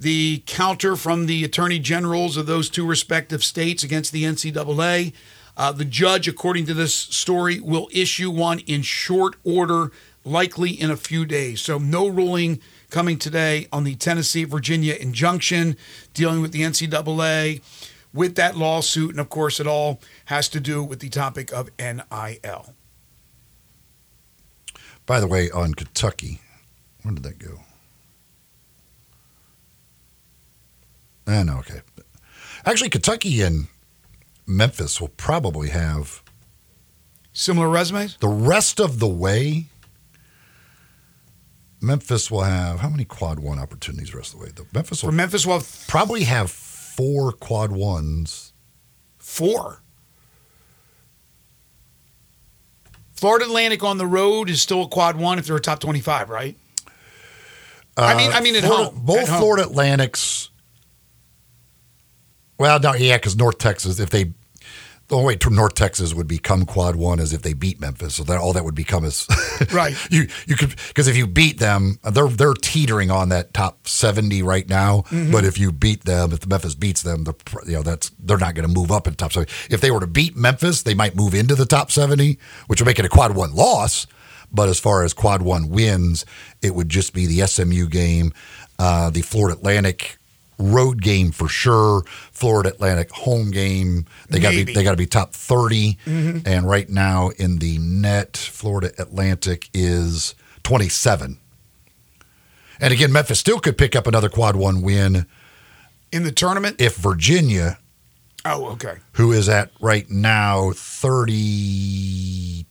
the 0.00 0.42
counter 0.46 0.96
from 0.96 1.26
the 1.26 1.44
attorney 1.44 1.78
generals 1.78 2.38
of 2.38 2.46
those 2.46 2.70
two 2.70 2.86
respective 2.86 3.44
states 3.44 3.84
against 3.84 4.12
the 4.12 4.24
NCAA. 4.24 5.12
Uh, 5.58 5.72
the 5.72 5.84
judge, 5.84 6.26
according 6.26 6.64
to 6.64 6.72
this 6.72 6.94
story, 6.94 7.60
will 7.60 7.88
issue 7.92 8.30
one 8.30 8.60
in 8.60 8.80
short 8.80 9.36
order, 9.44 9.92
likely 10.24 10.70
in 10.70 10.90
a 10.90 10.96
few 10.96 11.26
days. 11.26 11.60
So, 11.60 11.76
no 11.76 12.08
ruling 12.08 12.60
coming 12.88 13.18
today 13.18 13.68
on 13.70 13.84
the 13.84 13.94
Tennessee 13.94 14.44
Virginia 14.44 14.94
injunction 14.94 15.76
dealing 16.14 16.40
with 16.40 16.52
the 16.52 16.62
NCAA 16.62 17.60
with 18.14 18.36
that 18.36 18.56
lawsuit. 18.56 19.10
And 19.10 19.20
of 19.20 19.28
course, 19.28 19.60
it 19.60 19.66
all 19.66 20.00
has 20.26 20.48
to 20.48 20.60
do 20.60 20.82
with 20.82 21.00
the 21.00 21.10
topic 21.10 21.52
of 21.52 21.68
NIL. 21.78 22.74
By 25.04 25.20
the 25.20 25.26
way, 25.26 25.50
on 25.50 25.74
Kentucky, 25.74 26.40
where 27.02 27.14
did 27.14 27.22
that 27.22 27.38
go? 27.38 27.60
Ah, 31.26 31.40
I 31.40 31.42
know. 31.42 31.58
Okay. 31.58 31.80
Actually, 32.64 32.90
Kentucky 32.90 33.40
and 33.42 33.68
Memphis 34.46 35.00
will 35.00 35.08
probably 35.08 35.70
have 35.70 36.22
similar 37.32 37.68
resumes. 37.68 38.16
The 38.18 38.28
rest 38.28 38.80
of 38.80 38.98
the 38.98 39.08
way, 39.08 39.66
Memphis 41.80 42.30
will 42.30 42.42
have 42.42 42.80
how 42.80 42.90
many 42.90 43.04
quad 43.04 43.38
one 43.38 43.58
opportunities 43.58 44.10
the 44.10 44.18
rest 44.18 44.34
of 44.34 44.40
the 44.40 44.46
way? 44.46 44.52
The 44.54 44.66
Memphis 44.74 45.02
will 45.02 45.10
For 45.10 45.16
Memphis 45.16 45.46
will 45.46 45.58
have 45.60 45.84
probably 45.88 46.24
have 46.24 46.50
four 46.50 47.32
quad 47.32 47.72
ones. 47.72 48.52
Four. 49.18 49.82
Florida 53.12 53.44
Atlantic 53.44 53.82
on 53.84 53.98
the 53.98 54.06
road 54.06 54.50
is 54.50 54.62
still 54.62 54.82
a 54.82 54.88
quad 54.88 55.16
one 55.16 55.38
if 55.38 55.46
they're 55.46 55.56
a 55.56 55.60
top 55.60 55.78
twenty-five, 55.78 56.28
right? 56.28 56.56
Uh, 58.00 58.04
I 58.04 58.16
mean, 58.16 58.32
I 58.32 58.40
mean, 58.40 58.56
at 58.56 58.64
Florida, 58.64 58.90
home, 58.90 59.04
both 59.04 59.18
at 59.18 59.28
home. 59.28 59.38
Florida 59.38 59.62
Atlantics 59.64 60.50
well, 62.60 62.78
no, 62.78 62.92
yeah, 62.92 63.16
because 63.16 63.38
North 63.38 63.56
Texas, 63.56 63.98
if 63.98 64.10
they 64.10 64.24
the 65.08 65.16
only 65.16 65.34
way 65.34 65.38
North 65.50 65.74
Texas 65.74 66.12
would 66.12 66.28
become 66.28 66.66
quad 66.66 66.94
one 66.94 67.18
is 67.18 67.32
if 67.32 67.40
they 67.40 67.54
beat 67.54 67.80
Memphis. 67.80 68.14
So 68.14 68.22
that 68.24 68.36
all 68.36 68.52
that 68.52 68.64
would 68.64 68.74
become 68.74 69.04
is 69.04 69.26
right. 69.72 69.96
You 70.12 70.28
you 70.46 70.56
could 70.56 70.76
because 70.88 71.08
if 71.08 71.16
you 71.16 71.26
beat 71.26 71.58
them, 71.58 71.98
they're 72.12 72.28
they're 72.28 72.52
teetering 72.52 73.10
on 73.10 73.30
that 73.30 73.54
top 73.54 73.88
seventy 73.88 74.42
right 74.42 74.68
now. 74.68 74.98
Mm-hmm. 75.08 75.32
But 75.32 75.46
if 75.46 75.58
you 75.58 75.72
beat 75.72 76.04
them, 76.04 76.32
if 76.32 76.40
the 76.40 76.48
Memphis 76.48 76.74
beats 76.74 77.02
them, 77.02 77.24
the 77.24 77.34
you 77.66 77.72
know 77.72 77.82
that's 77.82 78.10
they're 78.18 78.36
not 78.36 78.54
going 78.54 78.68
to 78.68 78.72
move 78.72 78.92
up 78.92 79.08
in 79.08 79.14
top 79.14 79.32
seventy. 79.32 79.50
If 79.70 79.80
they 79.80 79.90
were 79.90 80.00
to 80.00 80.06
beat 80.06 80.36
Memphis, 80.36 80.82
they 80.82 80.94
might 80.94 81.16
move 81.16 81.34
into 81.34 81.54
the 81.54 81.66
top 81.66 81.90
seventy, 81.90 82.38
which 82.66 82.80
would 82.80 82.86
make 82.86 82.98
it 82.98 83.06
a 83.06 83.08
quad 83.08 83.34
one 83.34 83.54
loss. 83.54 84.06
But 84.52 84.68
as 84.68 84.80
far 84.80 85.04
as 85.04 85.12
quad 85.12 85.42
one 85.42 85.68
wins, 85.68 86.24
it 86.62 86.74
would 86.74 86.88
just 86.88 87.14
be 87.14 87.26
the 87.26 87.46
SMU 87.46 87.88
game, 87.88 88.32
uh, 88.78 89.10
the 89.10 89.22
Florida 89.22 89.56
Atlantic 89.56 90.18
road 90.58 91.02
game 91.02 91.32
for 91.32 91.48
sure. 91.48 92.02
Florida 92.32 92.70
Atlantic 92.70 93.10
home 93.10 93.50
game. 93.50 94.06
They 94.28 94.40
got 94.40 94.52
to 94.52 94.64
be 94.64 94.72
they 94.72 94.82
got 94.82 94.90
to 94.90 94.96
be 94.96 95.06
top 95.06 95.32
30 95.32 95.98
mm-hmm. 96.04 96.38
and 96.46 96.68
right 96.68 96.88
now 96.88 97.30
in 97.30 97.58
the 97.58 97.78
net 97.78 98.36
Florida 98.36 98.92
Atlantic 98.98 99.68
is 99.72 100.34
27. 100.62 101.38
And 102.80 102.92
again 102.92 103.12
Memphis 103.12 103.40
still 103.40 103.58
could 103.58 103.78
pick 103.78 103.96
up 103.96 104.06
another 104.06 104.28
quad 104.28 104.56
1 104.56 104.82
win 104.82 105.26
in 106.12 106.24
the 106.24 106.32
tournament 106.32 106.76
if 106.78 106.96
Virginia 106.96 107.78
Oh, 108.44 108.66
okay. 108.72 108.96
Who 109.12 109.32
is 109.32 109.48
at 109.48 109.70
right 109.80 110.08
now 110.10 110.72
32 110.72 112.64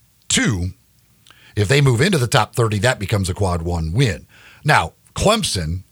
if 1.59 1.67
they 1.67 1.81
move 1.81 2.01
into 2.01 2.17
the 2.17 2.27
top 2.27 2.55
30 2.55 2.79
that 2.79 2.99
becomes 2.99 3.29
a 3.29 3.33
quad 3.33 3.61
1 3.61 3.91
win. 3.93 4.27
Now, 4.63 4.93
Clemson 5.13 5.83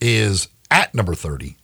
is 0.00 0.48
at 0.70 0.94
number 0.94 1.14
30. 1.14 1.56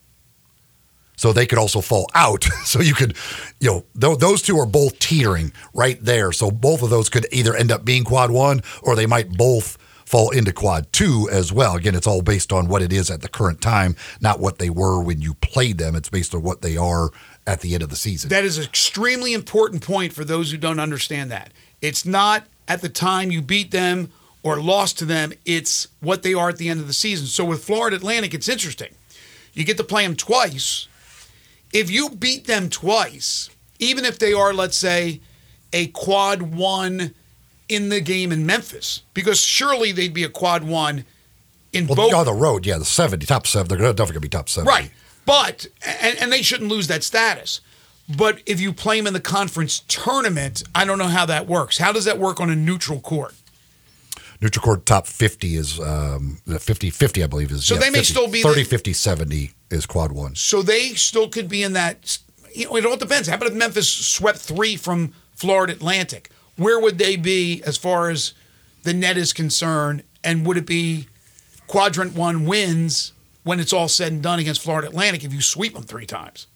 So 1.16 1.32
they 1.32 1.46
could 1.46 1.58
also 1.58 1.80
fall 1.80 2.08
out. 2.14 2.46
So 2.64 2.80
you 2.80 2.94
could, 2.94 3.16
you 3.60 3.68
know, 3.70 3.84
th- 4.00 4.18
those 4.18 4.40
two 4.40 4.58
are 4.58 4.66
both 4.66 4.98
teetering 4.98 5.52
right 5.74 6.02
there. 6.02 6.32
So 6.32 6.50
both 6.50 6.82
of 6.82 6.90
those 6.90 7.10
could 7.10 7.26
either 7.30 7.54
end 7.54 7.70
up 7.70 7.84
being 7.84 8.02
quad 8.02 8.30
one 8.30 8.62
or 8.82 8.96
they 8.96 9.06
might 9.06 9.30
both 9.36 9.76
fall 10.06 10.30
into 10.30 10.52
quad 10.52 10.90
two 10.92 11.28
as 11.30 11.52
well. 11.52 11.76
Again, 11.76 11.94
it's 11.94 12.06
all 12.06 12.22
based 12.22 12.52
on 12.52 12.68
what 12.68 12.82
it 12.82 12.92
is 12.92 13.10
at 13.10 13.20
the 13.20 13.28
current 13.28 13.60
time, 13.60 13.94
not 14.20 14.40
what 14.40 14.58
they 14.58 14.70
were 14.70 15.02
when 15.02 15.20
you 15.20 15.34
played 15.34 15.78
them. 15.78 15.94
It's 15.94 16.08
based 16.08 16.34
on 16.34 16.42
what 16.42 16.62
they 16.62 16.76
are 16.76 17.10
at 17.46 17.60
the 17.60 17.74
end 17.74 17.82
of 17.82 17.90
the 17.90 17.96
season. 17.96 18.30
That 18.30 18.44
is 18.44 18.58
an 18.58 18.64
extremely 18.64 19.34
important 19.34 19.82
point 19.82 20.12
for 20.12 20.24
those 20.24 20.50
who 20.50 20.56
don't 20.56 20.80
understand 20.80 21.30
that. 21.30 21.52
It's 21.82 22.06
not 22.06 22.46
at 22.66 22.80
the 22.80 22.88
time 22.88 23.30
you 23.30 23.42
beat 23.42 23.70
them 23.72 24.10
or 24.42 24.60
lost 24.60 24.98
to 24.98 25.04
them, 25.04 25.32
it's 25.44 25.88
what 26.00 26.22
they 26.22 26.34
are 26.34 26.48
at 26.48 26.56
the 26.56 26.68
end 26.68 26.80
of 26.80 26.86
the 26.86 26.92
season. 26.92 27.26
So 27.26 27.44
with 27.44 27.64
Florida 27.64 27.96
Atlantic, 27.96 28.34
it's 28.34 28.48
interesting. 28.48 28.94
You 29.52 29.64
get 29.64 29.76
to 29.76 29.84
play 29.84 30.04
them 30.04 30.16
twice. 30.16 30.88
If 31.72 31.90
you 31.90 32.10
beat 32.10 32.46
them 32.46 32.68
twice, 32.68 33.50
even 33.78 34.04
if 34.04 34.18
they 34.18 34.32
are, 34.32 34.52
let's 34.52 34.76
say, 34.76 35.20
a 35.72 35.88
quad 35.88 36.42
one 36.42 37.14
in 37.68 37.88
the 37.88 38.00
game 38.00 38.32
in 38.32 38.44
Memphis, 38.44 39.02
because 39.14 39.40
surely 39.40 39.92
they'd 39.92 40.12
be 40.12 40.24
a 40.24 40.28
quad 40.28 40.64
one 40.64 41.04
in 41.72 41.86
well, 41.86 41.96
both. 41.96 42.14
on 42.14 42.26
the 42.26 42.32
road, 42.32 42.66
yeah, 42.66 42.78
the 42.78 42.84
70, 42.84 43.24
top 43.26 43.46
seven. 43.46 43.68
They're 43.68 43.78
definitely 43.78 44.04
going 44.06 44.14
to 44.14 44.20
be 44.20 44.28
top 44.28 44.48
seven. 44.48 44.68
Right. 44.68 44.90
But, 45.24 45.66
and, 46.00 46.18
and 46.18 46.32
they 46.32 46.42
shouldn't 46.42 46.68
lose 46.68 46.88
that 46.88 47.04
status. 47.04 47.60
But 48.08 48.42
if 48.46 48.60
you 48.60 48.72
play 48.72 48.98
them 48.98 49.06
in 49.06 49.12
the 49.12 49.20
conference 49.20 49.80
tournament, 49.88 50.62
I 50.74 50.84
don't 50.84 50.98
know 50.98 51.06
how 51.08 51.26
that 51.26 51.46
works. 51.46 51.78
How 51.78 51.92
does 51.92 52.04
that 52.04 52.18
work 52.18 52.40
on 52.40 52.50
a 52.50 52.56
neutral 52.56 53.00
court? 53.00 53.34
Neutral 54.40 54.62
court 54.64 54.86
top 54.86 55.06
50 55.06 55.54
is 55.56 55.78
um, 55.78 56.38
50 56.46 56.90
50, 56.90 57.22
I 57.22 57.26
believe, 57.28 57.52
is 57.52 57.64
So 57.64 57.74
yeah, 57.74 57.80
they 57.80 57.90
may 57.90 57.98
50, 58.00 58.12
still 58.12 58.28
be 58.28 58.42
30, 58.42 58.62
the- 58.62 58.68
50, 58.68 58.92
70 58.92 59.52
is 59.70 59.86
quad 59.86 60.12
one. 60.12 60.34
So 60.34 60.62
they 60.62 60.94
still 60.94 61.28
could 61.28 61.48
be 61.48 61.62
in 61.62 61.74
that. 61.74 62.18
You 62.54 62.66
know, 62.66 62.76
it 62.76 62.84
all 62.84 62.96
depends. 62.96 63.28
How 63.28 63.36
about 63.36 63.48
if 63.48 63.54
Memphis 63.54 63.88
swept 63.88 64.38
three 64.38 64.76
from 64.76 65.14
Florida 65.34 65.72
Atlantic? 65.72 66.30
Where 66.56 66.78
would 66.78 66.98
they 66.98 67.16
be 67.16 67.62
as 67.64 67.76
far 67.78 68.10
as 68.10 68.34
the 68.82 68.92
net 68.92 69.16
is 69.16 69.32
concerned? 69.32 70.02
And 70.24 70.44
would 70.44 70.56
it 70.56 70.66
be 70.66 71.06
quadrant 71.66 72.14
one 72.14 72.44
wins 72.44 73.12
when 73.44 73.58
it's 73.58 73.72
all 73.72 73.88
said 73.88 74.12
and 74.12 74.22
done 74.22 74.38
against 74.38 74.60
Florida 74.60 74.88
Atlantic 74.88 75.24
if 75.24 75.32
you 75.32 75.40
sweep 75.40 75.74
them 75.74 75.84
three 75.84 76.04
times? 76.06 76.46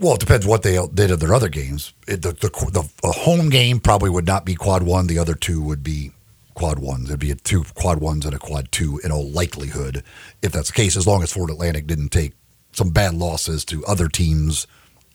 Well, 0.00 0.14
it 0.14 0.20
depends 0.20 0.46
what 0.46 0.62
they 0.62 0.78
did 0.94 1.12
in 1.12 1.18
their 1.20 1.34
other 1.34 1.48
games. 1.48 1.94
It, 2.08 2.22
the, 2.22 2.32
the, 2.32 2.90
the, 3.02 3.12
home 3.12 3.50
game 3.50 3.78
probably 3.78 4.10
would 4.10 4.26
not 4.26 4.44
be 4.44 4.56
quad 4.56 4.82
one. 4.82 5.06
The 5.06 5.18
other 5.18 5.34
two 5.34 5.62
would 5.62 5.84
be 5.84 6.10
quad 6.54 6.80
ones. 6.80 7.08
It'd 7.08 7.20
be 7.20 7.30
a 7.30 7.36
two 7.36 7.62
quad 7.74 8.00
ones 8.00 8.26
and 8.26 8.34
a 8.34 8.38
quad 8.38 8.72
two 8.72 9.00
in 9.04 9.12
all 9.12 9.30
likelihood, 9.30 10.02
if 10.42 10.50
that's 10.50 10.68
the 10.68 10.74
case, 10.74 10.96
as 10.96 11.06
long 11.06 11.22
as 11.22 11.32
Florida 11.32 11.52
Atlantic 11.52 11.86
didn't 11.86 12.08
take 12.08 12.32
some 12.72 12.90
bad 12.90 13.14
losses 13.14 13.64
to 13.66 13.84
other 13.86 14.08
teams 14.08 14.66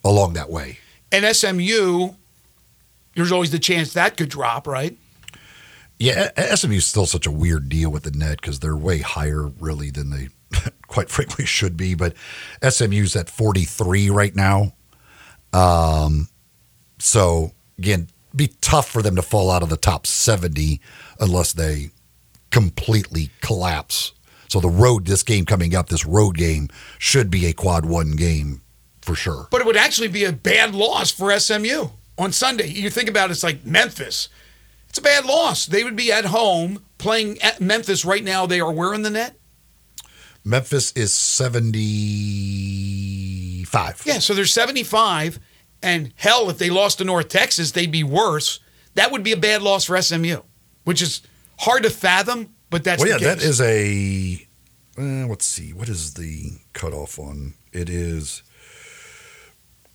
along 0.05 0.33
that 0.33 0.49
way. 0.49 0.79
And 1.11 1.25
SMU, 1.35 2.11
there's 3.15 3.31
always 3.31 3.51
the 3.51 3.59
chance 3.59 3.93
that 3.93 4.15
could 4.15 4.29
drop, 4.29 4.67
right? 4.67 4.97
Yeah, 5.99 6.31
SMU 6.55 6.77
is 6.77 6.85
still 6.85 7.05
such 7.05 7.27
a 7.27 7.31
weird 7.31 7.69
deal 7.69 7.91
with 7.91 8.03
the 8.03 8.11
net 8.11 8.41
because 8.41 8.59
they're 8.59 8.75
way 8.75 8.99
higher, 8.99 9.47
really, 9.59 9.91
than 9.91 10.09
they 10.09 10.29
quite 10.87 11.09
frankly 11.09 11.45
should 11.45 11.77
be. 11.77 11.95
But 11.95 12.15
SMU's 12.67 13.15
at 13.15 13.29
43 13.29 14.09
right 14.09 14.35
now. 14.35 14.73
Um, 15.53 16.29
so 16.99 17.51
again, 17.77 18.07
be 18.35 18.51
tough 18.61 18.89
for 18.89 19.01
them 19.01 19.15
to 19.15 19.21
fall 19.21 19.51
out 19.51 19.63
of 19.63 19.69
the 19.69 19.77
top 19.77 20.07
70 20.07 20.79
unless 21.19 21.53
they 21.53 21.91
completely 22.49 23.29
collapse. 23.41 24.13
So 24.47 24.59
the 24.59 24.69
road, 24.69 25.05
this 25.05 25.23
game 25.23 25.45
coming 25.45 25.75
up, 25.75 25.89
this 25.89 26.05
road 26.05 26.37
game 26.37 26.69
should 26.97 27.31
be 27.31 27.45
a 27.45 27.53
quad 27.53 27.85
one 27.85 28.11
game 28.11 28.61
for 29.01 29.15
sure. 29.15 29.47
But 29.49 29.61
it 29.61 29.67
would 29.67 29.77
actually 29.77 30.09
be 30.09 30.25
a 30.25 30.31
bad 30.31 30.75
loss 30.75 31.11
for 31.11 31.37
SMU 31.37 31.89
on 32.17 32.31
Sunday. 32.31 32.67
You 32.67 32.89
think 32.89 33.09
about 33.09 33.29
it, 33.29 33.33
it's 33.33 33.43
like 33.43 33.65
Memphis. 33.65 34.29
It's 34.89 34.99
a 34.99 35.01
bad 35.01 35.25
loss. 35.25 35.65
They 35.65 35.85
would 35.85 35.95
be 35.95 36.11
at 36.11 36.25
home 36.25 36.83
playing 36.97 37.41
at 37.41 37.61
Memphis 37.61 38.03
right 38.03 38.23
now. 38.23 38.45
They 38.45 38.59
are 38.59 38.93
in 38.93 39.03
the 39.03 39.09
net? 39.09 39.35
Memphis 40.43 40.91
is 40.93 41.13
75. 41.13 44.03
Yeah, 44.05 44.19
so 44.19 44.33
they're 44.33 44.45
75. 44.45 45.39
And 45.83 46.13
hell, 46.15 46.49
if 46.49 46.57
they 46.57 46.69
lost 46.69 46.99
to 46.99 47.03
North 47.03 47.29
Texas, 47.29 47.71
they'd 47.71 47.91
be 47.91 48.03
worse. 48.03 48.59
That 48.95 49.11
would 49.11 49.23
be 49.23 49.31
a 49.31 49.37
bad 49.37 49.61
loss 49.61 49.85
for 49.85 49.99
SMU, 50.01 50.41
which 50.83 51.01
is 51.01 51.21
hard 51.59 51.83
to 51.83 51.89
fathom, 51.89 52.53
but 52.69 52.83
that's 52.83 53.01
Well, 53.01 53.09
yeah, 53.09 53.17
case. 53.17 53.27
that 53.27 53.41
is 53.43 53.61
a. 53.61 54.47
Uh, 54.97 55.27
let's 55.27 55.45
see. 55.45 55.73
What 55.73 55.89
is 55.89 56.15
the 56.15 56.51
cutoff 56.73 57.17
on? 57.17 57.53
It 57.71 57.89
is. 57.89 58.43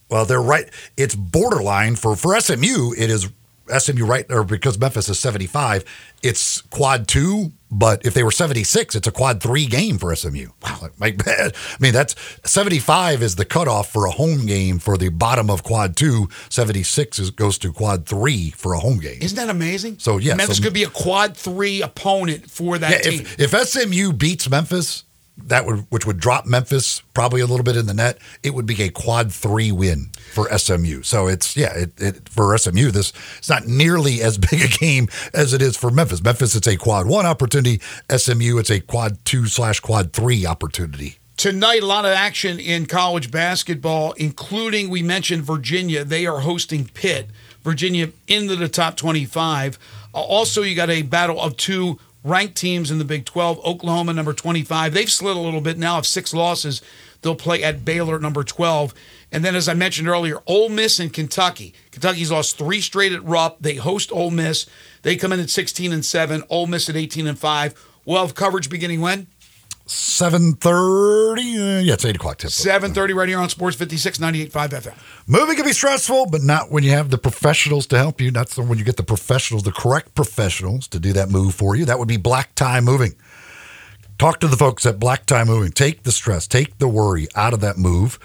Well, 0.08 0.24
they're 0.24 0.40
right. 0.40 0.70
It's 0.96 1.14
borderline 1.14 1.96
for 1.96 2.16
for 2.16 2.38
SMU. 2.40 2.92
It 2.96 3.10
is 3.10 3.28
SMU 3.76 4.06
right 4.06 4.24
or 4.30 4.44
because 4.44 4.78
Memphis 4.78 5.08
is 5.08 5.18
seventy 5.18 5.46
five. 5.46 5.84
It's 6.22 6.60
quad 6.62 7.08
two, 7.08 7.52
but 7.70 8.04
if 8.06 8.14
they 8.14 8.22
were 8.22 8.30
seventy 8.30 8.62
six, 8.64 8.94
it's 8.94 9.06
a 9.08 9.12
quad 9.12 9.42
three 9.42 9.66
game 9.66 9.98
for 9.98 10.14
SMU. 10.14 10.48
Wow, 10.62 10.78
like, 10.82 10.98
my 11.00 11.10
bad. 11.10 11.54
I 11.54 11.76
mean, 11.80 11.92
that's 11.92 12.14
seventy 12.44 12.78
five 12.78 13.22
is 13.22 13.36
the 13.36 13.44
cutoff 13.44 13.92
for 13.92 14.06
a 14.06 14.10
home 14.10 14.46
game 14.46 14.78
for 14.78 14.96
the 14.96 15.08
bottom 15.08 15.50
of 15.50 15.62
quad 15.62 15.96
two. 15.96 16.28
Seventy 16.48 16.82
six 16.82 17.18
is 17.18 17.30
goes 17.30 17.58
to 17.58 17.72
quad 17.72 18.06
three 18.06 18.50
for 18.50 18.74
a 18.74 18.78
home 18.78 18.98
game. 18.98 19.18
Isn't 19.20 19.36
that 19.36 19.48
amazing? 19.50 19.98
So, 19.98 20.18
yeah, 20.18 20.34
Memphis 20.34 20.58
so- 20.58 20.62
could 20.64 20.74
be 20.74 20.84
a 20.84 20.90
quad 20.90 21.36
three 21.36 21.82
opponent 21.82 22.50
for 22.50 22.78
that 22.78 22.90
Yeah, 23.04 23.10
team. 23.10 23.20
if, 23.38 23.52
if 23.54 23.68
SMU 23.68 24.12
beats 24.12 24.48
Memphis, 24.48 25.04
that 25.38 25.66
would 25.66 25.86
which 25.90 26.06
would 26.06 26.18
drop 26.18 26.46
Memphis 26.46 27.02
probably 27.14 27.40
a 27.40 27.46
little 27.46 27.64
bit 27.64 27.76
in 27.76 27.86
the 27.86 27.94
net. 27.94 28.18
It 28.42 28.54
would 28.54 28.66
be 28.66 28.82
a 28.82 28.88
quad 28.88 29.32
three 29.32 29.70
win 29.70 30.10
for 30.32 30.48
SMU. 30.56 31.02
So 31.02 31.28
it's 31.28 31.56
yeah, 31.56 31.74
it, 31.74 31.92
it 32.00 32.28
for 32.28 32.56
SMU 32.56 32.90
this 32.90 33.12
it's 33.38 33.48
not 33.48 33.66
nearly 33.66 34.22
as 34.22 34.38
big 34.50 34.62
a 34.62 34.68
game 34.68 35.08
as 35.34 35.52
it 35.52 35.62
is 35.62 35.76
for 35.76 35.90
Memphis. 35.90 36.22
Memphis 36.22 36.54
it's 36.54 36.66
a 36.66 36.76
quad 36.76 37.06
one 37.06 37.26
opportunity. 37.26 37.80
SMU 38.14 38.58
it's 38.58 38.70
a 38.70 38.80
quad 38.80 39.24
two 39.24 39.46
slash 39.46 39.80
quad 39.80 40.12
three 40.12 40.46
opportunity. 40.46 41.18
Tonight, 41.36 41.82
a 41.82 41.86
lot 41.86 42.06
of 42.06 42.12
action 42.12 42.58
in 42.58 42.86
college 42.86 43.30
basketball, 43.30 44.12
including 44.12 44.88
we 44.88 45.02
mentioned 45.02 45.42
Virginia. 45.44 46.02
They 46.02 46.24
are 46.26 46.40
hosting 46.40 46.86
Pitt. 46.86 47.28
Virginia 47.62 48.10
into 48.26 48.56
the 48.56 48.68
top 48.70 48.96
25. 48.96 49.78
Uh, 50.14 50.18
Also, 50.18 50.62
you 50.62 50.74
got 50.74 50.88
a 50.88 51.02
battle 51.02 51.38
of 51.38 51.56
two 51.58 51.98
ranked 52.26 52.56
teams 52.56 52.90
in 52.90 52.98
the 52.98 53.04
Big 53.04 53.24
12. 53.24 53.64
Oklahoma, 53.64 54.12
number 54.12 54.32
25. 54.32 54.92
They've 54.92 55.10
slid 55.10 55.36
a 55.36 55.40
little 55.40 55.60
bit 55.60 55.78
now 55.78 55.98
of 55.98 56.06
six 56.06 56.34
losses. 56.34 56.82
They'll 57.22 57.34
play 57.34 57.62
at 57.62 57.84
Baylor, 57.84 58.18
number 58.18 58.44
12. 58.44 58.92
And 59.32 59.44
then, 59.44 59.56
as 59.56 59.68
I 59.68 59.74
mentioned 59.74 60.08
earlier, 60.08 60.40
Ole 60.46 60.68
Miss 60.68 61.00
and 61.00 61.12
Kentucky. 61.12 61.74
Kentucky's 61.90 62.30
lost 62.30 62.58
three 62.58 62.80
straight 62.80 63.12
at 63.12 63.24
Rupp. 63.24 63.58
They 63.60 63.76
host 63.76 64.12
Ole 64.12 64.30
Miss. 64.30 64.66
They 65.02 65.16
come 65.16 65.32
in 65.32 65.40
at 65.40 65.50
16 65.50 65.92
and 65.92 66.04
7. 66.04 66.42
Ole 66.48 66.66
Miss 66.66 66.88
at 66.88 66.96
18 66.96 67.26
and 67.26 67.38
5. 67.38 67.92
We'll 68.04 68.20
have 68.20 68.34
coverage 68.34 68.70
beginning 68.70 69.00
when? 69.00 69.26
Seven 69.88 70.54
thirty. 70.54 71.56
Uh, 71.58 71.78
yeah, 71.80 71.94
it's 71.94 72.04
eight 72.04 72.16
o'clock 72.16 72.38
tip. 72.38 72.50
7.30 72.50 73.14
right 73.14 73.28
here 73.28 73.38
on 73.38 73.48
Sports 73.48 73.76
56, 73.76 74.18
98.5 74.18 74.50
FM. 74.70 74.94
Moving 75.28 75.54
can 75.56 75.64
be 75.64 75.72
stressful, 75.72 76.26
but 76.26 76.42
not 76.42 76.72
when 76.72 76.82
you 76.82 76.90
have 76.90 77.10
the 77.10 77.18
professionals 77.18 77.86
to 77.88 77.96
help 77.98 78.20
you. 78.20 78.32
That's 78.32 78.56
the- 78.56 78.62
when 78.62 78.78
you 78.78 78.84
get 78.84 78.96
the 78.96 79.04
professionals, 79.04 79.62
the 79.62 79.70
correct 79.72 80.14
professionals 80.16 80.88
to 80.88 80.98
do 80.98 81.12
that 81.12 81.30
move 81.30 81.54
for 81.54 81.76
you. 81.76 81.84
That 81.84 82.00
would 82.00 82.08
be 82.08 82.16
Black 82.16 82.54
Tie 82.56 82.80
Moving. 82.80 83.14
Talk 84.18 84.40
to 84.40 84.48
the 84.48 84.56
folks 84.56 84.84
at 84.86 84.98
Black 84.98 85.24
Tie 85.26 85.44
Moving. 85.44 85.70
Take 85.70 86.02
the 86.02 86.10
stress, 86.12 86.46
take 86.48 86.78
the 86.78 86.88
worry 86.88 87.28
out 87.36 87.52
of 87.54 87.60
that 87.60 87.78
move. 87.78 88.18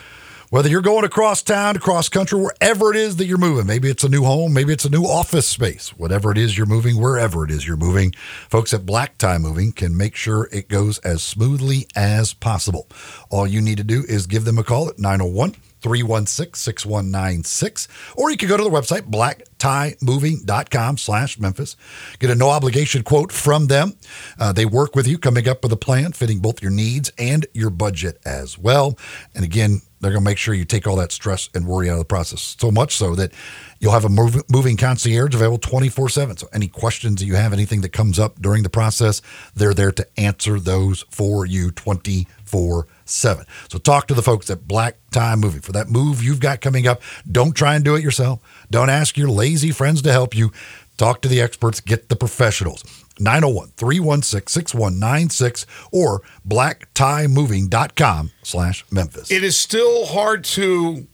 Whether 0.52 0.68
you're 0.68 0.82
going 0.82 1.06
across 1.06 1.42
town, 1.42 1.78
across 1.78 2.10
country, 2.10 2.38
wherever 2.38 2.92
it 2.92 2.98
is 2.98 3.16
that 3.16 3.26
you're 3.26 3.38
moving, 3.38 3.66
maybe 3.66 3.90
it's 3.90 4.04
a 4.04 4.10
new 4.10 4.26
home, 4.26 4.52
maybe 4.52 4.74
it's 4.74 4.84
a 4.84 4.90
new 4.90 5.06
office 5.06 5.48
space, 5.48 5.98
whatever 5.98 6.30
it 6.30 6.38
is 6.38 6.58
you're 6.58 6.66
moving, 6.66 7.00
wherever 7.00 7.46
it 7.46 7.52
is 7.52 7.66
you're 7.66 7.78
moving, 7.78 8.12
folks 8.50 8.74
at 8.74 8.86
Black 8.86 9.18
Tie 9.18 9.38
Moving 9.38 9.72
can 9.72 9.96
make 9.96 10.14
sure 10.14 10.50
it 10.52 10.68
goes 10.68 10.98
as 11.00 11.24
smoothly 11.24 11.88
as 11.96 12.34
possible. 12.34 12.90
All 13.30 13.48
you 13.48 13.62
need 13.62 13.78
to 13.78 13.86
do 13.86 14.04
is 14.10 14.28
give 14.28 14.44
them 14.44 14.58
a 14.58 14.64
call 14.66 14.90
at 14.90 15.00
901 15.00 15.52
316 15.80 16.54
6196, 16.54 17.88
or 18.18 18.30
you 18.30 18.36
can 18.36 18.50
go 18.50 18.58
to 18.58 18.64
the 18.64 18.70
website, 18.70 19.10
blacktiemoving.com 19.10 20.98
slash 20.98 21.40
Memphis. 21.40 21.78
Get 22.20 22.30
a 22.30 22.36
no 22.36 22.50
obligation 22.50 23.04
quote 23.04 23.32
from 23.32 23.68
them. 23.68 23.94
Uh, 24.38 24.52
they 24.52 24.66
work 24.66 24.98
with 24.98 25.08
you, 25.08 25.18
coming 25.18 25.48
up 25.48 25.64
with 25.64 25.72
a 25.72 25.78
plan 25.78 26.12
fitting 26.12 26.40
both 26.40 26.62
your 26.62 26.72
needs 26.72 27.10
and 27.18 27.46
your 27.54 27.70
budget 27.70 28.20
as 28.26 28.58
well. 28.58 28.98
And 29.34 29.46
again, 29.46 29.82
they're 30.02 30.12
going 30.12 30.24
to 30.24 30.30
make 30.30 30.38
sure 30.38 30.54
you 30.54 30.66
take 30.66 30.88
all 30.88 30.96
that 30.98 31.12
stress 31.12 31.50
and 31.54 31.68
worry 31.68 31.90
out 31.90 31.94
of 31.94 32.00
the 32.00 32.06
process. 32.06 32.56
So 32.60 32.72
much 32.72 32.96
so 32.96 33.16
that 33.16 33.32
you'll 33.80 33.92
have 33.94 34.06
a 34.06 34.10
mov- 34.10 34.50
moving 34.50 34.78
concierge 34.78 35.34
available 35.34 35.60
24 35.60 36.10
7. 36.10 36.38
So 36.38 36.48
any 36.52 36.68
questions 36.68 37.20
that 37.20 37.26
you 37.26 37.36
have, 37.36 37.54
anything 37.54 37.82
that 37.82 37.90
comes 37.90 38.20
up 38.20 38.42
during 38.42 38.64
the 38.64 38.70
process, 38.70 39.22
they're 39.56 39.74
there 39.74 39.92
to 39.92 40.08
answer 40.20 40.60
those 40.60 41.06
for 41.10 41.46
you 41.46 41.72
24 41.72 42.88
7. 43.06 43.46
So 43.70 43.78
talk 43.78 44.08
to 44.08 44.14
the 44.14 44.24
folks 44.24 44.50
at 44.50 44.68
Black 44.68 44.98
Tie 45.12 45.36
Moving 45.36 45.62
for 45.62 45.72
that 45.74 45.90
move 45.90 46.24
you've 46.24 46.40
got 46.40 46.62
coming 46.62 46.88
up. 46.88 47.02
Don't 47.32 47.56
try 47.56 47.76
and 47.76 47.86
do 47.86 47.96
it 47.96 48.04
yourself. 48.04 48.40
Don't 48.70 48.90
ask 48.90 49.18
your 49.18 49.30
lazy 49.30 49.72
friends 49.72 50.02
to 50.02 50.12
help 50.12 50.36
you. 50.36 50.52
Talk 50.98 51.22
to 51.22 51.28
the 51.28 51.42
experts, 51.42 51.80
get 51.80 52.10
the 52.10 52.16
professionals. 52.16 52.84
901 53.22 53.70
316 53.78 54.48
6196 54.48 55.66
or 55.92 56.22
blacktiemoving.com 56.48 58.32
slash 58.44 58.86
Memphis. 58.92 59.32
It 59.32 59.44
is 59.44 59.58
still 59.60 60.06
hard 60.08 60.44
to 60.46 61.08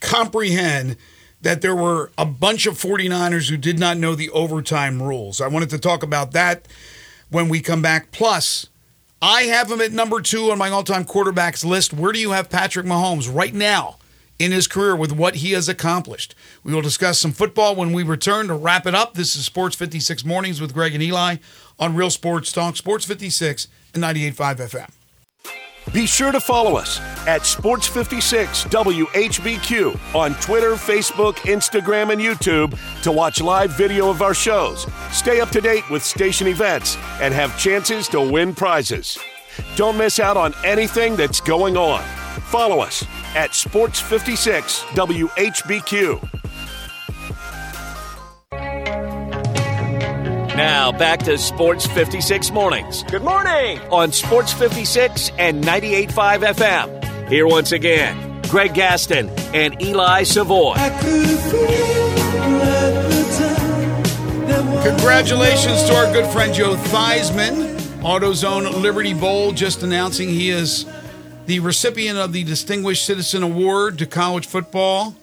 comprehend 0.00 0.96
that 1.42 1.62
there 1.62 1.76
were 1.76 2.10
a 2.18 2.26
bunch 2.26 2.66
of 2.66 2.74
49ers 2.74 3.48
who 3.48 3.56
did 3.56 3.78
not 3.78 3.96
know 3.96 4.14
the 4.14 4.30
overtime 4.30 5.02
rules. 5.02 5.40
I 5.40 5.48
wanted 5.48 5.70
to 5.70 5.78
talk 5.78 6.02
about 6.02 6.32
that 6.32 6.66
when 7.30 7.48
we 7.48 7.60
come 7.60 7.82
back. 7.82 8.10
Plus, 8.10 8.66
I 9.22 9.42
have 9.42 9.70
him 9.70 9.80
at 9.80 9.92
number 9.92 10.20
two 10.20 10.50
on 10.50 10.58
my 10.58 10.70
all 10.70 10.82
time 10.82 11.04
quarterbacks 11.04 11.64
list. 11.64 11.92
Where 11.92 12.12
do 12.12 12.18
you 12.18 12.32
have 12.32 12.50
Patrick 12.50 12.86
Mahomes 12.86 13.32
right 13.32 13.54
now 13.54 13.98
in 14.38 14.52
his 14.52 14.66
career 14.66 14.94
with 14.94 15.12
what 15.12 15.36
he 15.36 15.52
has 15.52 15.68
accomplished? 15.68 16.34
We 16.62 16.74
will 16.74 16.82
discuss 16.82 17.18
some 17.18 17.32
football 17.32 17.74
when 17.74 17.92
we 17.92 18.02
return 18.02 18.48
to 18.48 18.54
wrap 18.54 18.86
it 18.86 18.94
up. 18.94 19.14
This 19.14 19.36
is 19.36 19.44
Sports 19.44 19.76
56 19.76 20.24
Mornings 20.24 20.60
with 20.60 20.74
Greg 20.74 20.94
and 20.94 21.02
Eli 21.02 21.36
on 21.78 21.94
Real 21.94 22.10
Sports 22.10 22.52
Talk, 22.52 22.76
Sports 22.76 23.04
56 23.04 23.68
and 23.94 24.02
98.5 24.02 24.56
FM. 24.56 24.90
Be 25.92 26.06
sure 26.06 26.32
to 26.32 26.40
follow 26.40 26.76
us 26.76 27.00
at 27.26 27.46
Sports 27.46 27.86
56 27.86 28.64
WHBQ 28.64 30.14
on 30.14 30.34
Twitter, 30.34 30.72
Facebook, 30.72 31.34
Instagram, 31.36 32.12
and 32.12 32.20
YouTube 32.20 32.76
to 33.02 33.12
watch 33.12 33.40
live 33.40 33.70
video 33.76 34.10
of 34.10 34.20
our 34.20 34.34
shows, 34.34 34.86
stay 35.12 35.40
up 35.40 35.50
to 35.50 35.60
date 35.60 35.88
with 35.88 36.02
station 36.02 36.48
events, 36.48 36.96
and 37.20 37.32
have 37.32 37.56
chances 37.58 38.08
to 38.08 38.20
win 38.20 38.54
prizes. 38.54 39.16
Don't 39.76 39.96
miss 39.96 40.18
out 40.18 40.36
on 40.36 40.54
anything 40.64 41.16
that's 41.16 41.40
going 41.40 41.76
on. 41.76 42.25
Follow 42.42 42.80
us 42.80 43.04
at 43.34 43.54
Sports 43.54 44.00
56 44.00 44.80
WHBQ. 44.94 46.36
Now 50.56 50.90
back 50.90 51.18
to 51.24 51.36
Sports 51.36 51.86
56 51.86 52.50
Mornings. 52.50 53.02
Good 53.04 53.22
morning! 53.22 53.78
On 53.90 54.10
Sports 54.10 54.54
56 54.54 55.30
and 55.38 55.62
98.5 55.62 56.54
FM. 56.54 57.28
Here 57.28 57.46
once 57.46 57.72
again, 57.72 58.40
Greg 58.48 58.72
Gaston 58.72 59.28
and 59.52 59.80
Eli 59.82 60.22
Savoy. 60.22 60.76
Congratulations 64.82 65.82
to 65.84 65.94
our 65.94 66.12
good 66.12 66.32
friend 66.32 66.54
Joe 66.54 66.76
Theismann. 66.76 67.76
AutoZone 68.00 68.80
Liberty 68.80 69.12
Bowl 69.14 69.52
just 69.52 69.82
announcing 69.82 70.28
he 70.28 70.50
is 70.50 70.86
the 71.46 71.60
recipient 71.60 72.18
of 72.18 72.32
the 72.32 72.44
Distinguished 72.44 73.04
Citizen 73.04 73.42
Award 73.42 73.98
to 73.98 74.06
college 74.06 74.46
football, 74.46 75.14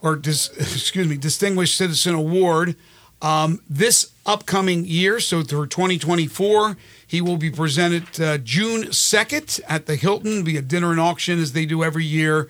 or 0.00 0.16
dis, 0.16 0.48
excuse 0.56 1.08
me, 1.08 1.16
Distinguished 1.16 1.76
Citizen 1.76 2.14
Award. 2.14 2.76
Um, 3.20 3.60
this 3.68 4.12
upcoming 4.24 4.84
year, 4.84 5.18
so 5.18 5.42
through 5.42 5.66
2024, 5.66 6.76
he 7.04 7.20
will 7.20 7.36
be 7.36 7.50
presented 7.50 8.20
uh, 8.20 8.38
June 8.38 8.84
2nd 8.84 9.60
at 9.68 9.86
the 9.86 9.96
Hilton 9.96 10.44
via 10.44 10.62
dinner 10.62 10.92
and 10.92 11.00
auction 11.00 11.40
as 11.40 11.52
they 11.52 11.66
do 11.66 11.82
every 11.82 12.04
year. 12.04 12.48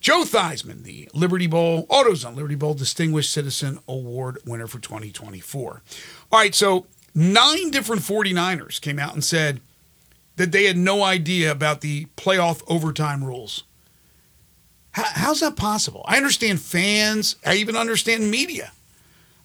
Joe 0.00 0.24
Theismann, 0.24 0.82
the 0.82 1.08
Liberty 1.14 1.46
Bowl, 1.46 1.86
AutoZone 1.86 2.36
Liberty 2.36 2.56
Bowl 2.56 2.74
Distinguished 2.74 3.32
Citizen 3.32 3.78
Award 3.88 4.36
winner 4.44 4.66
for 4.66 4.78
2024. 4.78 5.82
All 6.30 6.38
right, 6.38 6.54
so 6.54 6.84
nine 7.14 7.70
different 7.70 8.02
49ers 8.02 8.78
came 8.78 8.98
out 8.98 9.14
and 9.14 9.24
said 9.24 9.62
that 10.36 10.52
they 10.52 10.64
had 10.64 10.76
no 10.76 11.02
idea 11.02 11.50
about 11.50 11.80
the 11.80 12.06
playoff 12.16 12.62
overtime 12.66 13.22
rules. 13.22 13.64
How, 14.92 15.04
how's 15.04 15.40
that 15.40 15.56
possible? 15.56 16.04
I 16.06 16.16
understand 16.16 16.60
fans, 16.60 17.36
I 17.44 17.56
even 17.56 17.76
understand 17.76 18.30
media. 18.30 18.72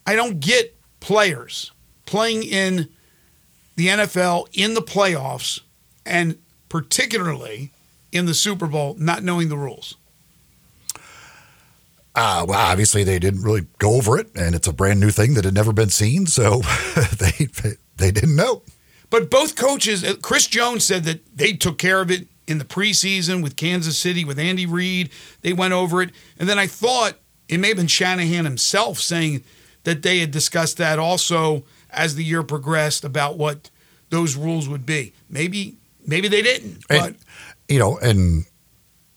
I 0.06 0.16
don't 0.16 0.40
get 0.40 0.76
players 1.00 1.72
playing 2.06 2.44
in 2.44 2.90
the 3.76 3.88
NFL 3.88 4.48
in 4.54 4.74
the 4.74 4.82
playoffs 4.82 5.62
and 6.06 6.38
particularly 6.68 7.72
in 8.12 8.26
the 8.26 8.34
Super 8.34 8.68
Bowl 8.68 8.96
not 8.98 9.24
knowing 9.24 9.50
the 9.50 9.58
rules. 9.58 9.96
Uh, 12.16 12.44
well, 12.48 12.60
obviously 12.60 13.04
they 13.04 13.20
didn't 13.20 13.44
really 13.44 13.68
go 13.78 13.96
over 13.96 14.18
it, 14.18 14.30
and 14.36 14.56
it's 14.56 14.68
a 14.68 14.74
brand 14.74 15.00
new 15.00 15.12
thing 15.12 15.36
that 15.36 15.46
had 15.46 15.54
never 15.54 15.72
been 15.72 15.90
seen, 15.90 16.26
so 16.26 16.60
they 17.18 17.48
they 17.98 18.12
didn't 18.12 18.36
know. 18.36 18.64
But 19.10 19.30
both 19.30 19.56
coaches, 19.56 20.04
uh, 20.04 20.16
Chris 20.22 20.48
Jones 20.48 20.84
said 20.84 21.04
that 21.06 21.36
they 21.36 21.54
took 21.54 21.78
care 21.78 22.02
of 22.02 22.12
it 22.12 22.28
in 22.48 22.58
the 22.58 22.66
preseason 22.66 23.44
with 23.44 23.56
Kansas 23.56 23.98
City 23.98 24.26
with 24.26 24.40
Andy 24.40 24.66
Reid. 24.66 25.10
They 25.42 25.54
went 25.54 25.74
over 25.74 26.02
it, 26.02 26.12
and 26.38 26.50
then 26.50 26.60
I 26.60 26.68
thought 26.68 27.16
it 27.48 27.60
may 27.60 27.70
have 27.70 27.78
been 27.78 27.88
Shanahan 27.88 28.46
himself 28.46 29.00
saying 29.00 29.44
that 29.84 30.02
they 30.02 30.20
had 30.20 30.32
discussed 30.32 30.78
that 30.78 31.00
also 31.00 31.64
as 31.90 32.16
the 32.16 32.24
year 32.24 32.44
progressed 32.44 33.04
about 33.04 33.38
what 33.38 33.70
those 34.10 34.36
rules 34.36 34.68
would 34.70 34.86
be. 34.86 35.14
Maybe 35.30 35.78
maybe 36.06 36.28
they 36.28 36.42
didn't, 36.42 36.86
but 36.88 37.08
and, 37.08 37.16
you 37.68 37.80
know, 37.80 37.98
and 37.98 38.46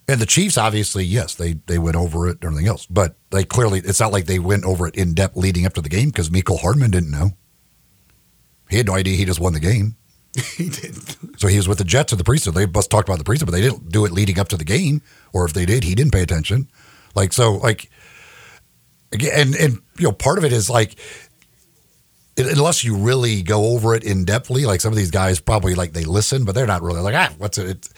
and 0.09 0.21
the 0.21 0.27
Chiefs, 0.27 0.59
obviously, 0.59 1.05
yes, 1.05 1.35
they 1.35 1.55
they 1.67 1.79
went 1.79 1.97
over 1.97 2.29
it 2.29 2.39
and 2.43 2.45
everything 2.45 2.69
else, 2.69 2.87
but 2.87 3.17
they 3.31 3.45
clearly 3.45 3.81
it's 3.81 4.01
not 4.01 4.13
like 4.13 4.27
they 4.27 4.39
went 4.39 4.65
over 4.65 4.87
it 4.87 4.95
in 4.95 5.15
depth 5.15 5.37
leading 5.37 5.65
up 5.67 5.75
to 5.75 5.81
the 5.81 5.89
game 5.89 6.11
because 6.11 6.31
Mecole 6.31 6.61
Hardman 6.61 6.91
didn't 6.91 7.11
know. 7.11 7.31
He 8.73 8.79
had 8.79 8.87
no 8.87 8.95
idea 8.95 9.17
he 9.17 9.25
just 9.25 9.41
won 9.41 9.53
the 9.53 9.61
game. 9.61 9.97
he 10.57 10.69
did. 10.69 10.97
So 11.39 11.47
he 11.49 11.57
was 11.57 11.69
with 11.69 11.79
the 11.79 11.85
Jets 11.85 12.13
at 12.13 12.19
the 12.19 12.25
preseason. 12.25 12.55
They 12.55 12.67
must 12.67 12.91
talked 12.91 13.09
about 13.09 13.19
the 13.19 13.25
preseason, 13.25 13.47
but 13.47 13.53
they 13.53 13.61
didn't 13.61 13.91
do 13.91 14.05
it 14.05 14.13
leading 14.13 14.39
up 14.39 14.49
to 14.49 14.57
the 14.57 14.65
game. 14.65 15.03
Or 15.33 15.45
if 15.45 15.53
they 15.53 15.67
did, 15.67 15.85
he 15.85 15.95
didn't 15.95 16.13
pay 16.13 16.23
attention. 16.23 16.69
Like 17.15 17.33
so, 17.33 17.55
like 17.57 17.91
again, 19.13 19.33
and 19.35 19.55
and 19.55 19.73
you 19.99 20.05
know, 20.05 20.13
part 20.13 20.39
of 20.39 20.45
it 20.45 20.53
is 20.53 20.71
like 20.71 20.97
unless 22.39 22.83
you 22.83 22.97
really 22.97 23.43
go 23.43 23.67
over 23.67 23.95
it 23.95 24.05
in 24.05 24.25
depthly, 24.25 24.65
like 24.65 24.81
some 24.81 24.93
of 24.93 24.97
these 24.97 25.11
guys 25.11 25.39
probably 25.39 25.75
like 25.75 25.93
they 25.93 26.05
listen, 26.05 26.45
but 26.45 26.55
they're 26.55 26.67
not 26.67 26.83
really 26.83 27.01
like 27.01 27.15
ah, 27.15 27.33
what's 27.39 27.59
it? 27.59 27.69
It's, 27.69 27.95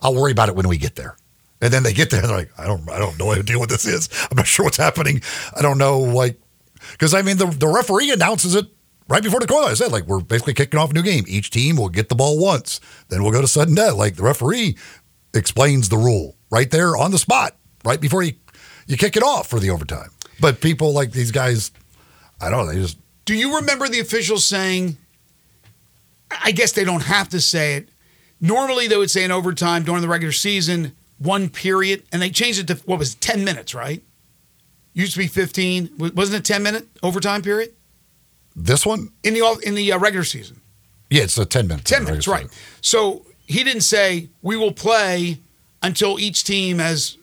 I'll 0.00 0.14
worry 0.14 0.32
about 0.32 0.48
it 0.48 0.56
when 0.56 0.68
we 0.68 0.78
get 0.78 0.96
there. 0.96 1.16
And 1.60 1.72
then 1.72 1.82
they 1.82 1.92
get 1.92 2.10
there, 2.10 2.22
they're 2.22 2.36
like, 2.36 2.52
I 2.56 2.66
don't, 2.66 2.88
I 2.88 3.00
don't 3.00 3.18
know 3.18 3.26
what 3.26 3.44
deal 3.44 3.58
what 3.58 3.68
this 3.68 3.84
is. 3.84 4.08
I'm 4.30 4.36
not 4.36 4.46
sure 4.46 4.64
what's 4.64 4.76
happening. 4.76 5.22
I 5.56 5.62
don't 5.62 5.78
know, 5.78 5.98
like, 5.98 6.40
because 6.92 7.14
I 7.14 7.22
mean, 7.22 7.36
the 7.36 7.46
the 7.46 7.66
referee 7.66 8.10
announces 8.10 8.54
it 8.54 8.66
right 9.08 9.22
before 9.22 9.40
the 9.40 9.46
call. 9.46 9.66
I 9.66 9.74
said, 9.74 9.92
like, 9.92 10.04
we're 10.04 10.20
basically 10.20 10.54
kicking 10.54 10.78
off 10.78 10.90
a 10.90 10.94
new 10.94 11.02
game. 11.02 11.24
Each 11.26 11.50
team 11.50 11.76
will 11.76 11.88
get 11.88 12.08
the 12.08 12.14
ball 12.14 12.38
once, 12.38 12.80
then 13.08 13.22
we'll 13.22 13.32
go 13.32 13.40
to 13.40 13.48
sudden 13.48 13.74
death. 13.74 13.94
Like 13.94 14.16
the 14.16 14.22
referee 14.22 14.76
explains 15.34 15.88
the 15.88 15.96
rule 15.96 16.36
right 16.50 16.70
there 16.70 16.96
on 16.96 17.10
the 17.10 17.18
spot, 17.18 17.56
right 17.84 18.00
before 18.00 18.22
you 18.22 18.32
you 18.86 18.96
kick 18.96 19.16
it 19.16 19.22
off 19.22 19.48
for 19.48 19.60
the 19.60 19.70
overtime. 19.70 20.10
But 20.40 20.60
people 20.60 20.92
like 20.92 21.12
these 21.12 21.30
guys, 21.30 21.72
I 22.40 22.50
don't 22.50 22.66
know, 22.66 22.72
they 22.72 22.80
just. 22.80 22.98
Do 23.24 23.34
you 23.34 23.56
remember 23.56 23.88
the 23.88 24.00
officials 24.00 24.46
saying? 24.46 24.96
I 26.30 26.52
guess 26.52 26.72
they 26.72 26.84
don't 26.84 27.02
have 27.02 27.30
to 27.30 27.40
say 27.40 27.74
it. 27.76 27.88
Normally, 28.40 28.86
they 28.86 28.96
would 28.96 29.10
say 29.10 29.24
in 29.24 29.30
overtime 29.30 29.82
during 29.82 30.02
the 30.02 30.08
regular 30.08 30.32
season, 30.32 30.94
one 31.18 31.48
period, 31.48 32.04
and 32.12 32.22
they 32.22 32.30
changed 32.30 32.60
it 32.60 32.66
to 32.68 32.74
what 32.84 32.98
was 32.98 33.14
it, 33.14 33.20
ten 33.20 33.44
minutes, 33.44 33.74
right? 33.74 34.02
Used 34.94 35.12
to 35.12 35.18
be 35.18 35.26
fifteen. 35.26 35.90
Wasn't 35.98 36.38
it 36.38 36.44
ten 36.44 36.62
minute 36.62 36.86
overtime 37.02 37.42
period? 37.42 37.72
This 38.58 38.84
one 38.84 39.10
in 39.22 39.34
the 39.34 39.62
in 39.64 39.74
the 39.74 39.92
uh, 39.92 39.98
regular 39.98 40.24
season. 40.24 40.60
Yeah, 41.10 41.22
it's 41.22 41.38
a 41.38 41.46
ten 41.46 41.68
minutes. 41.68 41.90
Ten 41.90 42.04
minutes, 42.04 42.26
right? 42.26 42.46
So 42.80 43.24
he 43.46 43.64
didn't 43.64 43.82
say 43.82 44.28
we 44.42 44.56
will 44.56 44.72
play 44.72 45.38
until 45.82 46.18
each 46.18 46.44
team 46.44 46.78
has 46.78 47.16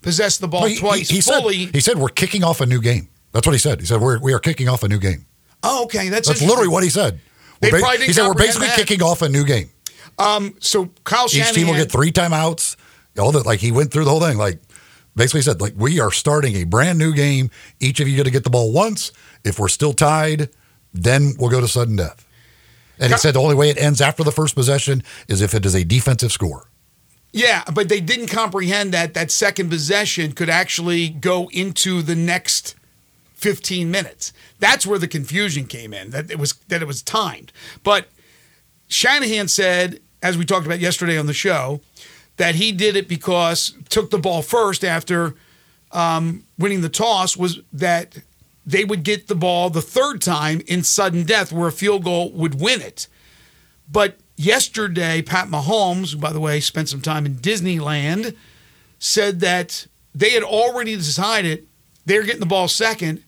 possessed 0.00 0.40
the 0.40 0.48
ball 0.48 0.64
he, 0.66 0.76
twice 0.76 1.08
he, 1.08 1.16
he 1.16 1.20
fully. 1.20 1.66
Said, 1.66 1.74
he 1.74 1.80
said 1.80 1.98
we're 1.98 2.08
kicking 2.08 2.42
off 2.42 2.60
a 2.60 2.66
new 2.66 2.80
game. 2.80 3.08
That's 3.32 3.46
what 3.46 3.52
he 3.52 3.58
said. 3.58 3.80
He 3.80 3.86
said 3.86 4.00
we're 4.00 4.18
we 4.18 4.32
are 4.32 4.38
kicking 4.38 4.68
off 4.68 4.82
a 4.82 4.88
new 4.88 4.98
game. 4.98 5.26
Oh, 5.62 5.84
okay, 5.84 6.08
that's 6.08 6.28
that's 6.28 6.42
literally 6.42 6.68
what 6.68 6.82
he 6.82 6.90
said. 6.90 7.20
They 7.60 7.70
ba- 7.70 7.96
he 7.98 8.12
said 8.12 8.26
we're 8.26 8.34
basically 8.34 8.68
that. 8.68 8.76
kicking 8.76 9.02
off 9.02 9.22
a 9.22 9.28
new 9.28 9.44
game. 9.44 9.70
Um, 10.18 10.56
so 10.60 10.90
Kyle 11.04 11.28
Shanahan, 11.28 11.52
each 11.52 11.54
team 11.54 11.66
will 11.68 11.74
get 11.74 11.92
three 11.92 12.12
timeouts. 12.12 12.76
All 13.18 13.32
that, 13.32 13.46
like 13.46 13.60
he 13.60 13.72
went 13.72 13.92
through 13.92 14.04
the 14.04 14.10
whole 14.10 14.20
thing. 14.20 14.38
Like 14.38 14.60
basically 15.14 15.42
said, 15.42 15.60
like 15.60 15.74
we 15.76 16.00
are 16.00 16.10
starting 16.10 16.56
a 16.56 16.64
brand 16.64 16.98
new 16.98 17.12
game. 17.12 17.50
Each 17.80 18.00
of 18.00 18.08
you 18.08 18.16
going 18.16 18.24
to 18.24 18.30
get 18.30 18.44
the 18.44 18.50
ball 18.50 18.72
once. 18.72 19.12
If 19.44 19.58
we're 19.58 19.68
still 19.68 19.92
tied, 19.92 20.50
then 21.02 21.34
we'll 21.38 21.50
go 21.50 21.60
to 21.60 21.68
sudden 21.68 21.96
death. 21.96 22.24
And 22.98 23.12
he 23.12 23.18
said 23.18 23.34
the 23.34 23.40
only 23.40 23.54
way 23.54 23.70
it 23.70 23.78
ends 23.78 24.00
after 24.00 24.24
the 24.24 24.32
first 24.32 24.54
possession 24.54 25.02
is 25.28 25.40
if 25.40 25.54
it 25.54 25.64
is 25.64 25.74
a 25.74 25.84
defensive 25.84 26.32
score. 26.32 26.68
Yeah, 27.32 27.62
but 27.72 27.88
they 27.88 28.00
didn't 28.00 28.28
comprehend 28.28 28.92
that 28.92 29.14
that 29.14 29.30
second 29.30 29.68
possession 29.68 30.32
could 30.32 30.48
actually 30.48 31.08
go 31.08 31.48
into 31.52 32.02
the 32.02 32.16
next 32.16 32.74
15 33.34 33.90
minutes. 33.90 34.32
That's 34.58 34.86
where 34.86 34.98
the 34.98 35.06
confusion 35.06 35.66
came 35.66 35.92
in. 35.92 36.10
That 36.10 36.30
it 36.30 36.38
was 36.38 36.54
that 36.68 36.82
it 36.82 36.86
was 36.86 37.02
timed. 37.02 37.52
But 37.84 38.08
Shanahan 38.88 39.48
said, 39.48 40.00
as 40.22 40.36
we 40.36 40.44
talked 40.44 40.66
about 40.66 40.80
yesterday 40.80 41.18
on 41.18 41.26
the 41.26 41.34
show, 41.34 41.80
that 42.38 42.56
he 42.56 42.72
did 42.72 42.96
it 42.96 43.08
because 43.08 43.76
took 43.88 44.10
the 44.10 44.18
ball 44.18 44.42
first 44.42 44.84
after 44.84 45.34
um, 45.92 46.44
winning 46.58 46.80
the 46.80 46.88
toss 46.88 47.36
was 47.36 47.60
that 47.72 48.16
they 48.68 48.84
would 48.84 49.02
get 49.02 49.28
the 49.28 49.34
ball 49.34 49.70
the 49.70 49.80
third 49.80 50.20
time 50.20 50.60
in 50.66 50.82
sudden 50.82 51.24
death 51.24 51.50
where 51.50 51.68
a 51.68 51.72
field 51.72 52.04
goal 52.04 52.30
would 52.32 52.60
win 52.60 52.82
it. 52.82 53.08
But 53.90 54.18
yesterday, 54.36 55.22
Pat 55.22 55.48
Mahomes, 55.48 56.12
who, 56.12 56.18
by 56.18 56.34
the 56.34 56.40
way, 56.40 56.60
spent 56.60 56.90
some 56.90 57.00
time 57.00 57.24
in 57.24 57.36
Disneyland, 57.36 58.36
said 58.98 59.40
that 59.40 59.86
they 60.14 60.30
had 60.30 60.42
already 60.42 60.94
decided 60.96 61.66
they 62.04 62.18
were 62.18 62.24
getting 62.24 62.40
the 62.40 62.46
ball 62.46 62.68
second. 62.68 63.24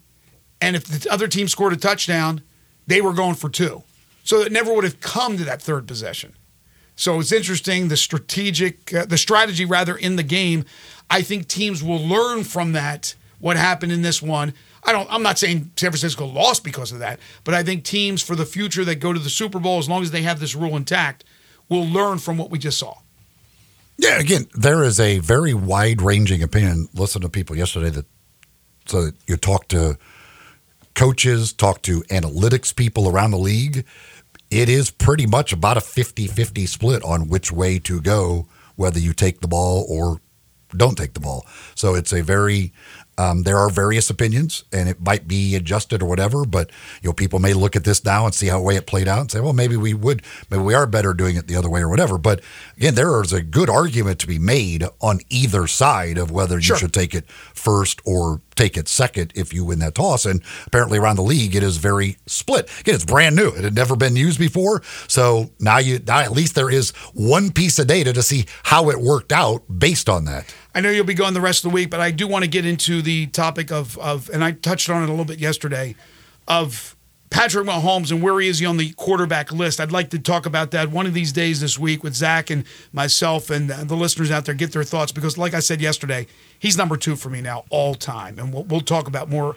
And 0.60 0.76
if 0.76 0.84
the 0.84 1.10
other 1.10 1.26
team 1.26 1.48
scored 1.48 1.72
a 1.72 1.76
touchdown, 1.76 2.42
they 2.86 3.00
were 3.00 3.14
going 3.14 3.34
for 3.34 3.48
two. 3.48 3.82
So 4.24 4.40
it 4.40 4.52
never 4.52 4.74
would 4.74 4.84
have 4.84 5.00
come 5.00 5.38
to 5.38 5.44
that 5.44 5.62
third 5.62 5.88
possession. 5.88 6.34
So 6.96 7.18
it's 7.18 7.32
interesting 7.32 7.88
the 7.88 7.96
strategic, 7.96 8.92
uh, 8.92 9.06
the 9.06 9.16
strategy 9.16 9.64
rather 9.64 9.96
in 9.96 10.16
the 10.16 10.22
game. 10.22 10.66
I 11.08 11.22
think 11.22 11.48
teams 11.48 11.82
will 11.82 12.06
learn 12.06 12.44
from 12.44 12.72
that 12.72 13.14
what 13.38 13.56
happened 13.56 13.92
in 13.92 14.02
this 14.02 14.20
one 14.20 14.52
I 14.84 14.92
don't. 14.92 15.10
I'm 15.12 15.22
not 15.22 15.38
saying 15.38 15.72
San 15.76 15.90
Francisco 15.90 16.26
lost 16.26 16.64
because 16.64 16.92
of 16.92 17.00
that, 17.00 17.20
but 17.44 17.54
I 17.54 17.62
think 17.62 17.84
teams 17.84 18.22
for 18.22 18.34
the 18.34 18.46
future 18.46 18.84
that 18.84 18.96
go 18.96 19.12
to 19.12 19.18
the 19.18 19.30
Super 19.30 19.58
Bowl, 19.58 19.78
as 19.78 19.88
long 19.88 20.02
as 20.02 20.10
they 20.10 20.22
have 20.22 20.40
this 20.40 20.54
rule 20.54 20.76
intact, 20.76 21.24
will 21.68 21.86
learn 21.86 22.18
from 22.18 22.38
what 22.38 22.50
we 22.50 22.58
just 22.58 22.78
saw. 22.78 22.98
Yeah, 23.98 24.18
again, 24.18 24.46
there 24.54 24.82
is 24.82 24.98
a 24.98 25.18
very 25.18 25.52
wide 25.52 26.00
ranging 26.00 26.42
opinion. 26.42 26.88
Listen 26.94 27.20
to 27.20 27.28
people 27.28 27.56
yesterday 27.56 27.90
that 27.90 28.06
so 28.86 29.04
that 29.04 29.14
you 29.26 29.36
talk 29.36 29.68
to 29.68 29.98
coaches, 30.94 31.52
talk 31.52 31.82
to 31.82 32.00
analytics 32.04 32.74
people 32.74 33.08
around 33.08 33.30
the 33.30 33.38
league. 33.38 33.84
It 34.50 34.68
is 34.68 34.90
pretty 34.90 35.26
much 35.26 35.52
about 35.52 35.76
a 35.76 35.80
50 35.80 36.26
50 36.26 36.66
split 36.66 37.04
on 37.04 37.28
which 37.28 37.52
way 37.52 37.78
to 37.80 38.00
go, 38.00 38.46
whether 38.76 38.98
you 38.98 39.12
take 39.12 39.40
the 39.40 39.48
ball 39.48 39.86
or 39.88 40.20
don't 40.76 40.96
take 40.96 41.14
the 41.14 41.20
ball. 41.20 41.46
So 41.74 41.94
it's 41.94 42.12
a 42.12 42.22
very 42.22 42.72
Um, 43.20 43.42
there 43.42 43.58
are 43.58 43.68
various 43.68 44.08
opinions, 44.08 44.64
and 44.72 44.88
it 44.88 44.98
might 44.98 45.28
be 45.28 45.54
adjusted 45.54 46.02
or 46.02 46.06
whatever. 46.06 46.46
But 46.46 46.70
you 47.02 47.10
know, 47.10 47.12
people 47.12 47.38
may 47.38 47.52
look 47.52 47.76
at 47.76 47.84
this 47.84 48.02
now 48.02 48.24
and 48.24 48.34
see 48.34 48.46
how 48.46 48.62
way 48.62 48.76
it 48.76 48.86
played 48.86 49.08
out 49.08 49.20
and 49.20 49.30
say, 49.30 49.40
well, 49.40 49.52
maybe 49.52 49.76
we 49.76 49.92
would, 49.92 50.22
maybe 50.50 50.62
we 50.62 50.72
are 50.72 50.86
better 50.86 51.12
doing 51.12 51.36
it 51.36 51.46
the 51.46 51.56
other 51.56 51.68
way 51.68 51.82
or 51.82 51.88
whatever. 51.90 52.16
But 52.16 52.40
again, 52.78 52.94
there 52.94 53.20
is 53.20 53.34
a 53.34 53.42
good 53.42 53.68
argument 53.68 54.20
to 54.20 54.26
be 54.26 54.38
made 54.38 54.84
on 55.02 55.20
either 55.28 55.66
side 55.66 56.16
of 56.16 56.30
whether 56.30 56.58
Sure. 56.62 56.76
you 56.76 56.80
should 56.80 56.94
take 56.94 57.14
it 57.14 57.28
first 57.30 58.00
or 58.06 58.40
take 58.54 58.78
it 58.78 58.88
second 58.88 59.32
if 59.34 59.52
you 59.52 59.66
win 59.66 59.80
that 59.80 59.96
toss. 59.96 60.24
And 60.24 60.42
apparently 60.66 60.98
around 60.98 61.16
the 61.16 61.22
league, 61.22 61.54
it 61.54 61.62
is 61.62 61.76
very 61.76 62.16
split. 62.26 62.70
Again, 62.80 62.94
it's 62.94 63.04
brand 63.04 63.36
new. 63.36 63.48
It 63.48 63.64
had 63.64 63.74
never 63.74 63.96
been 63.96 64.16
used 64.16 64.38
before. 64.38 64.82
So 65.08 65.50
now 65.58 65.78
you 65.78 66.00
now 66.06 66.20
at 66.20 66.32
least 66.32 66.54
there 66.54 66.70
is 66.70 66.90
one 67.12 67.50
piece 67.50 67.78
of 67.78 67.86
data 67.86 68.14
to 68.14 68.22
see 68.22 68.46
how 68.62 68.88
it 68.88 68.98
worked 68.98 69.32
out 69.32 69.62
based 69.78 70.08
on 70.08 70.24
that. 70.24 70.54
I 70.74 70.80
know 70.80 70.90
you'll 70.90 71.04
be 71.04 71.14
gone 71.14 71.34
the 71.34 71.40
rest 71.40 71.64
of 71.64 71.70
the 71.70 71.74
week, 71.74 71.90
but 71.90 72.00
I 72.00 72.10
do 72.10 72.28
want 72.28 72.44
to 72.44 72.50
get 72.50 72.64
into 72.64 73.02
the 73.02 73.26
topic 73.28 73.72
of, 73.72 73.98
of 73.98 74.30
and 74.30 74.44
I 74.44 74.52
touched 74.52 74.88
on 74.88 75.02
it 75.02 75.06
a 75.06 75.10
little 75.10 75.24
bit 75.24 75.38
yesterday, 75.38 75.96
of 76.46 76.96
Patrick 77.30 77.64
Mahomes 77.64 78.10
and 78.10 78.20
where 78.20 78.38
he 78.40 78.48
is 78.48 78.62
on 78.64 78.76
the 78.76 78.90
quarterback 78.94 79.52
list. 79.52 79.80
I'd 79.80 79.92
like 79.92 80.10
to 80.10 80.18
talk 80.18 80.46
about 80.46 80.72
that 80.72 80.90
one 80.90 81.06
of 81.06 81.14
these 81.14 81.32
days 81.32 81.60
this 81.60 81.78
week 81.78 82.02
with 82.02 82.14
Zach 82.14 82.50
and 82.50 82.64
myself 82.92 83.50
and 83.50 83.70
the 83.70 83.94
listeners 83.94 84.32
out 84.32 84.44
there 84.44 84.54
get 84.54 84.72
their 84.72 84.82
thoughts 84.82 85.12
because, 85.12 85.38
like 85.38 85.54
I 85.54 85.60
said 85.60 85.80
yesterday, 85.80 86.26
he's 86.58 86.76
number 86.76 86.96
two 86.96 87.14
for 87.14 87.30
me 87.30 87.40
now 87.40 87.64
all 87.70 87.94
time, 87.94 88.38
and 88.38 88.52
we'll, 88.52 88.64
we'll 88.64 88.80
talk 88.80 89.06
about 89.06 89.28
more 89.28 89.54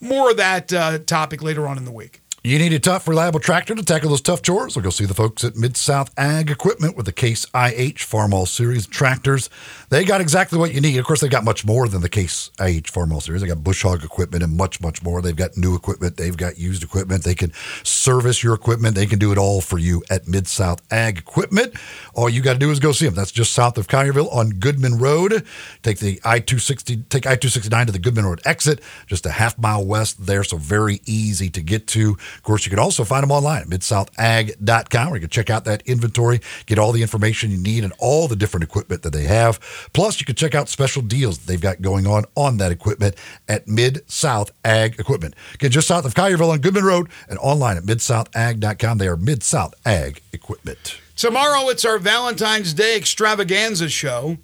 more 0.00 0.30
of 0.30 0.36
that 0.36 0.72
uh, 0.72 0.98
topic 0.98 1.42
later 1.42 1.66
on 1.66 1.78
in 1.78 1.86
the 1.86 1.92
week. 1.92 2.20
You 2.46 2.58
need 2.58 2.74
a 2.74 2.78
tough, 2.78 3.08
reliable 3.08 3.40
tractor 3.40 3.74
to 3.74 3.82
tackle 3.82 4.10
those 4.10 4.20
tough 4.20 4.42
chores? 4.42 4.76
Well, 4.76 4.82
go 4.82 4.90
see 4.90 5.06
the 5.06 5.14
folks 5.14 5.44
at 5.44 5.56
Mid 5.56 5.78
South 5.78 6.12
Ag 6.18 6.50
Equipment 6.50 6.94
with 6.94 7.06
the 7.06 7.12
Case 7.12 7.46
IH 7.54 8.04
Farmall 8.04 8.46
Series 8.46 8.86
tractors. 8.86 9.48
They 9.88 10.04
got 10.04 10.20
exactly 10.20 10.58
what 10.58 10.74
you 10.74 10.82
need. 10.82 10.98
Of 10.98 11.06
course, 11.06 11.22
they 11.22 11.28
got 11.30 11.42
much 11.42 11.64
more 11.64 11.88
than 11.88 12.02
the 12.02 12.10
Case 12.10 12.50
IH 12.60 12.92
Farmall 12.92 13.22
Series. 13.22 13.40
They 13.40 13.48
got 13.48 13.64
bush 13.64 13.82
hog 13.82 14.04
equipment 14.04 14.44
and 14.44 14.58
much, 14.58 14.78
much 14.82 15.02
more. 15.02 15.22
They've 15.22 15.34
got 15.34 15.56
new 15.56 15.74
equipment. 15.74 16.18
They've 16.18 16.36
got 16.36 16.58
used 16.58 16.82
equipment. 16.82 17.24
They 17.24 17.34
can 17.34 17.50
service 17.82 18.42
your 18.42 18.52
equipment. 18.52 18.94
They 18.94 19.06
can 19.06 19.18
do 19.18 19.32
it 19.32 19.38
all 19.38 19.62
for 19.62 19.78
you 19.78 20.02
at 20.10 20.28
Mid 20.28 20.46
South 20.46 20.82
Ag 20.92 21.16
Equipment. 21.16 21.72
All 22.12 22.28
you 22.28 22.42
got 22.42 22.52
to 22.52 22.58
do 22.58 22.70
is 22.70 22.78
go 22.78 22.92
see 22.92 23.06
them. 23.06 23.14
That's 23.14 23.32
just 23.32 23.52
south 23.52 23.78
of 23.78 23.86
Collierville 23.86 24.30
on 24.30 24.50
Goodman 24.50 24.98
Road. 24.98 25.46
Take 25.82 25.98
the 25.98 26.20
I 26.26 26.40
two 26.40 26.58
sixty, 26.58 26.98
take 26.98 27.26
I 27.26 27.36
two 27.36 27.48
sixty 27.48 27.70
nine 27.70 27.86
to 27.86 27.92
the 27.92 27.98
Goodman 27.98 28.26
Road 28.26 28.42
exit, 28.44 28.82
just 29.06 29.24
a 29.24 29.30
half 29.30 29.56
mile 29.56 29.86
west 29.86 30.26
there. 30.26 30.44
So 30.44 30.58
very 30.58 31.00
easy 31.06 31.48
to 31.48 31.62
get 31.62 31.86
to. 31.86 32.18
Of 32.34 32.42
course, 32.42 32.64
you 32.64 32.70
can 32.70 32.78
also 32.78 33.04
find 33.04 33.22
them 33.22 33.30
online 33.30 33.62
at 33.62 33.68
midsouthag.com 33.68 35.10
where 35.10 35.16
you 35.16 35.20
can 35.20 35.30
check 35.30 35.50
out 35.50 35.64
that 35.64 35.82
inventory, 35.86 36.40
get 36.66 36.78
all 36.78 36.92
the 36.92 37.02
information 37.02 37.50
you 37.50 37.58
need 37.58 37.84
and 37.84 37.92
all 37.98 38.28
the 38.28 38.36
different 38.36 38.64
equipment 38.64 39.02
that 39.02 39.12
they 39.12 39.24
have. 39.24 39.60
Plus, 39.92 40.20
you 40.20 40.26
can 40.26 40.34
check 40.34 40.54
out 40.54 40.68
special 40.68 41.02
deals 41.02 41.38
they've 41.38 41.60
got 41.60 41.82
going 41.82 42.06
on 42.06 42.24
on 42.34 42.56
that 42.58 42.72
equipment 42.72 43.16
at 43.48 43.66
Mid 43.68 44.08
South 44.10 44.50
Ag 44.64 44.98
Equipment. 44.98 45.34
Again, 45.54 45.70
just 45.70 45.88
south 45.88 46.04
of 46.04 46.14
Collierville 46.14 46.52
on 46.52 46.60
Goodman 46.60 46.84
Road 46.84 47.08
and 47.28 47.38
online 47.38 47.76
at 47.76 47.84
midsouthag.com. 47.84 48.98
They 48.98 49.08
are 49.08 49.16
Mid 49.16 49.42
South 49.42 49.74
Ag 49.86 50.20
Equipment. 50.32 50.98
Tomorrow 51.16 51.68
it's 51.68 51.84
our 51.84 51.98
Valentine's 51.98 52.74
Day 52.74 52.96
extravaganza 52.96 53.88
show. 53.88 54.38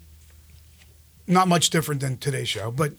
Not 1.27 1.47
much 1.47 1.69
different 1.69 2.01
than 2.01 2.17
today's 2.17 2.49
show, 2.49 2.71
but 2.71 2.93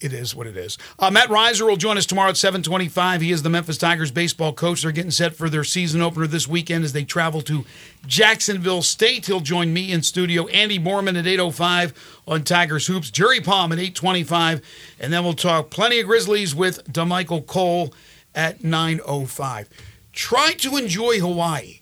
it 0.00 0.12
is 0.12 0.34
what 0.34 0.46
it 0.46 0.56
is. 0.56 0.76
Uh, 0.98 1.10
Matt 1.10 1.30
Riser 1.30 1.64
will 1.64 1.76
join 1.76 1.96
us 1.96 2.04
tomorrow 2.06 2.28
at 2.28 2.36
725. 2.36 3.20
He 3.22 3.32
is 3.32 3.42
the 3.42 3.48
Memphis 3.48 3.78
Tigers 3.78 4.10
baseball 4.10 4.52
coach. 4.52 4.82
They're 4.82 4.92
getting 4.92 5.10
set 5.10 5.34
for 5.34 5.48
their 5.48 5.64
season 5.64 6.02
opener 6.02 6.26
this 6.26 6.46
weekend 6.46 6.84
as 6.84 6.92
they 6.92 7.04
travel 7.04 7.40
to 7.42 7.64
Jacksonville 8.06 8.82
State. 8.82 9.26
He'll 9.26 9.40
join 9.40 9.72
me 9.72 9.90
in 9.92 10.02
studio. 10.02 10.46
Andy 10.48 10.78
Mormon 10.78 11.16
at 11.16 11.26
805 11.26 12.20
on 12.28 12.42
Tigers 12.44 12.86
Hoops. 12.88 13.10
Jerry 13.10 13.40
Palm 13.40 13.72
at 13.72 13.78
825. 13.78 14.60
And 15.00 15.12
then 15.12 15.24
we'll 15.24 15.32
talk 15.32 15.70
plenty 15.70 16.00
of 16.00 16.06
Grizzlies 16.06 16.54
with 16.54 16.84
Damichael 16.92 17.46
Cole 17.46 17.94
at 18.34 18.62
905. 18.62 19.68
Try 20.12 20.52
to 20.58 20.76
enjoy 20.76 21.20
Hawaii. 21.20 21.80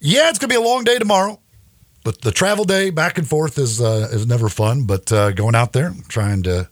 Yeah, 0.00 0.30
it's 0.30 0.38
gonna 0.38 0.48
be 0.48 0.56
a 0.56 0.60
long 0.60 0.84
day 0.84 0.98
tomorrow. 0.98 1.38
but 2.04 2.22
the 2.22 2.32
travel 2.32 2.64
day 2.64 2.90
back 2.90 3.18
and 3.18 3.28
forth 3.28 3.58
is 3.58 3.80
uh, 3.80 4.08
is 4.10 4.26
never 4.26 4.48
fun, 4.48 4.84
but 4.86 5.12
uh, 5.12 5.30
going 5.30 5.54
out 5.54 5.72
there 5.72 5.92
trying 6.08 6.42
to 6.42 6.68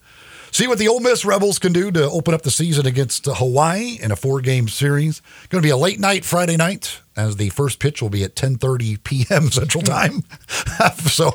see 0.52 0.66
what 0.66 0.78
the 0.78 0.88
Ole 0.88 1.00
Miss 1.00 1.24
Rebels 1.24 1.58
can 1.58 1.72
do 1.72 1.90
to 1.90 2.04
open 2.10 2.34
up 2.34 2.42
the 2.42 2.50
season 2.50 2.86
against 2.86 3.26
Hawaii 3.26 3.98
in 4.00 4.10
a 4.10 4.16
four 4.16 4.40
game 4.40 4.68
series. 4.68 5.22
Going 5.48 5.62
to 5.62 5.66
be 5.66 5.70
a 5.70 5.76
late 5.76 5.98
night 6.00 6.24
Friday 6.24 6.56
night 6.56 7.00
as 7.16 7.36
the 7.36 7.48
first 7.50 7.78
pitch 7.78 8.00
will 8.02 8.08
be 8.10 8.24
at 8.24 8.34
10:30 8.34 9.02
p.m. 9.04 9.50
Central 9.50 9.82
Time. 9.82 10.24
so 11.06 11.30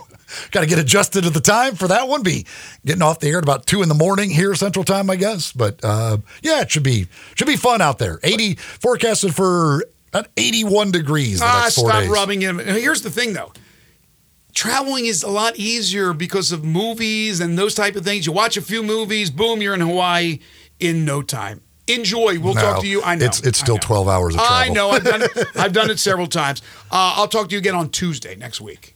got 0.52 0.62
to 0.62 0.68
get 0.68 0.80
adjusted 0.80 1.24
to 1.24 1.30
the 1.30 1.40
time 1.42 1.76
for 1.76 1.88
that 1.88 2.08
one. 2.08 2.24
Be 2.24 2.46
getting 2.86 3.02
off 3.02 3.20
the 3.20 3.30
air 3.30 3.38
at 3.38 3.44
about 3.44 3.66
two 3.66 3.82
in 3.82 3.90
the 3.90 3.96
morning 3.96 4.30
here 4.30 4.56
Central 4.56 4.84
Time, 4.86 5.10
I 5.10 5.16
guess. 5.16 5.52
But 5.52 5.80
uh, 5.84 6.18
yeah, 6.42 6.62
it 6.62 6.72
should 6.72 6.84
be 6.84 7.08
should 7.36 7.48
be 7.48 7.58
fun 7.58 7.82
out 7.82 8.00
there. 8.00 8.20
80 8.24 8.56
forecasted 8.56 9.36
for 9.36 9.86
at 10.14 10.30
81 10.38 10.92
degrees 10.92 11.42
Ah, 11.42 11.68
stop 11.70 12.02
days. 12.02 12.10
rubbing 12.10 12.42
him. 12.42 12.58
Here's 12.58 13.02
the 13.02 13.12
thing, 13.12 13.34
though. 13.34 13.52
Traveling 14.56 15.06
is 15.06 15.22
a 15.22 15.28
lot 15.30 15.58
easier 15.58 16.14
because 16.14 16.52
of 16.52 16.64
movies 16.64 17.40
and 17.42 17.58
those 17.60 17.76
type 17.76 17.96
of 17.96 18.04
things. 18.04 18.26
You 18.26 18.32
watch 18.32 18.56
a 18.58 18.62
few 18.62 18.82
movies, 18.82 19.30
boom, 19.30 19.62
you're 19.62 19.74
in 19.76 19.82
Hawaii 19.82 20.40
in 20.80 21.06
no 21.06 21.22
time. 21.22 21.62
Enjoy. 21.88 22.40
We'll 22.40 22.56
No, 22.56 22.62
talk 22.62 22.82
to 22.82 22.88
you. 22.88 23.04
I 23.04 23.16
know 23.16 23.26
it's- 23.26 23.42
it's 23.42 23.60
still 23.60 23.76
know. 23.76 23.82
12 23.82 24.08
hours 24.08 24.34
of 24.34 24.42
I 24.44 24.70
know. 24.70 24.90
I've 24.92 25.04
done 25.04 25.22
it. 25.22 25.32
I've 25.56 25.74
done 25.74 25.92
it 25.92 26.00
several 26.00 26.26
times. 26.28 26.62
Uh, 26.92 27.14
I'll 27.18 27.28
talk 27.28 27.50
to 27.50 27.52
you 27.54 27.60
again 27.60 27.76
on 27.76 27.90
Tuesday 27.90 28.36
next 28.36 28.60
week. 28.62 28.96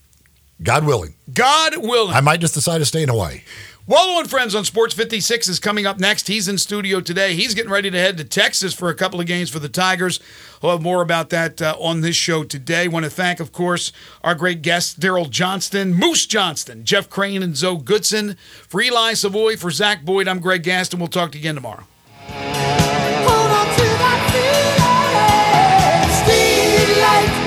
God 0.63 0.85
willing. 0.85 1.13
God 1.33 1.77
willing. 1.77 2.15
I 2.15 2.21
might 2.21 2.39
just 2.39 2.53
decide 2.53 2.79
to 2.79 2.85
stay 2.85 3.03
in 3.03 3.09
Hawaii. 3.09 3.41
Wallow 3.89 4.19
and 4.19 4.29
Friends 4.29 4.53
on 4.53 4.65
Sports 4.65 4.93
56 4.93 5.47
is 5.47 5.59
coming 5.59 5.87
up 5.87 5.99
next. 5.99 6.27
He's 6.27 6.47
in 6.47 6.59
studio 6.59 7.01
today. 7.01 7.33
He's 7.33 7.55
getting 7.55 7.71
ready 7.71 7.89
to 7.89 7.97
head 7.97 8.17
to 8.17 8.23
Texas 8.23 8.71
for 8.71 8.89
a 8.89 8.93
couple 8.93 9.19
of 9.19 9.25
games 9.25 9.49
for 9.49 9.57
the 9.57 9.67
Tigers. 9.67 10.19
We'll 10.61 10.73
have 10.73 10.83
more 10.83 11.01
about 11.01 11.31
that 11.31 11.59
uh, 11.59 11.75
on 11.79 12.01
this 12.01 12.15
show 12.15 12.43
today. 12.43 12.87
Want 12.87 13.05
to 13.05 13.09
thank, 13.09 13.39
of 13.39 13.51
course, 13.51 13.91
our 14.23 14.35
great 14.35 14.61
guests, 14.61 14.93
Daryl 14.93 15.27
Johnston, 15.27 15.95
Moose 15.95 16.27
Johnston, 16.27 16.85
Jeff 16.85 17.09
Crane, 17.09 17.41
and 17.41 17.57
Zo 17.57 17.77
Goodson. 17.77 18.37
For 18.67 18.79
Eli 18.79 19.15
Savoy, 19.15 19.57
for 19.57 19.71
Zach 19.71 20.05
Boyd, 20.05 20.27
I'm 20.27 20.37
Greg 20.37 20.61
Gaston. 20.61 20.99
We'll 20.99 21.07
talk 21.07 21.31
to 21.31 21.39
you 21.39 21.41
again 21.41 21.55
tomorrow. 21.55 21.87
Hold 22.27 23.51
on 23.51 23.65
to 23.75 23.81
that 23.81 24.29
feeling, 26.27 27.38